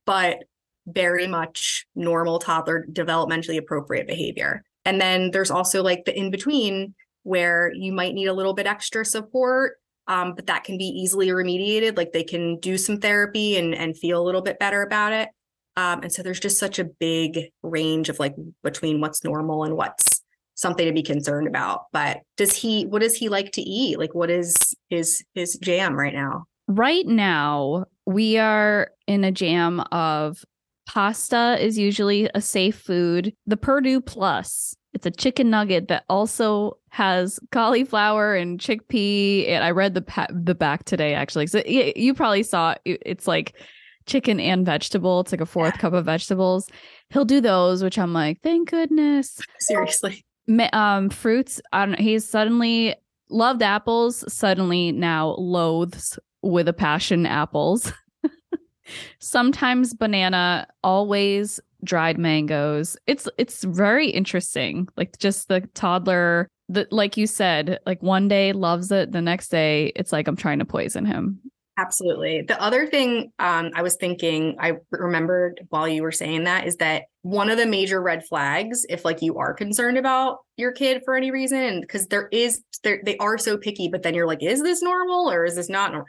but 0.07 0.45
very 0.87 1.27
much 1.27 1.87
normal 1.95 2.38
toddler 2.38 2.87
developmentally 2.91 3.59
appropriate 3.59 4.07
behavior. 4.07 4.65
And 4.85 5.01
then 5.01 5.31
there's 5.31 5.51
also 5.51 5.83
like 5.83 6.07
the 6.07 6.19
in 6.19 6.31
between 6.31 6.95
where 7.23 7.71
you 7.75 7.93
might 7.93 8.15
need 8.15 8.27
a 8.27 8.33
little 8.33 8.55
bit 8.55 8.67
extra 8.67 9.05
support 9.05 9.75
um, 10.09 10.35
but 10.35 10.47
that 10.47 10.65
can 10.65 10.79
be 10.79 10.85
easily 10.85 11.29
remediated 11.29 11.97
like 11.97 12.12
they 12.12 12.25
can 12.25 12.59
do 12.59 12.77
some 12.77 12.99
therapy 12.99 13.57
and 13.57 13.75
and 13.75 13.97
feel 13.97 14.21
a 14.21 14.25
little 14.25 14.43
bit 14.43 14.59
better 14.59 14.83
about 14.83 15.12
it. 15.12 15.29
Um, 15.77 16.03
and 16.03 16.12
so 16.12 16.23
there's 16.23 16.41
just 16.41 16.59
such 16.59 16.79
a 16.79 16.85
big 16.85 17.51
range 17.62 18.09
of 18.09 18.19
like 18.19 18.35
between 18.62 19.01
what's 19.01 19.25
normal 19.25 19.65
and 19.65 19.77
what's 19.77 20.23
something 20.55 20.87
to 20.87 20.93
be 20.93 21.03
concerned 21.03 21.49
about. 21.49 21.85
But 21.93 22.21
does 22.37 22.55
he 22.55 22.87
what 22.87 23.03
does 23.03 23.15
he 23.15 23.29
like 23.29 23.53
to 23.53 23.62
eat? 23.62 23.99
Like 23.99 24.15
what 24.15 24.31
is 24.31 24.55
his 24.91 25.25
his 25.35 25.57
jam 25.59 25.95
right 25.95 26.15
now? 26.15 26.45
Right 26.69 27.07
now 27.07 27.87
we 28.07 28.38
are 28.38 28.91
in 29.07 29.25
a 29.25 29.33
jam 29.33 29.81
of 29.93 30.45
Pasta 30.87 31.57
is 31.61 31.79
usually 31.79 32.29
a 32.35 32.41
safe 32.41 32.77
food. 32.77 33.35
The 33.47 33.57
Perdue 33.57 34.01
Plus, 34.01 34.75
it's 34.94 35.07
a 35.07 35.11
chicken 35.11 35.50
nugget 35.50 35.88
that 35.88 36.05
also 36.09 36.78
has 36.90 37.40
cauliflower 37.50 38.35
and 38.35 38.59
chickpea. 38.59 39.48
And 39.48 39.64
I 39.64 39.70
read 39.70 39.94
the 39.94 40.02
pa- 40.02 40.28
the 40.31 40.55
back 40.55 40.85
today 40.85 41.14
actually. 41.14 41.46
So 41.46 41.62
you 41.66 42.14
probably 42.14 42.42
saw 42.42 42.74
it. 42.85 43.00
it's 43.05 43.26
like 43.26 43.55
chicken 44.07 44.40
and 44.40 44.66
vegetable. 44.66 45.20
It's 45.20 45.33
like 45.33 45.40
a 45.40 45.46
fourth 45.46 45.78
cup 45.78 45.92
of 45.92 46.05
vegetables. 46.05 46.68
He'll 47.11 47.24
do 47.24 47.40
those, 47.40 47.83
which 47.83 47.98
I'm 47.98 48.12
like, 48.12 48.40
thank 48.42 48.70
goodness. 48.70 49.40
Seriously. 49.61 50.24
Um, 50.72 51.09
fruits. 51.09 51.61
I 51.72 51.87
don't 51.87 51.92
know. 51.92 52.05
He's 52.05 52.28
suddenly 52.28 52.96
loved 53.31 53.62
apples. 53.62 54.24
Suddenly 54.33 54.92
now 54.92 55.37
loathes 55.38 56.18
with 56.42 56.68
a 56.68 56.72
passion 56.72 57.26
apples. 57.26 57.92
sometimes 59.18 59.94
banana, 59.94 60.66
always 60.83 61.61
dried 61.85 62.18
mangoes. 62.18 62.97
It's 63.07 63.29
it's 63.38 63.64
very 63.64 64.09
interesting. 64.09 64.88
Like 64.97 65.18
just 65.18 65.49
the 65.49 65.61
toddler 65.75 66.49
that 66.68 66.92
like 66.92 67.16
you 67.16 67.27
said, 67.27 67.79
like 67.87 68.03
one 68.03 68.29
day 68.29 68.53
loves 68.53 68.90
it, 68.90 69.12
the 69.12 69.23
next 69.23 69.49
day 69.49 69.92
it's 69.97 70.12
like 70.12 70.29
I'm 70.29 70.37
trying 70.37 70.59
to 70.61 70.64
poison 70.64 71.05
him. 71.05 71.40
Absolutely. 71.79 72.42
The 72.42 72.61
other 72.61 72.87
thing 72.87 73.33
um, 73.38 73.71
I 73.75 73.83
was 73.83 73.97
thinking, 73.97 74.57
I 74.61 74.75
remembered 74.90 75.66
while 75.71 75.88
you 75.88 76.03
were 76.03 76.12
saying 76.12 76.45
that 76.45 76.66
is 76.66 76.77
that 76.77 77.05
one 77.23 77.49
of 77.49 77.57
the 77.57 77.66
major 77.66 78.03
red 78.03 78.27
flags, 78.27 78.85
if 78.90 79.07
like 79.07 79.23
you 79.23 79.38
are 79.38 79.55
concerned 79.55 79.97
about 79.97 80.38
your 80.59 80.73
kid 80.73 81.01
for 81.05 81.14
any 81.14 81.31
reason, 81.31 81.81
because 81.81 82.09
there 82.09 82.29
is, 82.31 82.62
they 82.83 83.16
are 83.18 83.38
so 83.38 83.57
picky, 83.57 83.88
but 83.88 84.03
then 84.03 84.12
you're 84.12 84.27
like, 84.27 84.42
is 84.42 84.62
this 84.62 84.83
normal 84.83 85.31
or 85.31 85.47
is 85.47 85.57
this 85.57 85.71
not 85.71 85.92
normal? 85.92 86.07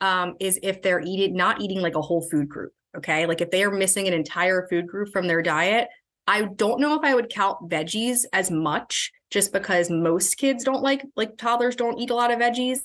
um, 0.00 0.36
is 0.40 0.58
if 0.62 0.82
they're 0.82 1.00
eating 1.00 1.36
not 1.36 1.60
eating 1.60 1.80
like 1.80 1.94
a 1.94 2.02
whole 2.02 2.26
food 2.30 2.48
group. 2.48 2.72
Okay, 2.96 3.26
like 3.26 3.40
if 3.40 3.50
they 3.50 3.62
are 3.62 3.70
missing 3.70 4.08
an 4.08 4.14
entire 4.14 4.66
food 4.68 4.86
group 4.86 5.12
from 5.12 5.26
their 5.26 5.42
diet, 5.42 5.88
I 6.26 6.44
don't 6.44 6.80
know 6.80 6.94
if 6.94 7.04
I 7.04 7.14
would 7.14 7.30
count 7.30 7.68
veggies 7.68 8.24
as 8.32 8.50
much, 8.50 9.12
just 9.30 9.52
because 9.52 9.90
most 9.90 10.36
kids 10.36 10.64
don't 10.64 10.82
like 10.82 11.04
like 11.16 11.36
toddlers 11.36 11.76
don't 11.76 11.98
eat 11.98 12.10
a 12.10 12.14
lot 12.14 12.30
of 12.30 12.38
veggies. 12.38 12.80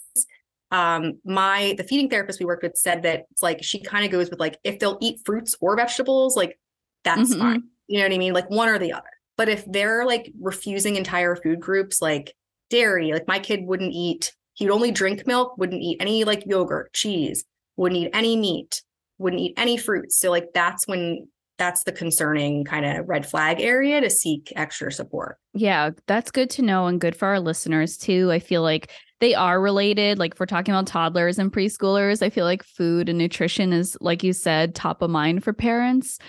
Um, 0.71 1.19
my 1.23 1.75
the 1.77 1.83
feeding 1.83 2.09
therapist 2.09 2.39
we 2.39 2.45
worked 2.45 2.63
with 2.63 2.77
said 2.77 3.03
that 3.03 3.25
it's 3.31 3.43
like 3.43 3.63
she 3.63 3.81
kind 3.81 4.05
of 4.05 4.11
goes 4.11 4.29
with 4.29 4.39
like 4.39 4.57
if 4.63 4.79
they'll 4.79 4.97
eat 5.01 5.21
fruits 5.25 5.55
or 5.61 5.75
vegetables, 5.75 6.35
like 6.35 6.59
that's 7.03 7.31
mm-hmm. 7.31 7.39
fine. 7.39 7.63
You 7.87 7.99
know 7.99 8.05
what 8.05 8.13
I 8.13 8.17
mean? 8.17 8.33
Like 8.33 8.49
one 8.49 8.69
or 8.69 8.79
the 8.79 8.93
other. 8.93 9.09
But 9.37 9.49
if 9.49 9.65
they're 9.65 10.05
like 10.05 10.31
refusing 10.39 10.95
entire 10.95 11.35
food 11.35 11.59
groups, 11.59 12.01
like 12.01 12.33
dairy, 12.69 13.13
like 13.13 13.27
my 13.27 13.39
kid 13.39 13.65
wouldn't 13.65 13.93
eat 13.93 14.33
he 14.53 14.65
would 14.65 14.73
only 14.73 14.91
drink 14.91 15.25
milk, 15.25 15.57
wouldn't 15.57 15.81
eat 15.81 15.97
any 15.99 16.23
like 16.23 16.45
yogurt, 16.45 16.93
cheese, 16.93 17.43
wouldn't 17.75 17.99
eat 17.99 18.11
any 18.13 18.35
meat, 18.35 18.83
wouldn't 19.23 19.41
eat 19.41 19.53
any 19.57 19.77
fruits. 19.77 20.17
So 20.17 20.29
like 20.29 20.53
that's 20.53 20.87
when 20.87 21.27
that's 21.57 21.83
the 21.83 21.91
concerning 21.91 22.65
kind 22.65 22.85
of 22.85 23.07
red 23.07 23.25
flag 23.25 23.61
area 23.61 24.01
to 24.01 24.09
seek 24.09 24.51
extra 24.55 24.91
support. 24.91 25.37
Yeah, 25.53 25.91
that's 26.07 26.31
good 26.31 26.49
to 26.51 26.61
know 26.61 26.87
and 26.87 26.99
good 26.99 27.15
for 27.15 27.27
our 27.27 27.39
listeners 27.39 27.97
too. 27.97 28.31
I 28.31 28.39
feel 28.39 28.61
like 28.61 28.91
they 29.19 29.35
are 29.35 29.61
related. 29.61 30.19
Like 30.19 30.33
if 30.33 30.39
we're 30.39 30.45
talking 30.47 30.73
about 30.73 30.87
toddlers 30.87 31.39
and 31.39 31.53
preschoolers, 31.53 32.21
I 32.21 32.29
feel 32.29 32.45
like 32.45 32.63
food 32.63 33.07
and 33.07 33.17
nutrition 33.17 33.71
is, 33.71 33.95
like 34.01 34.23
you 34.23 34.33
said, 34.33 34.75
top 34.75 35.01
of 35.01 35.09
mind 35.09 35.43
for 35.43 35.53
parents. 35.53 36.19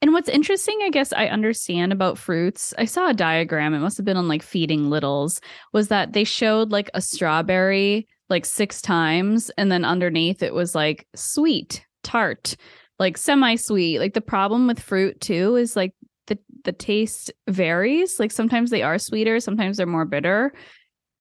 And 0.00 0.12
what's 0.12 0.28
interesting, 0.28 0.78
I 0.82 0.90
guess 0.90 1.12
I 1.12 1.26
understand 1.26 1.92
about 1.92 2.18
fruits, 2.18 2.72
I 2.78 2.84
saw 2.84 3.10
a 3.10 3.14
diagram, 3.14 3.74
it 3.74 3.80
must 3.80 3.96
have 3.96 4.06
been 4.06 4.16
on 4.16 4.28
like 4.28 4.44
Feeding 4.44 4.88
Littles, 4.88 5.40
was 5.72 5.88
that 5.88 6.12
they 6.12 6.22
showed 6.22 6.70
like 6.70 6.88
a 6.94 7.02
strawberry 7.02 8.06
like 8.30 8.44
six 8.44 8.80
times. 8.80 9.50
And 9.58 9.72
then 9.72 9.84
underneath 9.84 10.42
it 10.42 10.54
was 10.54 10.74
like 10.74 11.08
sweet, 11.16 11.84
tart, 12.08 12.56
like 12.98 13.16
semi 13.16 13.56
sweet. 13.56 13.98
Like 13.98 14.14
the 14.14 14.20
problem 14.20 14.66
with 14.66 14.80
fruit 14.80 15.20
too 15.20 15.56
is 15.56 15.76
like 15.76 15.94
the, 16.26 16.38
the 16.64 16.72
taste 16.72 17.30
varies. 17.48 18.18
Like 18.18 18.32
sometimes 18.32 18.70
they 18.70 18.82
are 18.82 18.98
sweeter, 18.98 19.40
sometimes 19.40 19.76
they're 19.76 19.86
more 19.86 20.04
bitter. 20.04 20.52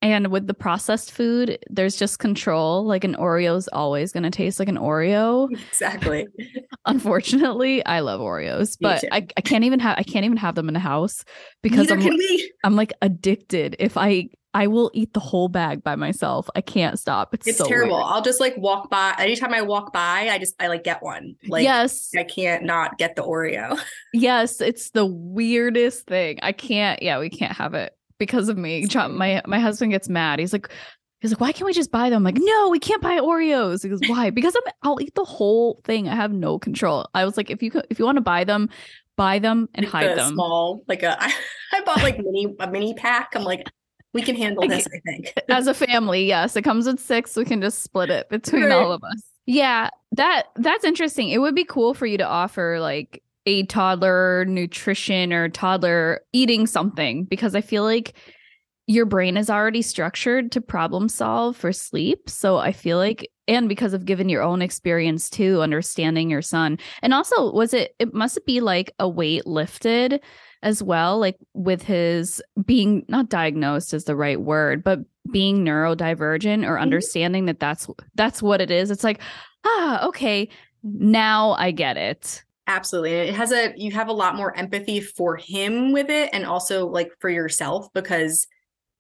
And 0.01 0.27
with 0.27 0.45
the 0.45 0.53
processed 0.53 1.11
food, 1.11 1.57
there's 1.71 1.95
just 1.97 2.19
control. 2.19 2.85
Like 2.85 3.03
an 3.03 3.15
Oreo 3.15 3.57
is 3.57 3.67
always 3.69 4.11
going 4.11 4.23
to 4.23 4.29
taste 4.29 4.59
like 4.59 4.69
an 4.69 4.77
Oreo. 4.77 5.49
Exactly. 5.69 6.27
Unfortunately, 6.85 7.83
I 7.83 8.01
love 8.01 8.21
Oreos, 8.21 8.77
but 8.79 9.03
I, 9.11 9.27
I 9.35 9.41
can't 9.41 9.63
even 9.63 9.79
have 9.79 9.97
I 9.97 10.03
can't 10.03 10.23
even 10.23 10.37
have 10.37 10.53
them 10.53 10.67
in 10.67 10.75
the 10.75 10.79
house 10.79 11.25
because 11.63 11.89
Neither 11.89 12.09
I'm. 12.09 12.19
I'm 12.63 12.75
like 12.75 12.93
addicted. 13.01 13.75
If 13.79 13.97
I 13.97 14.29
I 14.57 14.65
will 14.65 14.89
eat 14.95 15.13
the 15.13 15.19
whole 15.19 15.49
bag 15.49 15.83
by 15.83 15.95
myself. 15.95 16.49
I 16.55 16.61
can't 16.61 16.97
stop. 16.97 17.31
It's, 17.35 17.45
it's 17.45 17.59
so 17.59 17.67
terrible. 17.67 17.97
Weird. 17.97 18.07
I'll 18.07 18.23
just 18.23 18.39
like 18.39 18.57
walk 18.57 18.89
by. 18.89 19.13
Anytime 19.19 19.53
I 19.53 19.61
walk 19.61 19.93
by, 19.93 20.29
I 20.31 20.39
just 20.39 20.55
I 20.59 20.65
like 20.65 20.83
get 20.83 21.03
one. 21.03 21.35
Like 21.47 21.61
yes, 21.61 22.09
I 22.17 22.23
can't 22.23 22.63
not 22.63 22.97
get 22.97 23.15
the 23.15 23.21
Oreo. 23.21 23.79
yes, 24.13 24.59
it's 24.59 24.89
the 24.89 25.05
weirdest 25.05 26.07
thing. 26.07 26.39
I 26.41 26.53
can't. 26.53 27.03
Yeah, 27.03 27.19
we 27.19 27.29
can't 27.29 27.51
have 27.51 27.75
it 27.75 27.95
because 28.17 28.49
of 28.49 28.57
me. 28.57 28.87
My 28.95 29.43
my 29.45 29.59
husband 29.59 29.91
gets 29.91 30.09
mad. 30.09 30.39
He's 30.39 30.53
like, 30.53 30.69
he's 31.21 31.29
like, 31.29 31.39
why 31.39 31.51
can't 31.51 31.67
we 31.67 31.73
just 31.73 31.91
buy 31.91 32.09
them? 32.09 32.25
I'm 32.25 32.33
like, 32.33 32.41
no, 32.41 32.69
we 32.69 32.79
can't 32.79 33.01
buy 33.01 33.19
Oreos. 33.19 33.83
He 33.83 33.89
goes, 33.89 34.01
why? 34.07 34.29
because 34.31 34.55
I'm 34.55 34.73
I'll 34.81 34.99
eat 34.99 35.13
the 35.13 35.23
whole 35.23 35.81
thing. 35.83 36.09
I 36.09 36.15
have 36.15 36.33
no 36.33 36.57
control. 36.57 37.07
I 37.13 37.25
was 37.25 37.37
like, 37.37 37.51
if 37.51 37.61
you 37.61 37.71
if 37.91 37.99
you 37.99 38.05
want 38.05 38.15
to 38.15 38.21
buy 38.21 38.43
them, 38.43 38.69
buy 39.17 39.37
them 39.37 39.69
and 39.75 39.85
like 39.85 39.93
hide 39.93 40.11
the 40.13 40.15
them. 40.15 40.33
Small, 40.33 40.83
like 40.87 41.03
a 41.03 41.15
I, 41.21 41.31
I 41.73 41.81
bought 41.81 42.01
like 42.01 42.17
mini 42.17 42.55
a 42.59 42.71
mini 42.71 42.95
pack. 42.95 43.33
I'm 43.35 43.43
like, 43.43 43.69
we 44.13 44.21
can 44.21 44.35
handle 44.35 44.67
this, 44.67 44.87
I 44.87 44.99
think. 44.99 45.33
As 45.49 45.67
a 45.67 45.73
family, 45.73 46.25
yes. 46.25 46.55
It 46.55 46.63
comes 46.63 46.87
with 46.87 46.99
six. 46.99 47.35
We 47.35 47.45
can 47.45 47.61
just 47.61 47.83
split 47.83 48.09
it 48.09 48.29
between 48.29 48.63
right. 48.63 48.71
all 48.71 48.91
of 48.91 49.03
us. 49.03 49.21
Yeah, 49.45 49.89
that 50.11 50.47
that's 50.55 50.83
interesting. 50.83 51.29
It 51.29 51.39
would 51.39 51.55
be 51.55 51.63
cool 51.63 51.93
for 51.93 52.05
you 52.05 52.17
to 52.17 52.27
offer 52.27 52.79
like 52.79 53.23
a 53.45 53.63
toddler 53.63 54.43
nutrition 54.45 55.31
or 55.31 55.47
toddler 55.47 56.21
eating 56.33 56.67
something 56.67 57.23
because 57.23 57.55
I 57.55 57.61
feel 57.61 57.83
like 57.83 58.13
your 58.87 59.05
brain 59.05 59.37
is 59.37 59.49
already 59.49 59.81
structured 59.81 60.51
to 60.51 60.61
problem 60.61 61.07
solve 61.09 61.55
for 61.55 61.71
sleep. 61.71 62.29
So 62.29 62.57
I 62.57 62.71
feel 62.71 62.97
like 62.97 63.29
and 63.47 63.69
because 63.69 63.93
of 63.93 64.05
given 64.05 64.27
your 64.27 64.43
own 64.43 64.61
experience 64.61 65.29
too, 65.29 65.61
understanding 65.61 66.29
your 66.29 66.41
son. 66.41 66.77
And 67.01 67.13
also 67.13 67.51
was 67.51 67.73
it 67.73 67.95
it 67.99 68.13
must 68.13 68.45
be 68.45 68.59
like 68.59 68.93
a 68.99 69.07
weight 69.07 69.47
lifted 69.47 70.21
as 70.63 70.81
well, 70.81 71.19
like 71.19 71.37
with 71.53 71.81
his 71.81 72.41
being 72.65 73.05
not 73.07 73.29
diagnosed 73.29 73.93
is 73.93 74.05
the 74.05 74.15
right 74.15 74.41
word, 74.41 74.83
but 74.83 74.99
being 75.31 75.63
neurodivergent 75.63 76.65
or 76.65 76.73
mm-hmm. 76.73 76.81
understanding 76.81 77.45
that 77.45 77.59
that's 77.59 77.87
that's 78.15 78.41
what 78.41 78.61
it 78.61 78.71
is. 78.71 78.91
It's 78.91 79.03
like, 79.03 79.21
ah, 79.65 80.05
okay, 80.07 80.49
now 80.83 81.51
I 81.53 81.71
get 81.71 81.97
it. 81.97 82.43
Absolutely. 82.67 83.13
It 83.13 83.33
has 83.33 83.51
a 83.51 83.73
you 83.77 83.91
have 83.91 84.09
a 84.09 84.13
lot 84.13 84.35
more 84.35 84.55
empathy 84.57 84.99
for 84.99 85.37
him 85.37 85.93
with 85.93 86.09
it 86.09 86.29
and 86.33 86.45
also 86.45 86.87
like 86.87 87.11
for 87.19 87.29
yourself 87.29 87.87
because 87.93 88.45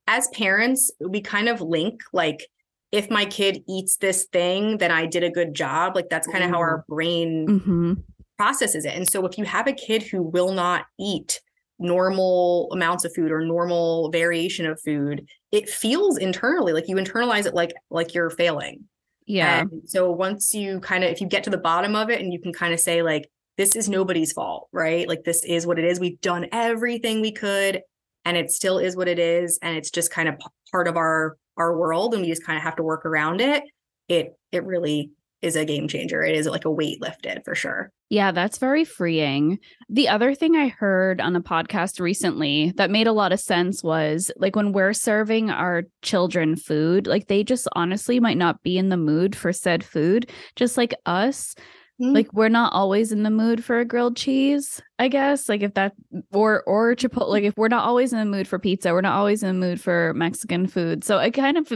as 0.07 0.29
parents, 0.29 0.91
we 1.01 1.21
kind 1.21 1.49
of 1.49 1.59
link 1.59 2.01
like 2.13 2.47
if 2.93 3.09
my 3.09 3.25
kid 3.25 3.63
eats 3.67 3.97
this 3.97 4.25
thing, 4.31 4.77
then 4.77 4.91
I 4.91 5.05
did 5.05 5.23
a 5.23 5.29
good 5.29 5.53
job. 5.53 5.95
Like 5.95 6.07
that's 6.09 6.27
kind 6.27 6.43
of 6.43 6.49
how 6.49 6.57
our 6.57 6.85
brain 6.87 7.45
mm-hmm. 7.47 7.93
processes 8.37 8.85
it. 8.85 8.95
And 8.95 9.09
so 9.09 9.25
if 9.25 9.37
you 9.37 9.43
have 9.43 9.67
a 9.67 9.73
kid 9.73 10.03
who 10.03 10.23
will 10.23 10.53
not 10.53 10.85
eat 10.97 11.41
normal 11.79 12.69
amounts 12.71 13.05
of 13.05 13.13
food 13.13 13.31
or 13.31 13.45
normal 13.45 14.09
variation 14.09 14.65
of 14.65 14.81
food 14.81 15.27
it 15.51 15.69
feels 15.69 16.17
internally 16.17 16.73
like 16.73 16.87
you 16.87 16.95
internalize 16.95 17.45
it 17.45 17.53
like 17.53 17.73
like 17.89 18.13
you're 18.13 18.29
failing. 18.29 18.83
Yeah. 19.25 19.61
And 19.61 19.81
so 19.85 20.11
once 20.11 20.53
you 20.53 20.79
kind 20.79 21.03
of 21.03 21.11
if 21.11 21.21
you 21.21 21.27
get 21.27 21.43
to 21.43 21.49
the 21.49 21.57
bottom 21.57 21.95
of 21.95 22.09
it 22.09 22.21
and 22.21 22.31
you 22.31 22.39
can 22.39 22.53
kind 22.53 22.73
of 22.73 22.79
say 22.79 23.01
like 23.01 23.29
this 23.57 23.75
is 23.75 23.89
nobody's 23.89 24.31
fault 24.31 24.69
right? 24.71 25.07
Like 25.07 25.23
this 25.23 25.43
is 25.43 25.65
what 25.67 25.79
it 25.79 25.85
is. 25.85 25.99
We've 25.99 26.19
done 26.21 26.47
everything 26.51 27.21
we 27.21 27.31
could 27.31 27.81
and 28.25 28.37
it 28.37 28.51
still 28.51 28.77
is 28.77 28.95
what 28.95 29.07
it 29.07 29.19
is 29.19 29.59
and 29.61 29.77
it's 29.77 29.91
just 29.91 30.11
kind 30.11 30.27
of 30.27 30.35
part 30.71 30.87
of 30.87 30.97
our 30.97 31.37
our 31.57 31.77
world 31.77 32.13
and 32.13 32.21
we 32.21 32.29
just 32.29 32.45
kind 32.45 32.57
of 32.57 32.63
have 32.63 32.75
to 32.75 32.83
work 32.83 33.05
around 33.05 33.41
it 33.41 33.63
it 34.07 34.33
it 34.51 34.63
really 34.63 35.11
is 35.41 35.55
a 35.55 35.65
game 35.65 35.87
changer. 35.87 36.23
It 36.23 36.35
is 36.35 36.47
like 36.47 36.65
a 36.65 36.71
weight 36.71 37.01
lifted 37.01 37.43
for 37.45 37.53
sure. 37.53 37.91
Yeah, 38.09 38.31
that's 38.31 38.57
very 38.57 38.85
freeing. 38.85 39.59
The 39.89 40.09
other 40.09 40.33
thing 40.33 40.55
I 40.55 40.69
heard 40.69 41.21
on 41.21 41.35
a 41.35 41.41
podcast 41.41 41.99
recently 41.99 42.73
that 42.77 42.89
made 42.89 43.07
a 43.07 43.11
lot 43.11 43.33
of 43.33 43.39
sense 43.39 43.83
was 43.83 44.31
like 44.37 44.55
when 44.55 44.71
we're 44.71 44.93
serving 44.93 45.49
our 45.49 45.83
children 46.01 46.55
food, 46.55 47.05
like 47.05 47.27
they 47.27 47.43
just 47.43 47.67
honestly 47.73 48.19
might 48.19 48.37
not 48.37 48.63
be 48.63 48.77
in 48.77 48.89
the 48.89 48.97
mood 48.97 49.35
for 49.35 49.53
said 49.53 49.83
food, 49.83 50.31
just 50.55 50.77
like 50.77 50.93
us. 51.05 51.53
Mm-hmm. 52.01 52.13
Like 52.13 52.33
we're 52.33 52.49
not 52.49 52.73
always 52.73 53.11
in 53.11 53.23
the 53.23 53.29
mood 53.29 53.63
for 53.63 53.79
a 53.79 53.85
grilled 53.85 54.15
cheese, 54.15 54.81
I 54.97 55.07
guess. 55.07 55.49
Like 55.49 55.61
if 55.61 55.73
that 55.73 55.93
or 56.31 56.63
or 56.63 56.95
chipotle, 56.95 57.29
like 57.29 57.43
if 57.43 57.57
we're 57.57 57.67
not 57.67 57.85
always 57.85 58.13
in 58.13 58.19
the 58.19 58.25
mood 58.25 58.47
for 58.47 58.59
pizza, 58.59 58.93
we're 58.93 59.01
not 59.01 59.17
always 59.17 59.43
in 59.43 59.59
the 59.59 59.67
mood 59.67 59.81
for 59.81 60.13
Mexican 60.15 60.67
food. 60.67 61.03
So 61.03 61.17
it 61.17 61.31
kind 61.31 61.57
of 61.57 61.71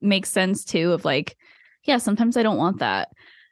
makes 0.00 0.30
sense 0.30 0.64
too 0.64 0.92
of 0.92 1.04
like 1.04 1.36
yeah, 1.86 1.98
sometimes 1.98 2.36
I 2.36 2.42
don't 2.42 2.58
want 2.58 2.78
that. 2.80 3.08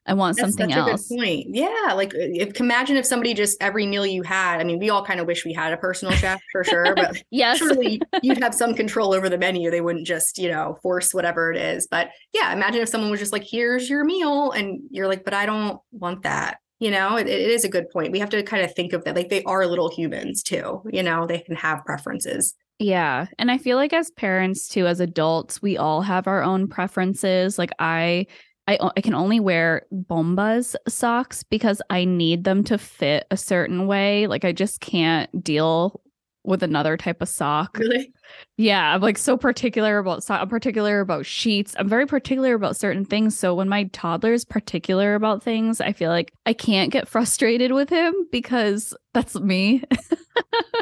I 0.07 0.13
want 0.13 0.37
That's 0.37 0.55
something 0.55 0.71
else. 0.71 1.09
point. 1.09 1.47
Yeah, 1.49 1.93
like 1.95 2.15
uh, 2.15 2.19
if 2.19 2.61
imagine 2.61 2.97
if 2.97 3.07
somebody 3.07 3.33
just 3.33 3.57
every 3.63 3.87
meal 3.87 4.05
you 4.05 4.23
had. 4.23 4.61
I 4.61 4.65
mean, 4.65 4.79
we 4.79 4.91
all 4.91 5.05
kind 5.05 5.19
of 5.19 5.27
wish 5.27 5.47
we 5.47 5.55
had 5.55 5.73
a 5.73 5.79
personal 5.79 6.15
chef 6.15 6.43
for 6.53 6.63
sure, 6.63 6.95
but 6.95 7.23
yes, 7.31 7.59
surely 7.59 8.03
you'd 8.23 8.43
have 8.43 8.55
some 8.55 8.75
control 8.75 9.15
over 9.15 9.31
the 9.31 9.39
menu. 9.39 9.71
They 9.71 9.81
wouldn't 9.81 10.07
just 10.07 10.37
you 10.37 10.51
know 10.51 10.77
force 10.83 11.15
whatever 11.15 11.51
it 11.51 11.57
is. 11.57 11.87
But 11.91 12.11
yeah, 12.35 12.53
imagine 12.53 12.83
if 12.83 12.89
someone 12.91 13.11
was 13.11 13.21
just 13.21 13.33
like, 13.33 13.45
"Here's 13.45 13.89
your 13.89 14.05
meal," 14.05 14.51
and 14.51 14.81
you're 14.91 15.09
like, 15.09 15.25
"But 15.25 15.33
I 15.33 15.47
don't 15.47 15.81
want 15.91 16.23
that." 16.25 16.59
You 16.81 16.91
know, 16.91 17.17
it, 17.17 17.27
it 17.27 17.51
is 17.51 17.65
a 17.65 17.69
good 17.71 17.89
point. 17.89 18.13
We 18.13 18.19
have 18.19 18.31
to 18.31 18.43
kind 18.43 18.63
of 18.63 18.75
think 18.75 18.93
of 18.93 19.05
that 19.05 19.17
like 19.17 19.31
they 19.31 19.43
are 19.45 19.67
little 19.67 19.91
humans 19.91 20.43
too. 20.43 20.83
You 20.93 21.03
know, 21.03 21.27
they 21.27 21.39
can 21.39 21.57
have 21.57 21.85
preferences. 21.87 22.55
Yeah. 22.79 23.27
And 23.39 23.51
I 23.51 23.59
feel 23.59 23.77
like 23.77 23.93
as 23.93 24.11
parents 24.11 24.69
too, 24.69 24.87
as 24.87 25.01
adults, 25.01 25.63
we 25.63 25.77
all 25.77 26.03
have 26.03 26.27
our 26.27 26.43
own 26.43 26.69
preferences. 26.69 27.59
Like 27.59 27.71
I 27.79 28.27
I, 28.67 28.79
I 28.97 29.01
can 29.03 29.15
only 29.15 29.41
wear 29.41 29.83
Bombas 29.93 30.75
socks 30.89 31.43
because 31.43 31.83
I 31.91 32.07
need 32.07 32.45
them 32.45 32.65
to 32.65 32.79
fit 32.79 33.27
a 33.31 33.37
certain 33.37 33.87
way. 33.87 34.27
Like 34.27 34.45
I 34.45 34.53
just 34.53 34.81
can't 34.81 35.45
deal 35.45 36.01
with 36.45 36.63
another 36.63 36.97
type 36.97 37.23
of 37.23 37.29
sock. 37.29 37.79
Really? 37.79 38.13
Yeah, 38.57 38.95
I'm 38.95 39.01
like 39.01 39.19
so 39.19 39.37
particular 39.37 39.99
about 39.99 40.25
so- 40.25 40.35
I'm 40.35 40.49
particular 40.49 41.01
about 41.01 41.27
sheets. 41.27 41.75
I'm 41.79 41.89
very 41.89 42.07
particular 42.07 42.55
about 42.55 42.77
certain 42.77 43.05
things. 43.05 43.39
So 43.39 43.55
when 43.55 43.69
my 43.69 43.85
toddler's 43.93 44.45
particular 44.45 45.15
about 45.15 45.43
things, 45.43 45.81
I 45.81 45.93
feel 45.93 46.11
like 46.11 46.33
I 46.47 46.53
can't 46.55 46.91
get 46.91 47.07
frustrated 47.09 47.73
with 47.73 47.89
him 47.91 48.15
because 48.33 48.95
that's 49.13 49.39
me. 49.39 49.85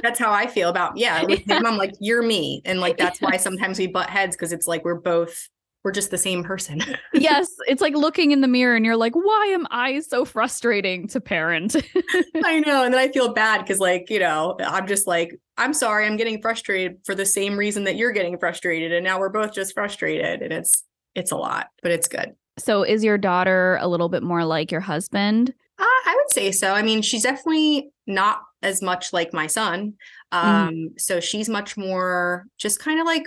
that's 0.03 0.19
how 0.19 0.33
I 0.33 0.47
feel 0.47 0.69
about 0.69 0.97
yeah. 0.97 1.25
With 1.29 1.47
yeah. 1.47 1.59
him, 1.59 1.67
I'm 1.67 1.77
like, 1.77 1.93
you're 2.01 2.23
me. 2.23 2.63
And 2.65 2.81
like 2.81 2.97
that's 2.97 3.21
why 3.21 3.37
sometimes 3.37 3.79
we 3.79 3.87
butt 3.87 4.11
heads 4.11 4.37
because 4.37 4.53
it's 4.53 4.67
like 4.67 4.85
we're 4.85 5.01
both 5.01 5.49
we're 5.85 5.93
just 5.93 6.11
the 6.11 6.19
same 6.19 6.45
person. 6.45 6.81
yes, 7.13 7.49
it's 7.67 7.83
like 7.83 7.95
looking 7.95 8.31
in 8.31 8.41
the 8.41 8.49
mirror 8.49 8.77
and 8.77 8.85
you're 8.85 8.97
like, 8.97 9.15
why 9.15 9.47
am 9.47 9.67
I 9.71 10.01
so 10.01 10.25
frustrating 10.25 11.09
to 11.09 11.21
parent? 11.21 11.75
I 12.45 12.61
know. 12.61 12.85
And 12.85 12.95
then 12.95 13.01
I 13.01 13.11
feel 13.11 13.33
bad 13.33 13.63
because, 13.63 13.81
like, 13.81 14.09
you 14.09 14.21
know, 14.21 14.57
I'm 14.61 14.87
just 14.87 15.07
like, 15.07 15.39
I'm 15.57 15.75
sorry, 15.75 16.07
I'm 16.07 16.17
getting 16.17 16.41
frustrated 16.41 16.99
for 17.05 17.15
the 17.15 17.27
same 17.27 17.57
reason 17.57 17.85
that 17.85 17.97
you're 17.97 18.13
getting 18.13 18.39
frustrated. 18.39 18.93
And 18.93 19.05
now 19.05 19.19
we're 19.19 19.29
both 19.29 19.53
just 19.53 19.75
frustrated. 19.75 20.43
And 20.43 20.53
it's, 20.53 20.85
it's 21.15 21.33
a 21.33 21.37
lot, 21.37 21.67
but 21.83 21.91
it's 21.91 22.07
good. 22.07 22.35
So 22.59 22.83
is 22.83 23.03
your 23.03 23.19
daughter 23.19 23.79
a 23.81 23.89
little 23.89 24.09
bit 24.09 24.23
more 24.23 24.45
like 24.45 24.71
your 24.71 24.81
husband? 24.81 25.53
Uh, 25.79 25.85
I 25.85 26.15
would 26.17 26.33
say 26.33 26.53
so. 26.53 26.75
I 26.75 26.83
mean, 26.83 27.03
she's 27.03 27.23
definitely 27.23 27.91
not 28.07 28.43
as 28.63 28.83
much 28.83 29.13
like 29.13 29.33
my 29.33 29.47
son. 29.47 29.95
Mm. 30.33 30.45
Um, 30.45 30.75
mm. 30.75 31.01
so 31.01 31.21
she's 31.21 31.49
much 31.49 31.77
more 31.77 32.47
just 32.59 32.79
kind 32.79 33.01
of 33.01 33.07
like 33.07 33.27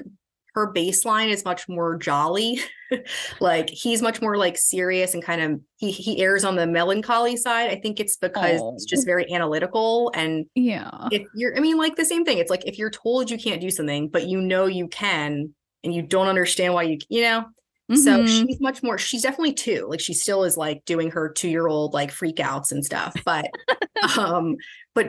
her 0.56 0.72
baseline 0.72 1.28
is 1.28 1.44
much 1.44 1.68
more 1.68 1.98
jolly. 1.98 2.60
like 3.42 3.70
he's 3.70 4.02
much 4.02 4.22
more 4.22 4.38
like 4.38 4.58
serious 4.58 5.14
and 5.14 5.22
kind 5.22 5.42
of 5.42 5.60
he 5.78 5.92
he 5.92 6.22
airs 6.22 6.46
on 6.46 6.56
the 6.56 6.66
melancholy 6.66 7.36
side. 7.36 7.70
I 7.70 7.76
think 7.76 8.00
it's 8.00 8.16
because 8.16 8.62
oh. 8.62 8.74
it's 8.74 8.86
just 8.86 9.06
very 9.06 9.32
analytical 9.32 10.12
and 10.16 10.46
yeah. 10.56 11.10
If 11.12 11.24
you're 11.36 11.56
I 11.58 11.60
mean 11.60 11.78
like 11.78 11.98
the 11.98 12.06
same 12.06 12.24
thing. 12.24 12.38
It's 12.38 12.50
like 12.50 12.66
if 12.66 12.78
you're 12.78 12.90
told 12.90 13.30
you 13.30 13.38
can't 13.38 13.62
do 13.62 13.70
something 13.70 14.08
but 14.08 14.28
you 14.28 14.40
know 14.40 14.66
you 14.66 14.88
can 14.88 15.54
and 15.84 15.94
you 15.94 16.02
don't 16.02 16.28
understand 16.28 16.74
why 16.74 16.84
you 16.84 17.00
you 17.10 17.22
know 17.24 17.46
Mm-hmm. 17.92 18.02
So 18.02 18.26
she's 18.26 18.60
much 18.60 18.82
more, 18.82 18.98
she's 18.98 19.22
definitely 19.22 19.54
two. 19.54 19.86
Like 19.88 20.00
she 20.00 20.14
still 20.14 20.44
is 20.44 20.58
like 20.58 20.84
doing 20.86 21.12
her 21.12 21.30
two 21.30 21.50
year 21.50 21.68
old 21.68 21.94
like 21.94 22.12
freakouts 22.12 22.72
and 22.72 22.84
stuff. 22.84 23.16
But 23.24 23.50
um, 24.18 24.56
but 24.96 25.08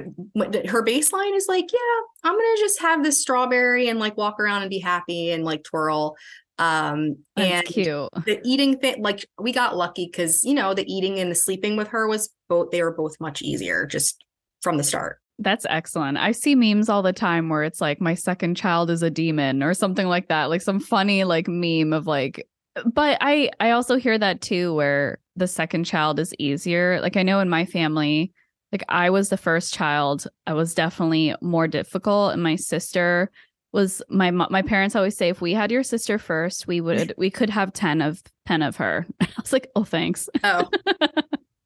her 0.67 0.85
baseline 0.85 1.35
is 1.35 1.47
like, 1.49 1.67
yeah, 1.73 2.01
I'm 2.25 2.35
gonna 2.35 2.59
just 2.59 2.81
have 2.83 3.03
this 3.03 3.21
strawberry 3.21 3.89
and 3.89 3.99
like 3.99 4.17
walk 4.17 4.39
around 4.39 4.63
and 4.63 4.71
be 4.71 4.79
happy 4.79 5.31
and 5.31 5.45
like 5.45 5.65
twirl. 5.65 6.17
Um 6.59 7.17
That's 7.35 7.51
and 7.51 7.67
cute. 7.67 8.09
The 8.25 8.41
eating 8.45 8.79
thing, 8.79 9.03
like 9.03 9.27
we 9.39 9.53
got 9.53 9.77
lucky 9.77 10.07
because 10.07 10.45
you 10.45 10.55
know 10.55 10.75
the 10.75 10.91
eating 10.93 11.19
and 11.19 11.31
the 11.31 11.35
sleeping 11.35 11.77
with 11.77 11.89
her 11.89 12.07
was 12.07 12.31
both 12.49 12.71
they 12.71 12.83
were 12.83 12.95
both 12.95 13.17
much 13.21 13.41
easier 13.41 13.87
just 13.87 14.23
from 14.63 14.77
the 14.77 14.85
start. 14.85 15.19
That's 15.39 15.67
excellent. 15.69 16.17
I 16.17 16.33
see 16.33 16.55
memes 16.55 16.89
all 16.89 17.03
the 17.03 17.13
time 17.13 17.51
where 17.51 17.63
it's 17.63 17.81
like 17.81 18.01
my 18.01 18.15
second 18.15 18.57
child 18.57 18.91
is 18.91 19.03
a 19.03 19.11
demon 19.11 19.63
or 19.63 19.75
something 19.75 20.07
like 20.07 20.29
that. 20.29 20.47
Like 20.47 20.63
some 20.63 20.81
funny 20.81 21.25
like 21.25 21.47
meme 21.47 21.93
of 21.93 22.07
like 22.07 22.47
but 22.85 23.19
I 23.21 23.51
I 23.61 23.71
also 23.71 23.97
hear 23.97 24.19
that 24.19 24.41
too 24.41 24.75
where 24.75 25.19
the 25.37 25.47
second 25.47 25.85
child 25.85 26.19
is 26.19 26.35
easier. 26.39 27.01
Like 27.01 27.17
I 27.17 27.23
know 27.23 27.41
in 27.41 27.49
my 27.49 27.65
family, 27.65 28.33
like 28.73 28.85
I 28.89 29.11
was 29.11 29.29
the 29.29 29.37
first 29.37 29.75
child, 29.75 30.27
I 30.47 30.55
was 30.55 30.75
definitely 30.75 31.35
more 31.41 31.69
difficult 31.69 32.33
and 32.33 32.43
my 32.43 32.57
sister 32.57 33.31
was 33.73 34.03
my 34.09 34.31
my 34.31 34.63
parents 34.63 34.97
always 34.97 35.17
say 35.17 35.29
if 35.29 35.41
we 35.41 35.53
had 35.53 35.71
your 35.71 35.83
sister 35.83 36.19
first, 36.19 36.67
we 36.67 36.81
would 36.81 37.13
we 37.19 37.31
could 37.31 37.51
have 37.51 37.73
10 37.73 38.01
of 38.01 38.23
10 38.47 38.63
of 38.63 38.77
her. 38.77 39.07
I 39.21 39.29
was 39.41 39.53
like, 39.53 39.69
"Oh, 39.77 39.85
thanks." 39.85 40.29
Oh. 40.43 40.69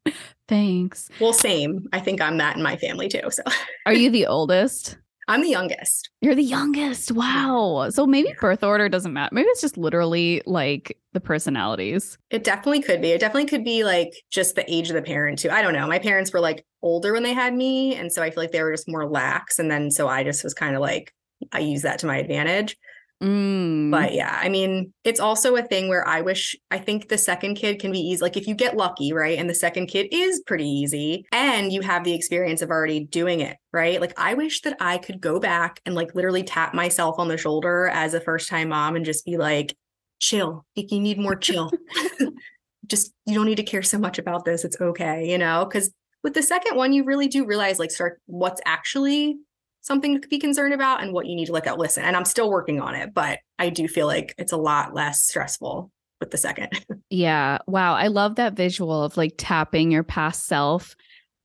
thanks. 0.49 1.09
Well, 1.21 1.33
same. 1.33 1.89
I 1.93 2.01
think 2.01 2.21
I'm 2.21 2.39
that 2.39 2.57
in 2.57 2.63
my 2.63 2.77
family 2.77 3.09
too. 3.09 3.31
So 3.31 3.43
Are 3.87 3.93
you 3.93 4.11
the 4.11 4.27
oldest? 4.27 4.99
I'm 5.31 5.43
the 5.43 5.49
youngest. 5.49 6.11
You're 6.21 6.35
the 6.35 6.43
youngest. 6.43 7.13
Wow. 7.13 7.89
So 7.91 8.05
maybe 8.05 8.35
birth 8.41 8.65
order 8.65 8.89
doesn't 8.89 9.13
matter. 9.13 9.33
Maybe 9.33 9.47
it's 9.51 9.61
just 9.61 9.79
literally 9.79 10.43
like 10.45 10.99
the 11.13 11.21
personalities. 11.21 12.19
It 12.31 12.43
definitely 12.43 12.83
could 12.83 13.01
be. 13.01 13.13
It 13.13 13.21
definitely 13.21 13.47
could 13.47 13.63
be 13.63 13.85
like 13.85 14.13
just 14.33 14.57
the 14.57 14.69
age 14.69 14.91
of 14.91 14.97
the 14.97 15.03
parent 15.03 15.39
too. 15.39 15.49
I 15.49 15.63
don't 15.63 15.73
know. 15.73 15.87
My 15.87 16.01
parents 16.01 16.33
were 16.33 16.41
like 16.41 16.67
older 16.83 17.13
when 17.13 17.23
they 17.23 17.33
had 17.33 17.55
me. 17.55 17.95
And 17.95 18.13
so 18.13 18.25
I 18.25 18.31
feel 18.31 18.43
like 18.43 18.51
they 18.51 18.61
were 18.61 18.73
just 18.73 18.89
more 18.89 19.09
lax. 19.09 19.61
And 19.61 19.71
then 19.71 19.93
so 19.93 20.09
I 20.09 20.25
just 20.25 20.43
was 20.43 20.53
kind 20.53 20.75
of 20.75 20.81
like, 20.81 21.15
I 21.53 21.61
use 21.61 21.83
that 21.83 22.01
to 22.01 22.07
my 22.07 22.17
advantage. 22.17 22.77
Mm. 23.23 23.91
But 23.91 24.15
yeah, 24.15 24.39
I 24.41 24.49
mean, 24.49 24.95
it's 25.05 25.21
also 25.21 25.55
a 25.57 25.63
thing 25.63 25.89
where 25.89 26.07
I 26.09 26.23
wish, 26.23 26.57
I 26.71 26.79
think 26.79 27.09
the 27.09 27.19
second 27.19 27.57
kid 27.57 27.79
can 27.79 27.93
be 27.93 28.01
easy. 28.01 28.23
Like 28.23 28.37
if 28.37 28.47
you 28.47 28.55
get 28.55 28.77
lucky, 28.77 29.13
right? 29.13 29.39
And 29.39 29.49
the 29.49 29.55
second 29.55 29.89
kid 29.89 30.09
is 30.11 30.41
pretty 30.47 30.67
easy 30.67 31.27
and 31.33 31.71
you 31.71 31.83
have 31.83 32.05
the 32.05 32.15
experience 32.15 32.63
of 32.63 32.71
already 32.71 33.05
doing 33.05 33.41
it, 33.41 33.59
right? 33.73 34.01
Like 34.01 34.15
I 34.19 34.35
wish 34.35 34.63
that 34.63 34.77
I 34.81 34.97
could 34.99 35.21
go 35.21 35.39
back 35.39 35.81
and 35.85 35.95
like 35.95 36.15
literally 36.15 36.43
tap 36.43 36.73
myself 36.73 37.19
on 37.19 37.29
the 37.29 37.37
shoulder 37.37 37.89
as 37.89 38.15
a 38.15 38.21
first 38.21 38.49
time 38.49 38.71
mom 38.71 38.97
and 38.97 39.05
just 39.05 39.27
be 39.27 39.37
like, 39.37 39.77
chill. 40.19 40.65
Like 40.75 40.91
you 40.91 41.01
need 41.01 41.19
more 41.19 41.37
chill. 41.37 41.71
just, 42.87 43.13
you 43.27 43.35
don't 43.35 43.47
need 43.47 43.57
to 43.57 43.63
care 43.63 43.83
so 43.83 43.99
much 43.99 44.19
about 44.19 44.47
this. 44.47 44.65
It's 44.65 44.81
okay, 44.81 45.29
you 45.31 45.37
know? 45.37 45.67
Because 45.67 45.93
with 46.23 46.33
the 46.33 46.43
second 46.43 46.77
one, 46.77 46.93
you 46.95 47.05
really 47.05 47.29
do 47.29 47.45
realize 47.45 47.79
like 47.79 47.91
start 47.91 48.21
what's 48.27 48.61
actually 48.65 49.37
something 49.81 50.21
to 50.21 50.29
be 50.29 50.39
concerned 50.39 50.75
about 50.75 51.03
and 51.03 51.13
what 51.13 51.27
you 51.27 51.35
need 51.35 51.47
to 51.47 51.53
look 51.53 51.67
at 51.67 51.79
listen 51.79 52.05
and 52.05 52.17
i'm 52.17 52.25
still 52.25 52.51
working 52.51 52.81
on 52.81 52.95
it 52.95 53.13
but 53.15 53.39
i 53.59 53.69
do 53.69 53.89
feel 53.89 54.07
like 54.07 54.35
it's 54.39 54.53
a 54.53 54.57
lot 54.57 54.95
less 54.95 55.25
stressful 55.25 55.91
with 56.21 56.31
the 56.31 56.39
second 56.39 56.69
yeah 57.11 57.59
wow 57.67 57.95
i 57.95 58.07
love 58.07 58.37
that 58.37 58.55
visual 58.55 59.05
of 59.05 59.17
like 59.17 59.35
tapping 59.39 59.91
your 59.91 60.05
past 60.05 60.47
self 60.47 60.95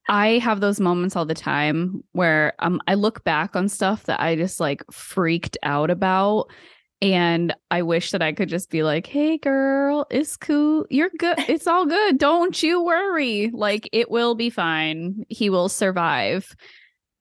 i 0.10 0.38
have 0.40 0.60
those 0.60 0.80
moments 0.80 1.16
all 1.16 1.26
the 1.26 1.34
time 1.34 2.04
where 2.12 2.54
um, 2.60 2.82
i 2.88 2.94
look 2.94 3.24
back 3.24 3.56
on 3.56 3.70
stuff 3.70 4.04
that 4.04 4.20
i 4.22 4.36
just 4.36 4.60
like 4.60 4.84
freaked 4.92 5.58
out 5.64 5.90
about 5.90 6.50
and 7.02 7.54
I 7.70 7.82
wish 7.82 8.12
that 8.12 8.22
I 8.22 8.32
could 8.32 8.50
just 8.50 8.70
be 8.70 8.82
like, 8.82 9.06
hey, 9.06 9.38
girl, 9.38 10.08
it's 10.10 10.38
cool. 10.38 10.86
You're 10.90 11.12
good. 11.18 11.38
It's 11.50 11.68
all 11.68 11.86
good. 11.86 12.18
Don't 12.18 12.62
you 12.64 12.84
worry. 12.84 13.52
Like, 13.54 13.88
it 13.92 14.10
will 14.10 14.34
be 14.34 14.50
fine. 14.50 15.26
He 15.30 15.50
will 15.50 15.70
survive. 15.70 16.56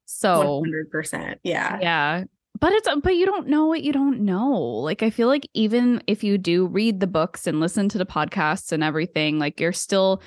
So 0.07 0.63
100%. 0.93 1.37
Yeah. 1.43 1.79
Yeah. 1.81 2.25
But 2.61 2.73
it's 2.73 2.89
but 3.03 3.17
you 3.17 3.27
don't 3.27 3.49
know 3.49 3.67
what 3.67 3.83
you 3.83 3.93
don't 3.93 4.21
know. 4.21 4.53
Like 4.53 5.03
I 5.03 5.11
feel 5.11 5.27
like 5.27 5.47
even 5.55 6.03
if 6.07 6.23
you 6.23 6.39
do 6.39 6.67
read 6.67 7.01
the 7.01 7.09
books 7.09 7.49
and 7.49 7.59
listen 7.59 7.89
to 7.91 7.99
the 7.99 8.07
podcasts 8.07 8.71
and 8.71 8.85
everything, 8.85 9.41
like 9.41 9.59
you're 9.61 9.73
still 9.73 10.23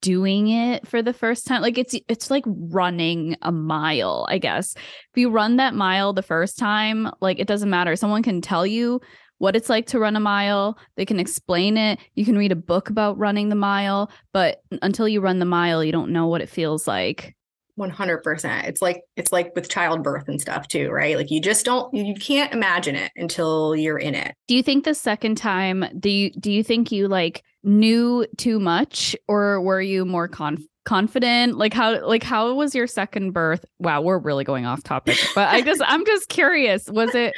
doing 0.00 0.48
it 0.48 0.86
for 0.86 1.02
the 1.02 1.12
first 1.12 1.46
time. 1.46 1.62
Like 1.62 1.76
it's 1.76 1.96
it's 2.08 2.30
like 2.30 2.44
running 2.46 3.36
a 3.42 3.50
mile, 3.50 4.24
I 4.28 4.38
guess. 4.38 4.76
If 4.76 5.16
you 5.16 5.30
run 5.30 5.56
that 5.56 5.74
mile 5.74 6.12
the 6.12 6.22
first 6.22 6.58
time, 6.58 7.10
like 7.20 7.40
it 7.40 7.48
doesn't 7.48 7.70
matter. 7.70 7.96
Someone 7.96 8.22
can 8.22 8.40
tell 8.40 8.64
you 8.64 9.00
what 9.38 9.56
it's 9.56 9.68
like 9.68 9.86
to 9.86 9.98
run 9.98 10.14
a 10.14 10.20
mile. 10.20 10.78
They 10.96 11.04
can 11.04 11.18
explain 11.18 11.76
it. 11.76 11.98
You 12.14 12.24
can 12.24 12.38
read 12.38 12.52
a 12.52 12.56
book 12.56 12.88
about 12.88 13.18
running 13.18 13.48
the 13.48 13.56
mile, 13.56 14.10
but 14.32 14.62
until 14.80 15.08
you 15.08 15.20
run 15.20 15.40
the 15.40 15.44
mile, 15.44 15.82
you 15.82 15.92
don't 15.92 16.12
know 16.12 16.28
what 16.28 16.40
it 16.40 16.48
feels 16.48 16.86
like. 16.86 17.34
100%. 17.78 18.64
It's 18.64 18.80
like 18.80 19.02
it's 19.16 19.32
like 19.32 19.52
with 19.54 19.68
childbirth 19.68 20.28
and 20.28 20.40
stuff 20.40 20.68
too, 20.68 20.90
right? 20.90 21.16
Like 21.16 21.30
you 21.30 21.40
just 21.40 21.64
don't 21.64 21.92
you 21.92 22.14
can't 22.14 22.52
imagine 22.52 22.94
it 22.94 23.10
until 23.16 23.74
you're 23.74 23.98
in 23.98 24.14
it. 24.14 24.34
Do 24.48 24.54
you 24.54 24.62
think 24.62 24.84
the 24.84 24.94
second 24.94 25.36
time 25.36 25.84
do 25.98 26.08
you 26.08 26.30
do 26.38 26.52
you 26.52 26.62
think 26.62 26.92
you 26.92 27.08
like 27.08 27.42
knew 27.62 28.26
too 28.36 28.60
much 28.60 29.16
or 29.28 29.60
were 29.60 29.80
you 29.80 30.04
more 30.04 30.28
conf- 30.28 30.62
confident? 30.84 31.56
Like 31.56 31.74
how 31.74 32.06
like 32.06 32.22
how 32.22 32.54
was 32.54 32.74
your 32.74 32.86
second 32.86 33.32
birth? 33.32 33.64
Wow, 33.78 34.02
we're 34.02 34.18
really 34.18 34.44
going 34.44 34.66
off 34.66 34.82
topic. 34.82 35.18
But 35.34 35.48
I 35.48 35.62
just 35.62 35.82
I'm 35.84 36.06
just 36.06 36.28
curious. 36.28 36.88
Was 36.88 37.14
it 37.14 37.34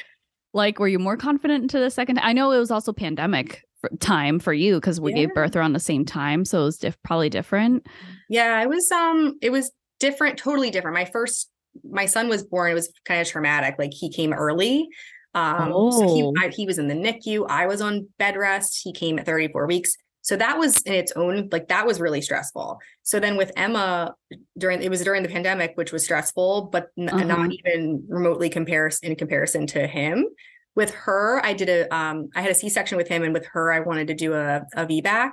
like 0.53 0.79
were 0.79 0.89
you 0.89 0.99
more 0.99 1.17
confident 1.17 1.63
into 1.63 1.79
the 1.79 1.91
second? 1.91 2.19
I 2.19 2.33
know 2.33 2.53
it 2.53 2.59
was 2.59 2.71
also 2.71 2.93
pandemic 2.93 3.63
time 4.01 4.39
for 4.39 4.53
you 4.53 4.75
because 4.77 5.01
we 5.01 5.13
yeah. 5.13 5.19
gave 5.19 5.35
birth 5.35 5.57
around 5.57 5.73
the 5.73 5.81
same 5.81 6.05
time, 6.05 6.45
so 6.45 6.63
it 6.63 6.65
was 6.65 6.79
diff- 6.79 7.03
probably 7.03 7.31
different. 7.31 7.87
Yeah, 8.29 8.61
it 8.63 8.69
was 8.69 8.91
um 8.91 9.37
it 9.41 9.51
was 9.51 9.71
different, 10.01 10.39
totally 10.39 10.71
different. 10.71 10.95
My 10.95 11.05
first, 11.05 11.51
my 11.89 12.07
son 12.07 12.29
was 12.29 12.45
born, 12.45 12.71
it 12.71 12.75
was 12.75 12.93
kind 13.05 13.21
of 13.21 13.29
traumatic. 13.29 13.77
Like 13.79 13.93
he 13.93 14.11
came 14.11 14.33
early. 14.33 14.89
Um, 15.35 15.71
oh. 15.75 15.91
so 15.91 16.15
he, 16.15 16.23
oh. 16.23 16.33
I, 16.39 16.49
he 16.49 16.67
was 16.67 16.79
in 16.79 16.89
the 16.89 16.95
NICU. 16.95 17.47
I 17.49 17.67
was 17.67 17.81
on 17.81 18.09
bed 18.19 18.37
rest. 18.37 18.81
He 18.83 18.93
came 18.93 19.19
at 19.19 19.27
34 19.27 19.67
weeks. 19.67 19.97
So 20.23 20.35
that 20.37 20.59
was 20.59 20.81
in 20.83 20.95
its 20.95 21.13
own, 21.13 21.49
like 21.53 21.69
that 21.69 21.87
was 21.87 22.01
really 22.01 22.21
stressful. 22.21 22.79
So 23.05 23.21
then 23.21 23.37
with 23.37 23.53
Emma 23.55 24.13
during, 24.59 24.83
it 24.83 24.91
was 24.91 25.05
during 25.05 25.23
the 25.23 25.29
pandemic, 25.29 25.73
which 25.77 25.93
was 25.93 26.03
stressful, 26.03 26.71
but 26.73 26.89
n- 26.99 27.09
uh-huh. 27.09 27.23
not 27.23 27.53
even 27.53 28.05
remotely 28.09 28.49
comparison 28.49 29.11
in 29.11 29.17
comparison 29.17 29.69
to 29.69 29.87
him. 29.87 30.27
With 30.75 30.93
her, 30.95 31.41
I 31.47 31.53
did 31.53 31.69
a, 31.69 31.95
um, 31.95 32.31
I 32.35 32.43
had 32.43 32.51
a 32.51 32.57
C-section 32.57 32.99
with 32.99 33.07
him 33.07 33.23
and 33.23 33.33
with 33.33 33.47
her, 33.53 33.73
I 33.73 33.81
wanted 33.81 34.09
to 34.09 34.15
do 34.15 34.35
a, 34.35 34.63
a 34.75 34.85
VBAC. 34.85 35.31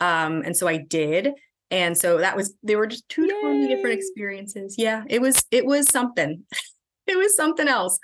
Um, 0.00 0.42
and 0.44 0.56
so 0.56 0.66
I 0.66 0.78
did 0.78 1.30
and 1.72 1.96
so 1.98 2.18
that 2.18 2.36
was 2.36 2.54
they 2.62 2.76
were 2.76 2.86
just 2.86 3.08
two 3.08 3.22
Yay. 3.22 3.30
totally 3.30 3.66
different 3.66 3.96
experiences. 3.96 4.76
Yeah 4.78 5.02
it 5.08 5.20
was 5.20 5.42
it 5.50 5.66
was 5.66 5.88
something. 5.90 6.44
It 7.04 7.18
was 7.18 7.34
something 7.34 7.66
else. 7.66 7.98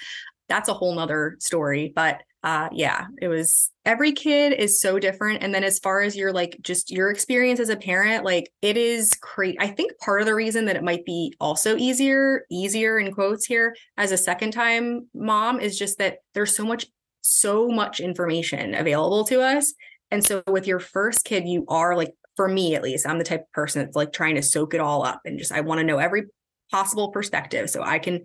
That's 0.49 0.69
a 0.69 0.75
whole 0.75 0.93
nother 0.93 1.37
story 1.39 1.93
but 1.95 2.21
uh 2.43 2.69
yeah 2.73 3.07
it 3.23 3.29
was 3.29 3.71
every 3.85 4.11
kid 4.11 4.53
is 4.53 4.81
so 4.81 4.99
different. 4.99 5.45
And 5.45 5.55
then 5.55 5.63
as 5.63 5.79
far 5.79 6.01
as 6.01 6.17
your 6.17 6.33
like 6.33 6.59
just 6.63 6.91
your 6.91 7.09
experience 7.09 7.61
as 7.61 7.69
a 7.69 7.77
parent 7.77 8.25
like 8.25 8.51
it 8.61 8.77
is 8.77 9.13
crazy 9.23 9.57
i 9.61 9.69
think 9.69 9.97
part 10.01 10.21
of 10.21 10.27
the 10.27 10.35
reason 10.35 10.65
that 10.65 10.75
it 10.75 10.83
might 10.83 11.05
be 11.05 11.33
also 11.41 11.77
easier 11.77 12.45
easier 12.51 12.99
in 12.99 13.13
quotes 13.13 13.47
here 13.47 13.75
as 13.97 14.11
a 14.11 14.17
second 14.17 14.51
time 14.51 15.09
mom 15.15 15.61
is 15.61 15.79
just 15.79 15.99
that 15.99 16.19
there's 16.35 16.57
so 16.57 16.65
much 16.65 16.87
so 17.29 17.69
much 17.69 18.01
information 18.01 18.75
available 18.75 19.25
to 19.25 19.41
us. 19.41 19.75
And 20.11 20.25
so 20.25 20.43
with 20.47 20.67
your 20.67 20.81
first 20.81 21.25
kid 21.25 21.47
you 21.47 21.65
are 21.69 21.97
like 21.97 22.15
for 22.39 22.47
me 22.49 22.77
at 22.77 22.85
least, 22.85 23.05
I'm 23.05 23.19
the 23.19 23.25
type 23.25 23.41
of 23.41 23.53
person 23.53 23.83
that's 23.83 23.97
like 23.97 24.13
trying 24.13 24.37
to 24.37 24.43
soak 24.43 24.73
it 24.73 24.81
all 24.81 25.05
up 25.05 25.23
and 25.25 25.41
just 25.41 25.51
I 25.51 25.61
want 25.61 25.81
to 25.81 25.85
know 25.85 25.99
every 25.99 26.27
possible 26.71 27.09
perspective 27.09 27.69
so 27.69 27.83
I 27.83 27.99
can 27.99 28.25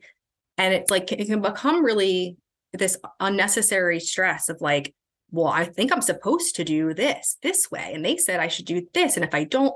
and 0.59 0.72
it's 0.72 0.91
like 0.91 1.11
it 1.11 1.26
can 1.26 1.41
become 1.41 1.84
really 1.84 2.38
this 2.74 2.95
unnecessary 3.20 3.99
stress 3.99 4.49
of 4.49 4.61
like 4.61 4.93
well 5.32 5.47
I 5.47 5.66
think 5.66 5.91
I'm 5.91 6.01
supposed 6.01 6.57
to 6.57 6.64
do 6.64 6.93
this 6.93 7.38
this 7.41 7.72
way 7.72 7.91
and 7.91 8.05
they 8.05 8.18
said 8.18 8.39
I 8.39 8.49
should 8.49 8.66
do 8.66 8.86
this 8.93 9.16
and 9.16 9.26
if 9.26 9.34
I 9.34 9.45
don't 9.45 9.74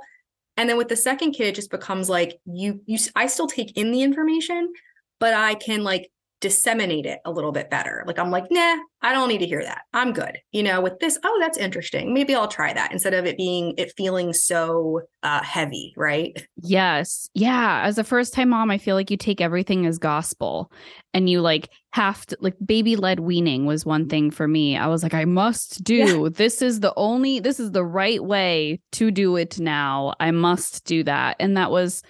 and 0.55 0.69
then 0.69 0.77
with 0.77 0.89
the 0.89 0.95
second 0.95 1.31
kid 1.31 1.47
it 1.47 1.55
just 1.55 1.71
becomes 1.71 2.09
like 2.09 2.39
you 2.45 2.81
you 2.85 2.99
I 3.15 3.25
still 3.25 3.47
take 3.47 3.75
in 3.75 3.91
the 3.91 4.03
information 4.03 4.71
but 5.19 5.33
I 5.33 5.55
can 5.55 5.83
like 5.83 6.11
disseminate 6.39 7.05
it 7.05 7.19
a 7.25 7.31
little 7.31 7.51
bit 7.51 7.69
better. 7.69 8.03
Like 8.05 8.19
I'm 8.19 8.29
like, 8.29 8.45
nah, 8.51 8.77
I 9.01 9.13
don't 9.13 9.27
need 9.27 9.39
to 9.39 9.47
hear 9.47 9.63
that. 9.63 9.81
I'm 9.93 10.13
good. 10.13 10.37
You 10.51 10.63
know, 10.63 10.81
with 10.81 10.99
this, 10.99 11.17
oh, 11.23 11.37
that's 11.39 11.57
interesting. 11.57 12.13
Maybe 12.13 12.35
I'll 12.35 12.47
try 12.47 12.73
that 12.73 12.91
instead 12.91 13.13
of 13.13 13.25
it 13.25 13.37
being 13.37 13.73
it 13.77 13.93
feeling 13.97 14.33
so 14.33 15.01
uh 15.23 15.43
heavy, 15.43 15.93
right? 15.97 16.45
Yes. 16.57 17.29
Yeah. 17.33 17.81
As 17.83 17.97
a 17.97 18.03
first 18.03 18.33
time 18.33 18.49
mom, 18.49 18.69
I 18.69 18.77
feel 18.77 18.95
like 18.95 19.09
you 19.09 19.17
take 19.17 19.41
everything 19.41 19.85
as 19.85 19.97
gospel 19.97 20.71
and 21.13 21.29
you 21.29 21.41
like 21.41 21.69
have 21.93 22.25
to 22.27 22.37
like 22.39 22.55
baby 22.63 22.95
led 22.95 23.19
weaning 23.19 23.65
was 23.65 23.85
one 23.85 24.07
thing 24.07 24.29
for 24.29 24.47
me. 24.47 24.77
I 24.77 24.87
was 24.87 25.01
like, 25.01 25.15
I 25.15 25.25
must 25.25 25.83
do 25.83 26.23
yeah. 26.23 26.29
this 26.31 26.61
is 26.61 26.81
the 26.81 26.93
only 26.95 27.39
this 27.39 27.59
is 27.59 27.71
the 27.71 27.85
right 27.85 28.23
way 28.23 28.79
to 28.93 29.09
do 29.09 29.35
it 29.37 29.59
now. 29.59 30.13
I 30.19 30.31
must 30.31 30.85
do 30.85 31.03
that. 31.03 31.37
And 31.39 31.57
that 31.57 31.71
was 31.71 32.03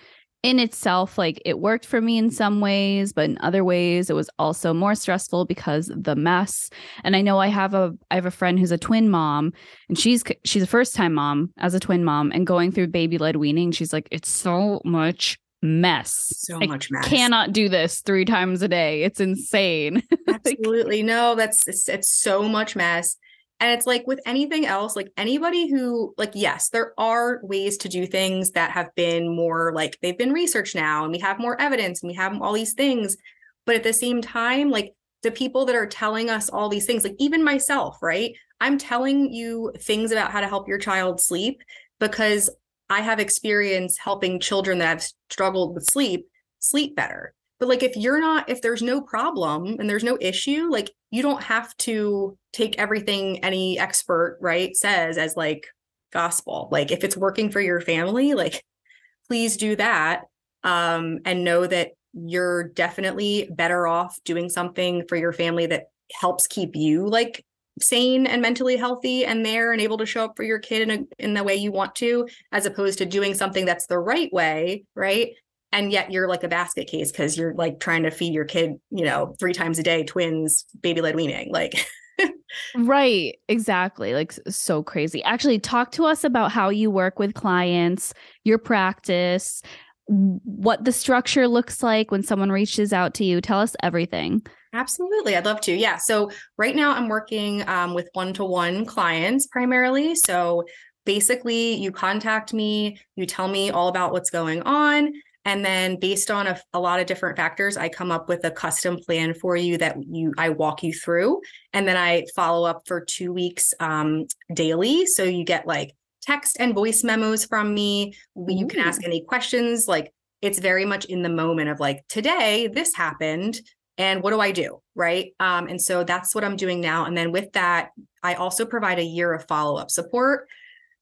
in 0.48 0.60
itself, 0.60 1.18
like 1.18 1.42
it 1.44 1.60
worked 1.60 1.86
for 1.86 2.00
me 2.00 2.18
in 2.18 2.32
some 2.32 2.62
ways, 2.62 3.12
but 3.12 3.26
in 3.26 3.38
other 3.42 3.66
ways, 3.66 4.10
it 4.10 4.14
was 4.14 4.30
also 4.40 4.74
more 4.74 4.96
stressful 4.96 5.44
because 5.44 5.92
the 5.94 6.16
mess. 6.16 6.70
And 7.04 7.18
I 7.18 7.22
know 7.22 7.38
I 7.38 7.48
have 7.48 7.74
a 7.74 7.94
I 8.10 8.16
have 8.16 8.26
a 8.26 8.32
friend 8.32 8.58
who's 8.58 8.72
a 8.72 8.78
twin 8.78 9.10
mom, 9.10 9.52
and 9.90 10.00
she's 10.00 10.24
she's 10.46 10.64
a 10.64 10.68
first 10.68 10.96
time 10.96 11.14
mom 11.14 11.52
as 11.58 11.74
a 11.74 11.82
twin 11.82 12.06
mom, 12.06 12.32
and 12.32 12.48
going 12.48 12.72
through 12.72 12.88
baby 12.88 13.18
led 13.18 13.36
weaning, 13.36 13.74
she's 13.74 13.92
like, 13.92 14.08
it's 14.10 14.30
so 14.30 14.82
much 14.86 15.38
mess. 15.62 16.14
So 16.38 16.60
I 16.62 16.68
much 16.68 16.90
mess. 16.92 17.06
Cannot 17.06 17.52
do 17.52 17.68
this 17.68 18.00
three 18.00 18.24
times 18.24 18.62
a 18.62 18.70
day. 18.70 19.04
It's 19.04 19.20
insane. 19.20 20.02
Absolutely 20.30 21.04
no. 21.04 21.36
That's 21.36 21.68
it's, 21.68 21.90
it's 21.90 22.10
so 22.10 22.48
much 22.48 22.74
mess. 22.74 23.18
And 23.60 23.72
it's 23.72 23.88
like 23.88 24.06
with 24.06 24.20
anything 24.26 24.66
else, 24.66 24.96
like 24.96 25.12
anybody 25.18 25.70
who, 25.70 26.14
like, 26.18 26.32
yes, 26.36 26.70
there 26.70 26.94
are 26.98 27.40
ways 27.44 27.78
to 27.78 27.90
do 27.90 28.06
things 28.06 28.52
that 28.52 28.72
have 28.72 28.94
been 28.96 29.36
more 29.36 29.74
like 29.74 29.98
they've 30.02 30.18
been 30.18 30.34
researched 30.34 30.76
now 30.76 31.04
and 31.04 31.12
we 31.12 31.20
have 31.20 31.40
more 31.40 31.60
evidence 31.60 32.02
and 32.02 32.10
we 32.10 32.16
have 32.16 32.40
all 32.42 32.54
these 32.54 32.74
things. 32.74 33.18
But 33.66 33.76
at 33.76 33.84
the 33.84 33.94
same 33.94 34.22
time, 34.22 34.70
like 34.70 34.94
the 35.24 35.32
people 35.32 35.66
that 35.66 35.76
are 35.76 35.88
telling 35.88 36.30
us 36.30 36.50
all 36.50 36.70
these 36.70 36.86
things, 36.86 37.04
like 37.04 37.16
even 37.18 37.44
myself, 37.44 37.98
right? 38.02 38.34
I'm 38.62 38.78
telling 38.78 39.34
you 39.34 39.74
things 39.80 40.12
about 40.12 40.32
how 40.32 40.42
to 40.42 40.48
help 40.48 40.68
your 40.68 40.78
child 40.78 41.20
sleep 41.20 41.62
because 42.00 42.50
I 42.90 43.02
have 43.02 43.20
experience 43.20 43.98
helping 43.98 44.40
children 44.40 44.78
that 44.80 44.88
have 44.88 45.10
struggled 45.30 45.74
with 45.76 45.86
sleep 45.86 46.28
sleep 46.60 46.96
better. 46.96 47.34
But 47.60 47.70
like 47.70 47.84
if 47.84 47.96
you're 47.96 48.20
not 48.20 48.50
if 48.50 48.62
there's 48.62 48.82
no 48.82 49.02
problem 49.02 49.78
and 49.80 49.90
there's 49.90 50.04
no 50.04 50.18
issue, 50.22 50.70
like 50.70 50.92
you 51.12 51.22
don't 51.22 51.44
have 51.44 51.76
to 51.78 52.38
take 52.54 52.78
everything 52.78 53.44
any 53.44 53.80
expert, 53.80 54.38
right, 54.42 54.76
says 54.76 55.18
as 55.18 55.36
like 55.36 55.68
gospel. 56.12 56.70
Like 56.72 56.92
if 56.92 57.04
it's 57.04 57.18
working 57.18 57.52
for 57.52 57.62
your 57.62 57.82
family, 57.82 58.34
like 58.34 58.64
please 59.28 59.58
do 59.58 59.76
that. 59.76 60.24
Um 60.64 61.20
and 61.26 61.44
know 61.44 61.66
that 61.68 61.92
you're 62.14 62.70
definitely 62.70 63.50
better 63.52 63.88
off 63.88 64.20
doing 64.24 64.50
something 64.50 65.06
for 65.08 65.16
your 65.16 65.34
family 65.34 65.66
that 65.68 65.90
helps 66.14 66.48
keep 66.48 66.76
you 66.76 67.08
like 67.08 67.44
sane 67.80 68.26
and 68.26 68.42
mentally 68.42 68.76
healthy 68.76 69.26
and 69.26 69.46
there 69.46 69.72
and 69.72 69.82
able 69.82 69.98
to 69.98 70.06
show 70.06 70.26
up 70.26 70.34
for 70.36 70.44
your 70.44 70.60
kid 70.60 70.90
in 70.90 70.92
a, 70.92 71.24
in 71.24 71.34
the 71.34 71.44
way 71.44 71.56
you 71.56 71.72
want 71.72 71.94
to 71.96 72.28
as 72.52 72.66
opposed 72.66 72.98
to 72.98 73.06
doing 73.06 73.34
something 73.34 73.66
that's 73.66 73.88
the 73.88 74.00
right 74.00 74.32
way 74.34 74.84
right 74.96 75.34
and 75.78 75.92
yet 75.92 76.12
you're 76.12 76.28
like 76.28 76.44
a 76.44 76.48
basket 76.48 76.88
case 76.88 77.12
because 77.12 77.38
you're 77.38 77.54
like 77.54 77.80
trying 77.80 78.04
to 78.04 78.12
feed 78.12 78.34
your 78.34 78.46
kid 78.46 78.74
you 78.90 79.06
know 79.06 79.36
three 79.40 79.54
times 79.54 79.80
a 79.80 79.84
day 79.84 80.04
twins 80.04 80.66
baby 80.82 81.02
led 81.02 81.16
weaning 81.16 81.52
like 81.52 81.88
right. 82.76 83.38
Exactly. 83.48 84.14
Like 84.14 84.34
so 84.50 84.82
crazy. 84.84 85.24
Actually, 85.24 85.60
talk 85.60 85.92
to 85.92 86.06
us 86.06 86.24
about 86.24 86.52
how 86.52 86.70
you 86.70 86.90
work 86.90 87.20
with 87.20 87.34
clients, 87.34 88.14
your 88.44 88.58
practice, 88.58 89.62
what 90.08 90.84
the 90.84 90.92
structure 90.92 91.48
looks 91.48 91.84
like 91.84 92.12
when 92.12 92.24
someone 92.24 92.52
reaches 92.52 92.94
out 92.94 93.14
to 93.16 93.26
you. 93.26 93.42
Tell 93.42 93.60
us 93.60 93.76
everything. 93.84 94.42
Absolutely. 94.74 95.36
I'd 95.36 95.46
love 95.46 95.62
to. 95.62 95.74
Yeah. 95.74 95.98
So 95.98 96.32
right 96.58 96.76
now 96.76 96.94
I'm 96.94 97.08
working 97.08 97.68
um, 97.68 97.94
with 97.94 98.10
one 98.14 98.34
to 98.34 98.46
one 98.46 98.86
clients 98.86 99.48
primarily. 99.48 100.16
So 100.16 100.66
basically, 101.06 101.76
you 101.76 101.92
contact 101.92 102.54
me, 102.54 103.00
you 103.16 103.26
tell 103.26 103.48
me 103.48 103.70
all 103.72 103.88
about 103.88 104.12
what's 104.12 104.30
going 104.30 104.62
on. 104.64 105.12
And 105.48 105.64
then 105.64 105.98
based 105.98 106.30
on 106.30 106.46
a, 106.46 106.60
a, 106.74 106.80
lot 106.80 107.00
of 107.00 107.06
different 107.06 107.38
factors, 107.38 107.78
I 107.78 107.88
come 107.88 108.12
up 108.12 108.28
with 108.28 108.44
a 108.44 108.52
custom 108.52 108.98
plan 108.98 109.34
for 109.34 109.56
you 109.56 109.78
that 109.78 109.96
you 110.06 110.34
I 110.38 110.50
walk 110.50 110.84
you 110.84 110.92
through. 110.92 111.40
And 111.72 111.88
then 111.88 111.96
I 111.96 112.26
follow 112.36 112.68
up 112.68 112.82
for 112.86 113.00
two 113.00 113.32
weeks 113.32 113.74
um, 113.80 114.28
daily. 114.54 115.06
So 115.06 115.24
you 115.24 115.46
get 115.46 115.66
like 115.66 115.96
text 116.22 116.58
and 116.60 116.76
voice 116.76 117.02
memos 117.02 117.46
from 117.46 117.74
me. 117.74 118.14
You 118.36 118.68
can 118.68 118.82
ask 118.82 119.06
any 119.06 119.22
questions. 119.22 119.88
Like 119.88 120.14
it's 120.42 120.60
very 120.60 120.84
much 120.84 121.06
in 121.06 121.22
the 121.22 121.30
moment 121.30 121.70
of 121.70 121.80
like, 121.80 122.06
today 122.10 122.68
this 122.68 122.94
happened 122.94 123.62
and 123.98 124.22
what 124.22 124.32
do 124.32 124.42
I 124.42 124.52
do? 124.52 124.82
Right. 124.96 125.32
Um, 125.40 125.68
and 125.68 125.82
so 125.82 126.04
that's 126.04 126.36
what 126.36 126.44
I'm 126.44 126.58
doing 126.58 126.82
now. 126.82 127.06
And 127.06 127.18
then 127.18 127.32
with 127.32 127.54
that, 127.54 127.92
I 128.22 128.34
also 128.34 128.66
provide 128.66 129.00
a 129.00 129.04
year 129.04 129.32
of 129.34 129.48
follow 129.48 129.78
up 129.78 129.92
support. 129.92 130.50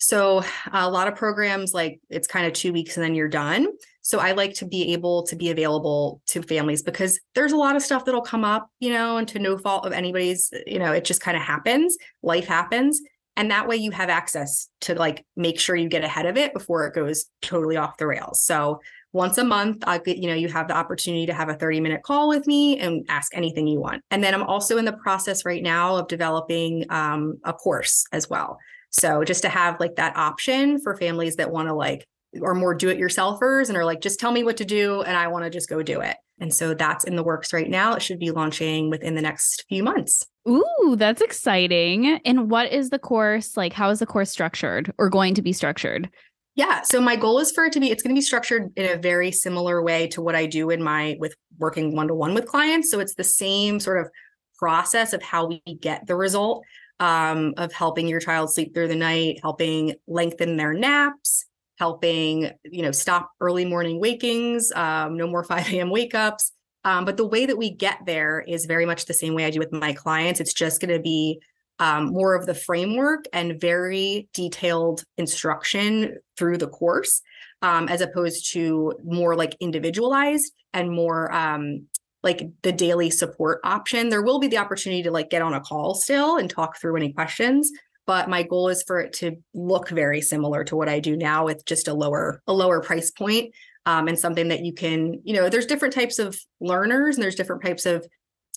So 0.05 0.43
a 0.71 0.87
lot 0.87 1.07
of 1.07 1.15
programs, 1.15 1.73
like 1.73 1.99
it's 2.11 2.27
kind 2.27 2.45
of 2.45 2.53
two 2.53 2.71
weeks 2.71 2.95
and 2.95 3.03
then 3.03 3.15
you're 3.15 3.27
done. 3.27 3.65
So 4.03 4.19
I 4.19 4.33
like 4.33 4.53
to 4.55 4.65
be 4.67 4.93
able 4.93 5.23
to 5.23 5.35
be 5.35 5.49
available 5.49 6.21
to 6.27 6.43
families 6.43 6.83
because 6.83 7.19
there's 7.33 7.53
a 7.53 7.57
lot 7.57 7.75
of 7.75 7.81
stuff 7.81 8.05
that'll 8.05 8.21
come 8.21 8.45
up, 8.45 8.69
you 8.79 8.93
know, 8.93 9.17
and 9.17 9.27
to 9.29 9.39
no 9.39 9.57
fault 9.57 9.83
of 9.83 9.93
anybody's, 9.93 10.53
you 10.67 10.77
know, 10.77 10.91
it 10.91 11.05
just 11.05 11.21
kind 11.21 11.35
of 11.35 11.41
happens. 11.41 11.97
Life 12.21 12.45
happens. 12.45 13.01
And 13.35 13.49
that 13.49 13.67
way 13.67 13.77
you 13.77 13.89
have 13.89 14.09
access 14.09 14.69
to 14.81 14.93
like 14.93 15.25
make 15.35 15.59
sure 15.59 15.75
you 15.75 15.89
get 15.89 16.03
ahead 16.03 16.27
of 16.27 16.37
it 16.37 16.53
before 16.53 16.85
it 16.85 16.93
goes 16.93 17.25
totally 17.41 17.75
off 17.75 17.97
the 17.97 18.05
rails. 18.05 18.43
So 18.43 18.81
once 19.11 19.37
a 19.37 19.43
month 19.45 19.81
i 19.87 19.97
get 19.97 20.17
you 20.17 20.27
know 20.27 20.35
you 20.35 20.49
have 20.49 20.67
the 20.67 20.75
opportunity 20.75 21.25
to 21.25 21.33
have 21.33 21.47
a 21.47 21.53
30 21.53 21.79
minute 21.79 22.03
call 22.03 22.27
with 22.27 22.45
me 22.47 22.77
and 22.79 23.05
ask 23.07 23.33
anything 23.33 23.65
you 23.65 23.79
want 23.79 24.03
and 24.11 24.21
then 24.21 24.33
i'm 24.33 24.43
also 24.43 24.77
in 24.77 24.83
the 24.83 24.91
process 24.91 25.45
right 25.45 25.63
now 25.63 25.95
of 25.95 26.09
developing 26.09 26.83
um, 26.89 27.37
a 27.45 27.53
course 27.53 28.03
as 28.11 28.29
well 28.29 28.59
so 28.91 29.23
just 29.23 29.41
to 29.41 29.49
have 29.49 29.79
like 29.79 29.95
that 29.95 30.15
option 30.15 30.79
for 30.79 30.95
families 30.95 31.35
that 31.37 31.51
want 31.51 31.67
to 31.67 31.73
like 31.73 32.07
or 32.41 32.53
more 32.53 32.73
do 32.73 32.89
it 32.89 32.99
yourselfers 32.99 33.69
and 33.69 33.77
are 33.77 33.85
like 33.85 34.01
just 34.01 34.19
tell 34.19 34.31
me 34.31 34.43
what 34.43 34.57
to 34.57 34.65
do 34.65 35.01
and 35.01 35.15
i 35.15 35.27
want 35.27 35.43
to 35.43 35.49
just 35.49 35.69
go 35.69 35.81
do 35.81 36.01
it 36.01 36.17
and 36.39 36.53
so 36.53 36.73
that's 36.73 37.05
in 37.05 37.15
the 37.15 37.23
works 37.23 37.53
right 37.53 37.69
now 37.69 37.93
it 37.93 38.01
should 38.01 38.19
be 38.19 38.31
launching 38.31 38.89
within 38.89 39.15
the 39.15 39.21
next 39.21 39.65
few 39.69 39.83
months 39.83 40.25
Ooh, 40.47 40.95
that's 40.97 41.21
exciting. 41.21 42.19
And 42.23 42.51
what 42.51 42.71
is 42.71 42.89
the 42.91 42.99
course 42.99 43.57
like? 43.57 43.73
How 43.73 43.89
is 43.89 43.99
the 43.99 44.05
course 44.05 44.29
structured 44.29 44.93
or 44.97 45.09
going 45.09 45.33
to 45.35 45.41
be 45.41 45.53
structured? 45.53 46.09
Yeah. 46.55 46.83
So 46.83 47.01
my 47.01 47.15
goal 47.15 47.39
is 47.39 47.51
for 47.51 47.65
it 47.65 47.73
to 47.73 47.79
be, 47.79 47.89
it's 47.89 48.03
going 48.03 48.15
to 48.15 48.17
be 48.17 48.23
structured 48.23 48.71
in 48.75 48.89
a 48.89 49.01
very 49.01 49.31
similar 49.31 49.81
way 49.81 50.07
to 50.09 50.21
what 50.21 50.35
I 50.35 50.45
do 50.45 50.69
in 50.69 50.83
my 50.83 51.17
with 51.19 51.35
working 51.57 51.95
one 51.95 52.07
to 52.07 52.15
one 52.15 52.33
with 52.33 52.45
clients. 52.45 52.91
So 52.91 52.99
it's 52.99 53.15
the 53.15 53.23
same 53.23 53.79
sort 53.79 53.99
of 53.99 54.11
process 54.57 55.13
of 55.13 55.21
how 55.21 55.47
we 55.47 55.61
get 55.81 56.07
the 56.07 56.15
result 56.15 56.63
um, 56.99 57.53
of 57.57 57.73
helping 57.73 58.07
your 58.07 58.19
child 58.19 58.53
sleep 58.53 58.73
through 58.73 58.87
the 58.87 58.95
night, 58.95 59.39
helping 59.41 59.95
lengthen 60.07 60.57
their 60.57 60.73
naps, 60.73 61.45
helping, 61.77 62.51
you 62.63 62.81
know, 62.81 62.91
stop 62.91 63.31
early 63.41 63.65
morning 63.65 63.99
wakings, 63.99 64.71
um, 64.73 65.17
no 65.17 65.27
more 65.27 65.43
5 65.45 65.73
a.m. 65.73 65.89
wake 65.89 66.15
ups. 66.15 66.51
Um, 66.83 67.03
but 67.03 67.17
the 67.17 67.25
way 67.25 67.47
that 67.47 67.57
we 67.57 67.71
get 67.71 67.99
there 68.05 68.43
is 68.47 68.65
very 68.65 68.85
much 68.85 69.05
the 69.05 69.13
same 69.13 69.33
way 69.33 69.45
I 69.45 69.49
do 69.49 69.59
with 69.59 69.71
my 69.71 69.91
clients. 69.91 70.39
It's 70.39 70.53
just 70.53 70.79
going 70.79 70.95
to 70.95 71.01
be 71.01 71.41
um, 71.79 72.05
more 72.13 72.35
of 72.35 72.45
the 72.45 72.53
framework 72.53 73.25
and 73.33 73.59
very 73.59 74.29
detailed 74.33 75.03
instruction 75.17 76.17
through 76.37 76.57
the 76.57 76.67
course, 76.67 77.21
um, 77.61 77.89
as 77.89 78.01
opposed 78.01 78.53
to 78.53 78.93
more 79.03 79.35
like 79.35 79.57
individualized 79.59 80.53
and 80.73 80.91
more 80.91 81.33
um, 81.33 81.87
like 82.25 82.49
the 82.63 82.73
daily 82.73 83.09
support 83.09 83.61
option. 83.63 84.09
There 84.09 84.23
will 84.23 84.39
be 84.39 84.47
the 84.47 84.57
opportunity 84.57 85.03
to 85.03 85.11
like 85.11 85.29
get 85.29 85.41
on 85.41 85.53
a 85.53 85.61
call 85.61 85.95
still 85.95 86.37
and 86.37 86.49
talk 86.49 86.77
through 86.77 86.97
any 86.97 87.13
questions. 87.13 87.71
But 88.07 88.29
my 88.29 88.43
goal 88.43 88.67
is 88.67 88.83
for 88.83 88.99
it 88.99 89.13
to 89.13 89.37
look 89.53 89.89
very 89.89 90.21
similar 90.21 90.63
to 90.65 90.75
what 90.75 90.89
I 90.89 90.99
do 90.99 91.15
now 91.15 91.45
with 91.45 91.65
just 91.65 91.87
a 91.87 91.93
lower 91.93 92.41
a 92.47 92.53
lower 92.53 92.81
price 92.81 93.11
point, 93.11 93.53
um, 93.85 94.07
and 94.07 94.19
something 94.19 94.49
that 94.49 94.65
you 94.65 94.73
can 94.73 95.21
you 95.23 95.33
know 95.33 95.49
there's 95.49 95.65
different 95.65 95.93
types 95.93 96.19
of 96.19 96.37
learners 96.59 97.15
and 97.15 97.23
there's 97.23 97.35
different 97.35 97.63
types 97.63 97.85
of 97.85 98.05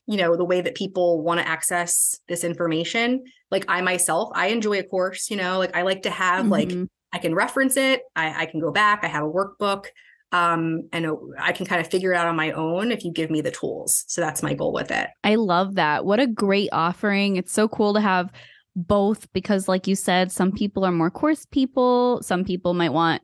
you 0.07 0.17
know 0.17 0.37
the 0.37 0.45
way 0.45 0.61
that 0.61 0.75
people 0.75 1.23
want 1.23 1.39
to 1.39 1.47
access 1.47 2.19
this 2.29 2.45
information 2.45 3.23
like 3.51 3.65
i 3.69 3.81
myself 3.81 4.31
i 4.35 4.49
enjoy 4.49 4.79
a 4.79 4.83
course 4.83 5.31
you 5.31 5.37
know 5.37 5.59
like 5.59 5.77
i 5.77 5.83
like 5.83 6.03
to 6.03 6.11
have 6.11 6.47
mm-hmm. 6.47 6.51
like 6.51 6.89
i 7.13 7.19
can 7.19 7.35
reference 7.35 7.77
it 7.77 8.03
I, 8.17 8.43
I 8.43 8.47
can 8.47 8.61
go 8.61 8.73
back 8.73 9.01
i 9.03 9.09
have 9.09 9.25
a 9.25 9.31
workbook 9.31 9.87
um 10.33 10.89
and 10.93 11.07
i 11.39 11.53
can 11.53 11.65
kind 11.65 11.81
of 11.81 11.91
figure 11.91 12.13
it 12.13 12.17
out 12.17 12.27
on 12.27 12.37
my 12.37 12.51
own 12.53 12.93
if 12.93 13.05
you 13.05 13.13
give 13.13 13.31
me 13.31 13.41
the 13.41 13.51
tools 13.51 14.05
so 14.09 14.21
that's 14.21 14.43
my 14.43 14.55
goal 14.55 14.73
with 14.73 14.91
it 14.91 15.09
i 15.25 15.35
love 15.35 15.75
that 15.75 16.05
what 16.05 16.21
a 16.21 16.27
great 16.27 16.69
offering 16.73 17.37
it's 17.37 17.53
so 17.53 17.67
cool 17.69 17.95
to 17.95 18.01
have 18.01 18.31
both 18.77 19.31
because 19.33 19.69
like 19.69 19.87
you 19.87 19.97
said 19.97 20.31
some 20.31 20.53
people 20.53 20.85
are 20.85 20.93
more 20.93 21.11
course 21.11 21.47
people 21.47 22.23
some 22.23 22.45
people 22.45 22.75
might 22.75 22.93
want 22.93 23.23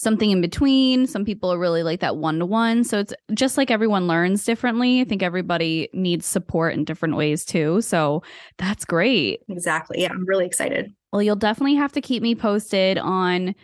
something 0.00 0.30
in 0.30 0.40
between. 0.40 1.06
Some 1.06 1.24
people 1.24 1.52
are 1.52 1.58
really 1.58 1.82
like 1.82 2.00
that 2.00 2.16
one 2.16 2.38
to 2.38 2.46
one. 2.46 2.84
So 2.84 2.98
it's 2.98 3.12
just 3.34 3.58
like 3.58 3.70
everyone 3.70 4.06
learns 4.06 4.44
differently. 4.44 5.00
I 5.00 5.04
think 5.04 5.22
everybody 5.22 5.90
needs 5.92 6.24
support 6.26 6.72
in 6.72 6.84
different 6.84 7.16
ways 7.16 7.44
too. 7.44 7.82
So 7.82 8.22
that's 8.56 8.84
great. 8.84 9.40
Exactly. 9.48 10.00
Yeah, 10.00 10.10
I'm 10.10 10.24
really 10.24 10.46
excited. 10.46 10.92
Well, 11.12 11.22
you'll 11.22 11.36
definitely 11.36 11.74
have 11.74 11.92
to 11.92 12.00
keep 12.00 12.22
me 12.22 12.34
posted 12.34 12.96
on 12.96 13.54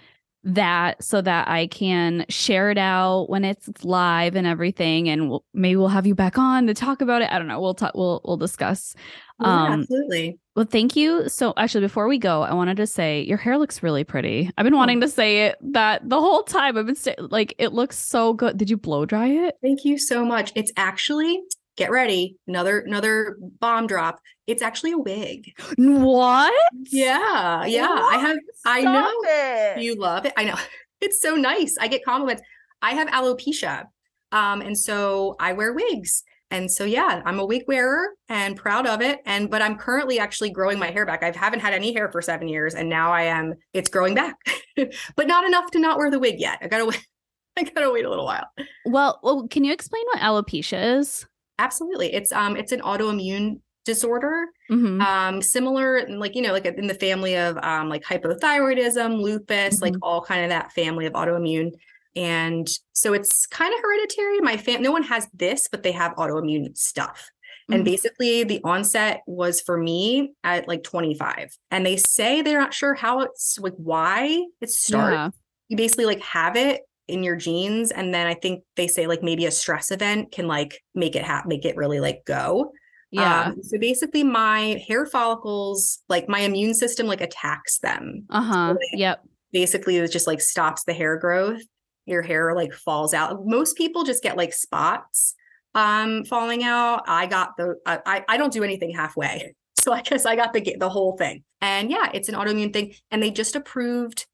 that 0.46 1.02
so 1.02 1.20
that 1.20 1.48
I 1.48 1.66
can 1.66 2.24
share 2.28 2.70
it 2.70 2.78
out 2.78 3.28
when 3.28 3.44
it's 3.44 3.68
live 3.84 4.36
and 4.36 4.46
everything. 4.46 5.08
And 5.08 5.28
we'll, 5.28 5.44
maybe 5.52 5.76
we'll 5.76 5.88
have 5.88 6.06
you 6.06 6.14
back 6.14 6.38
on 6.38 6.68
to 6.68 6.74
talk 6.74 7.00
about 7.00 7.22
it. 7.22 7.30
I 7.30 7.38
don't 7.38 7.48
know. 7.48 7.60
We'll 7.60 7.74
talk. 7.74 7.94
We'll 7.94 8.20
we'll 8.24 8.36
discuss. 8.36 8.94
Yeah, 9.40 9.64
um, 9.64 9.80
absolutely. 9.80 10.38
Well, 10.54 10.64
thank 10.64 10.96
you. 10.96 11.28
So, 11.28 11.52
actually, 11.56 11.82
before 11.82 12.08
we 12.08 12.16
go, 12.16 12.42
I 12.42 12.54
wanted 12.54 12.78
to 12.78 12.86
say 12.86 13.22
your 13.22 13.36
hair 13.36 13.58
looks 13.58 13.82
really 13.82 14.04
pretty. 14.04 14.50
I've 14.56 14.64
been 14.64 14.74
oh. 14.74 14.78
wanting 14.78 15.00
to 15.02 15.08
say 15.08 15.46
it 15.46 15.56
that 15.72 16.08
the 16.08 16.20
whole 16.20 16.44
time. 16.44 16.78
I've 16.78 16.86
been 16.86 16.94
st- 16.94 17.30
like, 17.30 17.54
it 17.58 17.72
looks 17.72 17.98
so 17.98 18.32
good. 18.32 18.56
Did 18.56 18.70
you 18.70 18.76
blow 18.76 19.04
dry 19.04 19.26
it? 19.26 19.56
Thank 19.62 19.84
you 19.84 19.98
so 19.98 20.24
much. 20.24 20.52
It's 20.54 20.72
actually 20.76 21.42
get 21.76 21.90
ready. 21.90 22.36
Another 22.46 22.80
another 22.80 23.36
bomb 23.60 23.86
drop. 23.86 24.20
It's 24.46 24.62
actually 24.62 24.92
a 24.92 24.98
wig. 24.98 25.52
What? 25.76 26.52
Yeah 26.90 27.64
yeah. 27.66 27.88
What? 27.88 28.14
i 28.14 28.18
have 28.18 28.38
Stop 28.54 28.76
i 28.76 28.80
know 28.82 29.12
it. 29.24 29.82
you 29.82 29.94
love 29.94 30.26
it. 30.26 30.32
I 30.36 30.44
know. 30.44 30.56
It's 31.02 31.20
so 31.20 31.34
nice. 31.34 31.76
I 31.78 31.88
get 31.88 32.06
compliments. 32.06 32.42
I 32.80 32.92
have 32.94 33.08
alopecia 33.08 33.84
um 34.32 34.62
and 34.62 34.76
so 34.76 35.36
i 35.38 35.52
wear 35.52 35.74
wigs. 35.74 36.24
And 36.50 36.70
so 36.70 36.84
yeah 36.84 37.20
i'm 37.26 37.38
a 37.38 37.44
wig 37.44 37.64
wearer 37.68 38.10
and 38.30 38.56
proud 38.56 38.86
of 38.86 39.02
it. 39.02 39.20
And 39.26 39.50
but 39.50 39.60
i'm 39.60 39.76
currently 39.76 40.18
actually 40.18 40.50
growing 40.50 40.78
my 40.78 40.90
hair 40.90 41.04
back. 41.04 41.22
I 41.22 41.32
haven't 41.36 41.60
had 41.60 41.74
any 41.74 41.92
hair 41.92 42.10
for 42.10 42.22
seven 42.22 42.48
years 42.48 42.74
and 42.74 42.88
now 42.88 43.12
i 43.12 43.22
am 43.22 43.54
it's 43.74 43.90
growing 43.90 44.14
back. 44.14 44.36
But 45.16 45.26
not 45.26 45.44
enough 45.46 45.70
to 45.72 45.78
not 45.78 45.98
wear 45.98 46.10
the 46.10 46.18
wig 46.18 46.38
yet. 46.38 46.58
I 46.62 46.68
gotta 46.68 46.86
wait 46.86 47.06
i 47.58 47.62
gotta 47.62 47.90
wait 47.90 48.04
a 48.04 48.10
little 48.10 48.26
while. 48.26 48.46
Well, 48.86 49.20
well 49.22 49.48
can 49.48 49.64
you 49.64 49.72
explain 49.72 50.04
what 50.12 50.20
alopecia 50.20 50.98
is 50.98 51.26
Absolutely. 51.58 52.12
It's 52.12 52.32
um 52.32 52.56
it's 52.56 52.72
an 52.72 52.80
autoimmune 52.80 53.60
disorder. 53.84 54.46
Mm-hmm. 54.70 55.00
Um 55.00 55.42
similar 55.42 56.06
like 56.08 56.34
you 56.34 56.42
know 56.42 56.52
like 56.52 56.66
in 56.66 56.86
the 56.86 56.94
family 56.94 57.36
of 57.36 57.56
um 57.62 57.88
like 57.88 58.04
hypothyroidism, 58.04 59.20
lupus, 59.20 59.76
mm-hmm. 59.76 59.82
like 59.82 59.94
all 60.02 60.22
kind 60.22 60.44
of 60.44 60.50
that 60.50 60.72
family 60.72 61.06
of 61.06 61.12
autoimmune. 61.14 61.72
And 62.14 62.66
so 62.94 63.12
it's 63.12 63.46
kind 63.46 63.74
of 63.74 63.80
hereditary. 63.80 64.40
My 64.40 64.56
fam 64.56 64.82
no 64.82 64.92
one 64.92 65.02
has 65.04 65.28
this, 65.34 65.68
but 65.70 65.82
they 65.82 65.92
have 65.92 66.14
autoimmune 66.16 66.76
stuff. 66.76 67.30
Mm-hmm. 67.66 67.74
And 67.74 67.84
basically, 67.84 68.44
the 68.44 68.60
onset 68.62 69.22
was 69.26 69.60
for 69.60 69.76
me 69.76 70.34
at 70.44 70.68
like 70.68 70.84
25. 70.84 71.56
And 71.70 71.84
they 71.84 71.96
say 71.96 72.42
they're 72.42 72.60
not 72.60 72.74
sure 72.74 72.94
how 72.94 73.20
it's 73.20 73.58
like 73.58 73.74
why 73.76 74.44
it 74.60 74.70
starts. 74.70 75.14
Yeah. 75.14 75.30
You 75.68 75.76
basically 75.76 76.06
like 76.06 76.20
have 76.20 76.56
it 76.56 76.82
in 77.08 77.22
your 77.22 77.36
genes 77.36 77.90
and 77.90 78.12
then 78.12 78.26
i 78.26 78.34
think 78.34 78.62
they 78.76 78.86
say 78.88 79.06
like 79.06 79.22
maybe 79.22 79.46
a 79.46 79.50
stress 79.50 79.90
event 79.90 80.32
can 80.32 80.46
like 80.46 80.82
make 80.94 81.14
it 81.14 81.24
ha- 81.24 81.44
make 81.46 81.64
it 81.64 81.76
really 81.76 82.00
like 82.00 82.24
go. 82.24 82.72
Yeah. 83.10 83.44
Um, 83.44 83.62
so 83.62 83.78
basically 83.78 84.24
my 84.24 84.82
hair 84.86 85.06
follicles 85.06 86.00
like 86.08 86.28
my 86.28 86.40
immune 86.40 86.74
system 86.74 87.06
like 87.06 87.20
attacks 87.20 87.78
them. 87.78 88.24
Uh-huh. 88.30 88.74
So 88.74 88.78
yep. 88.92 89.22
basically 89.52 89.96
it 89.96 90.10
just 90.10 90.26
like 90.26 90.40
stops 90.40 90.84
the 90.84 90.92
hair 90.92 91.16
growth. 91.16 91.62
Your 92.04 92.22
hair 92.22 92.54
like 92.54 92.72
falls 92.72 93.14
out. 93.14 93.46
Most 93.46 93.76
people 93.76 94.04
just 94.04 94.22
get 94.22 94.36
like 94.36 94.52
spots 94.52 95.34
um 95.74 96.24
falling 96.24 96.64
out. 96.64 97.04
I 97.06 97.26
got 97.26 97.56
the 97.56 97.76
i 97.86 98.24
i 98.28 98.36
don't 98.36 98.52
do 98.52 98.64
anything 98.64 98.90
halfway. 98.90 99.54
So 99.78 99.92
i 99.92 100.02
guess 100.02 100.26
i 100.26 100.34
got 100.34 100.52
the 100.52 100.76
the 100.80 100.88
whole 100.88 101.16
thing. 101.16 101.44
And 101.60 101.90
yeah 101.92 102.10
it's 102.12 102.28
an 102.28 102.34
autoimmune 102.34 102.72
thing 102.72 102.94
and 103.12 103.22
they 103.22 103.30
just 103.30 103.54
approved 103.54 104.26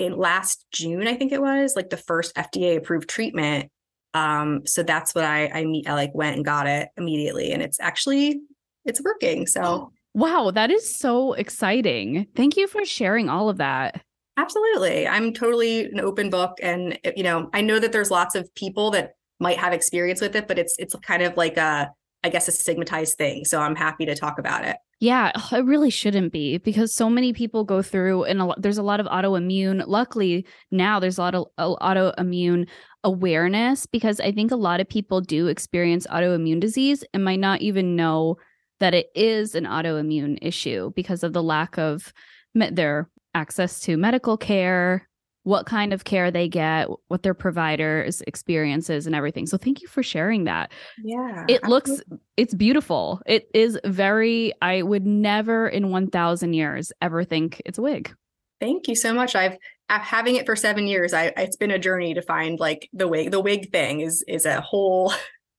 in 0.00 0.16
last 0.16 0.64
June, 0.72 1.06
I 1.06 1.14
think 1.14 1.30
it 1.30 1.42
was 1.42 1.74
like 1.76 1.90
the 1.90 1.96
first 1.96 2.34
FDA 2.34 2.76
approved 2.76 3.08
treatment. 3.08 3.70
Um, 4.14 4.66
so 4.66 4.82
that's 4.82 5.14
what 5.14 5.24
I 5.24 5.48
I 5.48 5.64
meet 5.66 5.88
I 5.88 5.94
like 5.94 6.14
went 6.14 6.36
and 6.36 6.44
got 6.44 6.66
it 6.66 6.88
immediately 6.96 7.52
and 7.52 7.62
it's 7.62 7.78
actually 7.78 8.40
it's 8.84 9.00
working. 9.02 9.46
So 9.46 9.92
Wow, 10.14 10.50
that 10.52 10.70
is 10.70 10.96
so 10.96 11.34
exciting. 11.34 12.26
Thank 12.34 12.56
you 12.56 12.66
for 12.66 12.84
sharing 12.84 13.28
all 13.28 13.48
of 13.48 13.58
that. 13.58 14.02
Absolutely. 14.36 15.06
I'm 15.06 15.32
totally 15.32 15.84
an 15.84 16.00
open 16.00 16.30
book 16.30 16.58
and 16.62 16.98
you 17.14 17.22
know, 17.22 17.50
I 17.52 17.60
know 17.60 17.78
that 17.78 17.92
there's 17.92 18.10
lots 18.10 18.34
of 18.34 18.52
people 18.54 18.90
that 18.92 19.12
might 19.38 19.58
have 19.58 19.72
experience 19.72 20.20
with 20.20 20.34
it, 20.34 20.48
but 20.48 20.58
it's 20.58 20.74
it's 20.78 20.94
kind 20.96 21.22
of 21.22 21.36
like 21.36 21.56
a 21.56 21.92
I 22.24 22.28
guess 22.30 22.48
a 22.48 22.52
stigmatized 22.52 23.18
thing. 23.18 23.44
So 23.44 23.60
I'm 23.60 23.76
happy 23.76 24.06
to 24.06 24.14
talk 24.14 24.38
about 24.38 24.64
it. 24.64 24.76
Yeah, 25.02 25.32
it 25.52 25.64
really 25.64 25.88
shouldn't 25.88 26.30
be 26.30 26.58
because 26.58 26.94
so 26.94 27.08
many 27.08 27.32
people 27.32 27.64
go 27.64 27.80
through 27.80 28.24
and 28.24 28.42
a, 28.42 28.54
there's 28.58 28.76
a 28.76 28.82
lot 28.82 29.00
of 29.00 29.06
autoimmune. 29.06 29.82
Luckily, 29.86 30.46
now 30.70 31.00
there's 31.00 31.16
a 31.16 31.22
lot 31.22 31.34
of 31.34 31.46
uh, 31.56 31.74
autoimmune 31.76 32.68
awareness 33.02 33.86
because 33.86 34.20
I 34.20 34.30
think 34.30 34.50
a 34.50 34.56
lot 34.56 34.80
of 34.80 34.88
people 34.90 35.22
do 35.22 35.46
experience 35.46 36.06
autoimmune 36.06 36.60
disease 36.60 37.02
and 37.14 37.24
might 37.24 37.40
not 37.40 37.62
even 37.62 37.96
know 37.96 38.36
that 38.78 38.92
it 38.92 39.06
is 39.14 39.54
an 39.54 39.64
autoimmune 39.64 40.38
issue 40.42 40.92
because 40.94 41.22
of 41.22 41.32
the 41.32 41.42
lack 41.42 41.78
of 41.78 42.12
me- 42.54 42.70
their 42.70 43.08
access 43.34 43.80
to 43.80 43.96
medical 43.96 44.36
care 44.36 45.08
what 45.50 45.66
kind 45.66 45.92
of 45.92 46.04
care 46.04 46.30
they 46.30 46.46
get, 46.46 46.88
what 47.08 47.24
their 47.24 47.34
providers 47.34 48.22
experiences 48.28 49.04
and 49.04 49.16
everything. 49.16 49.48
So 49.48 49.56
thank 49.56 49.82
you 49.82 49.88
for 49.88 50.00
sharing 50.00 50.44
that. 50.44 50.70
Yeah. 51.02 51.44
It 51.48 51.60
absolutely. 51.64 51.68
looks 51.68 52.02
it's 52.36 52.54
beautiful. 52.54 53.20
It 53.26 53.50
is 53.52 53.76
very 53.84 54.52
I 54.62 54.82
would 54.82 55.04
never 55.04 55.66
in 55.66 55.90
1000 55.90 56.54
years 56.54 56.92
ever 57.02 57.24
think 57.24 57.60
it's 57.66 57.78
a 57.78 57.82
wig. 57.82 58.14
Thank 58.60 58.86
you 58.86 58.94
so 58.94 59.12
much. 59.12 59.34
I've 59.34 59.56
having 59.88 60.36
it 60.36 60.46
for 60.46 60.54
7 60.54 60.86
years. 60.86 61.12
I 61.12 61.32
it's 61.36 61.56
been 61.56 61.72
a 61.72 61.80
journey 61.80 62.14
to 62.14 62.22
find 62.22 62.60
like 62.60 62.88
the 62.92 63.08
wig. 63.08 63.32
The 63.32 63.40
wig 63.40 63.72
thing 63.72 64.02
is 64.02 64.22
is 64.28 64.46
a 64.46 64.60
whole 64.60 65.12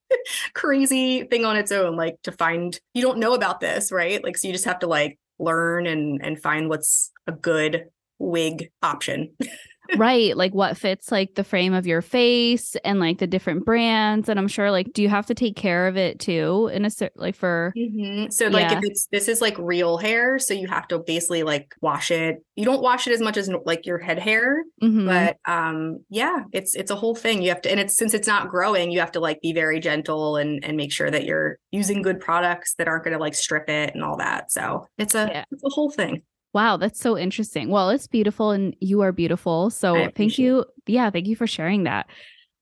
crazy 0.53 1.25
thing 1.25 1.43
on 1.43 1.57
its 1.57 1.73
own 1.73 1.97
like 1.97 2.15
to 2.23 2.31
find 2.31 2.79
you 2.93 3.01
don't 3.01 3.19
know 3.19 3.33
about 3.33 3.59
this, 3.59 3.91
right? 3.91 4.23
Like 4.23 4.37
so 4.37 4.47
you 4.47 4.53
just 4.53 4.65
have 4.65 4.79
to 4.79 4.87
like 4.87 5.19
learn 5.37 5.85
and 5.85 6.23
and 6.23 6.41
find 6.41 6.69
what's 6.69 7.11
a 7.27 7.33
good 7.33 7.89
wig 8.19 8.71
option. 8.81 9.35
right 9.97 10.35
like 10.37 10.53
what 10.53 10.77
fits 10.77 11.11
like 11.11 11.35
the 11.35 11.43
frame 11.43 11.73
of 11.73 11.85
your 11.85 12.01
face 12.01 12.75
and 12.83 12.99
like 12.99 13.17
the 13.19 13.27
different 13.27 13.65
brands 13.65 14.29
and 14.29 14.39
i'm 14.39 14.47
sure 14.47 14.71
like 14.71 14.91
do 14.93 15.01
you 15.01 15.09
have 15.09 15.25
to 15.25 15.33
take 15.33 15.55
care 15.55 15.87
of 15.87 15.97
it 15.97 16.19
too 16.19 16.69
in 16.73 16.85
a 16.85 16.91
like 17.15 17.35
for 17.35 17.73
mm-hmm. 17.77 18.29
so 18.29 18.47
like 18.47 18.69
yeah. 18.69 18.77
if 18.77 18.83
it's 18.83 19.07
this 19.11 19.27
is 19.27 19.41
like 19.41 19.57
real 19.57 19.97
hair 19.97 20.39
so 20.39 20.53
you 20.53 20.67
have 20.67 20.87
to 20.87 20.99
basically 20.99 21.43
like 21.43 21.75
wash 21.81 22.11
it 22.11 22.43
you 22.55 22.65
don't 22.65 22.81
wash 22.81 23.07
it 23.07 23.13
as 23.13 23.21
much 23.21 23.37
as 23.37 23.49
like 23.65 23.85
your 23.85 23.97
head 23.97 24.19
hair 24.19 24.63
mm-hmm. 24.81 25.05
but 25.05 25.37
um 25.45 25.99
yeah 26.09 26.43
it's 26.51 26.75
it's 26.75 26.91
a 26.91 26.95
whole 26.95 27.15
thing 27.15 27.41
you 27.41 27.49
have 27.49 27.61
to 27.61 27.69
and 27.69 27.79
it's 27.79 27.95
since 27.95 28.13
it's 28.13 28.27
not 28.27 28.49
growing 28.49 28.91
you 28.91 28.99
have 28.99 29.11
to 29.11 29.19
like 29.19 29.41
be 29.41 29.53
very 29.53 29.79
gentle 29.79 30.37
and 30.37 30.63
and 30.63 30.77
make 30.77 30.91
sure 30.91 31.11
that 31.11 31.25
you're 31.25 31.57
using 31.71 32.01
good 32.01 32.19
products 32.19 32.75
that 32.75 32.87
aren't 32.87 33.03
going 33.03 33.13
to 33.13 33.19
like 33.19 33.35
strip 33.35 33.69
it 33.69 33.93
and 33.93 34.03
all 34.03 34.17
that 34.17 34.51
so 34.51 34.85
it's 34.97 35.15
a 35.15 35.29
yeah. 35.31 35.45
it's 35.51 35.63
a 35.63 35.69
whole 35.69 35.89
thing 35.89 36.21
Wow, 36.53 36.77
that's 36.77 36.99
so 36.99 37.17
interesting. 37.17 37.69
Well, 37.69 37.89
it's 37.89 38.07
beautiful 38.07 38.51
and 38.51 38.75
you 38.79 39.01
are 39.01 39.11
beautiful. 39.11 39.69
So 39.69 40.09
thank 40.15 40.37
you. 40.37 40.65
Yeah, 40.85 41.09
thank 41.09 41.27
you 41.27 41.35
for 41.35 41.47
sharing 41.47 41.83
that. 41.83 42.07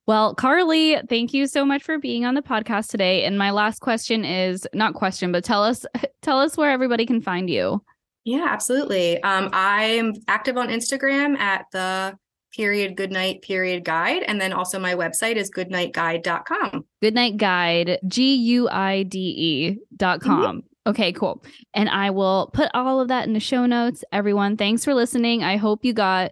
Well, 0.05 0.33
Carly, 0.33 0.97
thank 1.07 1.33
you 1.33 1.45
so 1.45 1.63
much 1.63 1.83
for 1.83 1.99
being 1.99 2.25
on 2.25 2.33
the 2.33 2.41
podcast 2.41 2.89
today. 2.89 3.25
And 3.25 3.37
my 3.37 3.51
last 3.51 3.79
question 3.79 4.25
is 4.25 4.67
not 4.73 4.95
question, 4.95 5.31
but 5.31 5.43
tell 5.43 5.63
us 5.63 5.85
tell 6.21 6.39
us 6.39 6.57
where 6.57 6.71
everybody 6.71 7.05
can 7.05 7.21
find 7.21 7.49
you. 7.49 7.83
Yeah, 8.25 8.47
absolutely. 8.49 9.21
Um, 9.23 9.49
I'm 9.53 10.13
active 10.27 10.57
on 10.57 10.69
Instagram 10.69 11.37
at 11.37 11.65
the 11.71 12.17
period 12.55 12.95
goodnight 12.97 13.41
period 13.41 13.85
guide. 13.85 14.23
And 14.23 14.41
then 14.41 14.53
also 14.53 14.79
my 14.79 14.95
website 14.95 15.35
is 15.35 15.51
goodnightguide.com. 15.51 16.85
Goodnight 17.01 17.37
guide, 17.37 17.99
G 18.07 18.35
U 18.35 18.69
I 18.69 19.03
D 19.03 19.19
E 19.19 19.77
dot 19.95 20.19
mm-hmm. 20.19 20.29
com. 20.29 20.57
Mm-hmm. 20.57 20.68
Okay, 20.87 21.11
cool. 21.13 21.43
And 21.73 21.89
I 21.89 22.09
will 22.09 22.49
put 22.53 22.69
all 22.73 22.99
of 22.99 23.09
that 23.09 23.27
in 23.27 23.33
the 23.33 23.39
show 23.39 23.65
notes. 23.65 24.03
Everyone, 24.11 24.57
thanks 24.57 24.83
for 24.83 24.93
listening. 24.93 25.43
I 25.43 25.57
hope 25.57 25.83
you 25.83 25.93
got 25.93 26.31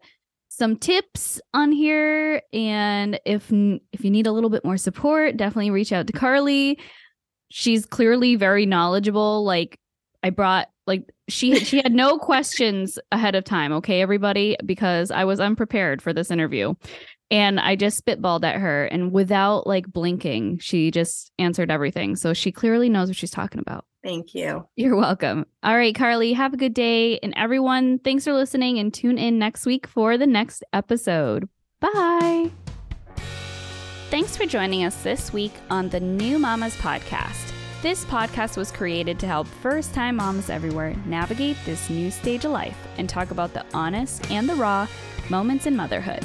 some 0.49 0.75
tips 0.75 1.39
on 1.53 1.71
here 1.71 2.41
and 2.51 3.19
if 3.25 3.51
if 3.51 4.03
you 4.03 4.09
need 4.09 4.25
a 4.25 4.31
little 4.31 4.49
bit 4.49 4.65
more 4.65 4.77
support, 4.77 5.37
definitely 5.37 5.69
reach 5.69 5.91
out 5.91 6.07
to 6.07 6.13
Carly. 6.13 6.79
She's 7.49 7.85
clearly 7.85 8.35
very 8.35 8.65
knowledgeable. 8.65 9.43
Like 9.43 9.79
I 10.23 10.31
brought 10.31 10.69
like 10.87 11.03
she 11.27 11.59
she 11.59 11.77
had 11.77 11.93
no 11.93 12.17
questions 12.19 12.97
ahead 13.11 13.35
of 13.35 13.43
time, 13.43 13.71
okay 13.73 14.01
everybody, 14.01 14.57
because 14.65 15.11
I 15.11 15.25
was 15.25 15.39
unprepared 15.39 16.01
for 16.01 16.13
this 16.13 16.31
interview. 16.31 16.73
And 17.29 17.59
I 17.59 17.75
just 17.75 18.03
spitballed 18.03 18.45
at 18.45 18.55
her 18.55 18.85
and 18.85 19.11
without 19.11 19.67
like 19.67 19.85
blinking, 19.91 20.59
she 20.59 20.89
just 20.89 21.31
answered 21.37 21.69
everything. 21.69 22.15
So 22.15 22.33
she 22.33 22.51
clearly 22.51 22.89
knows 22.89 23.09
what 23.09 23.17
she's 23.17 23.31
talking 23.31 23.59
about. 23.59 23.85
Thank 24.03 24.33
you. 24.33 24.67
You're 24.75 24.95
welcome. 24.95 25.45
All 25.63 25.75
right, 25.75 25.93
Carly, 25.93 26.33
have 26.33 26.53
a 26.53 26.57
good 26.57 26.73
day. 26.73 27.19
And 27.19 27.33
everyone, 27.35 27.99
thanks 27.99 28.23
for 28.23 28.33
listening 28.33 28.79
and 28.79 28.93
tune 28.93 29.17
in 29.17 29.39
next 29.39 29.65
week 29.65 29.87
for 29.87 30.17
the 30.17 30.27
next 30.27 30.63
episode. 30.71 31.49
Bye. 31.79 32.51
Thanks 34.09 34.37
for 34.37 34.45
joining 34.45 34.85
us 34.85 35.03
this 35.03 35.33
week 35.33 35.51
on 35.69 35.89
the 35.89 35.99
New 35.99 36.39
Mamas 36.39 36.75
Podcast. 36.77 37.51
This 37.81 38.05
podcast 38.05 38.57
was 38.57 38.71
created 38.71 39.19
to 39.19 39.27
help 39.27 39.47
first 39.47 39.93
time 39.93 40.15
moms 40.15 40.49
everywhere 40.49 40.95
navigate 41.05 41.57
this 41.65 41.89
new 41.89 42.09
stage 42.09 42.45
of 42.45 42.51
life 42.51 42.77
and 42.97 43.07
talk 43.07 43.31
about 43.31 43.53
the 43.53 43.65
honest 43.73 44.31
and 44.31 44.47
the 44.47 44.55
raw 44.55 44.87
moments 45.29 45.65
in 45.65 45.75
motherhood. 45.75 46.23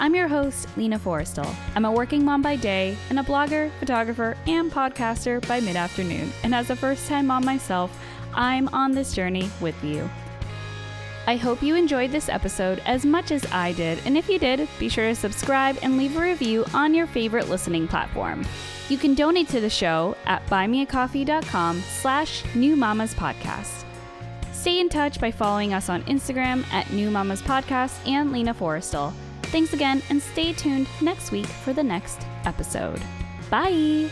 I'm 0.00 0.14
your 0.14 0.28
host, 0.28 0.66
Lina 0.78 0.98
Forrestal. 0.98 1.54
I'm 1.76 1.84
a 1.84 1.92
working 1.92 2.24
mom 2.24 2.40
by 2.40 2.56
day 2.56 2.96
and 3.10 3.20
a 3.20 3.22
blogger, 3.22 3.70
photographer, 3.80 4.34
and 4.46 4.72
podcaster 4.72 5.46
by 5.46 5.60
mid 5.60 5.76
afternoon. 5.76 6.32
And 6.42 6.54
as 6.54 6.70
a 6.70 6.76
first 6.76 7.06
time 7.06 7.26
mom 7.26 7.44
myself, 7.44 7.94
I'm 8.32 8.68
on 8.68 8.92
this 8.92 9.12
journey 9.12 9.50
with 9.60 9.84
you. 9.84 10.08
I 11.26 11.36
hope 11.36 11.62
you 11.62 11.74
enjoyed 11.74 12.12
this 12.12 12.30
episode 12.30 12.80
as 12.86 13.04
much 13.04 13.30
as 13.30 13.44
I 13.52 13.72
did, 13.72 14.00
and 14.06 14.16
if 14.16 14.26
you 14.30 14.38
did, 14.38 14.66
be 14.78 14.88
sure 14.88 15.08
to 15.08 15.14
subscribe 15.14 15.76
and 15.82 15.98
leave 15.98 16.16
a 16.16 16.20
review 16.20 16.64
on 16.72 16.94
your 16.94 17.06
favorite 17.06 17.50
listening 17.50 17.86
platform. 17.86 18.46
You 18.88 18.96
can 18.96 19.14
donate 19.14 19.48
to 19.48 19.60
the 19.60 19.68
show 19.68 20.16
at 20.24 20.44
buymeacoffee.com 20.46 21.82
slash 21.82 22.42
New 22.54 22.74
Mamas 22.74 23.12
Podcast. 23.12 23.84
Stay 24.52 24.80
in 24.80 24.88
touch 24.88 25.20
by 25.20 25.30
following 25.30 25.74
us 25.74 25.90
on 25.90 26.02
Instagram 26.04 26.64
at 26.72 26.90
New 26.90 27.10
Podcast 27.10 28.08
and 28.08 28.32
Lina 28.32 28.54
Forrestal. 28.54 29.12
Thanks 29.50 29.72
again, 29.72 30.00
and 30.10 30.22
stay 30.22 30.52
tuned 30.52 30.86
next 31.00 31.32
week 31.32 31.46
for 31.46 31.72
the 31.72 31.82
next 31.82 32.24
episode. 32.44 33.02
Bye! 33.50 34.08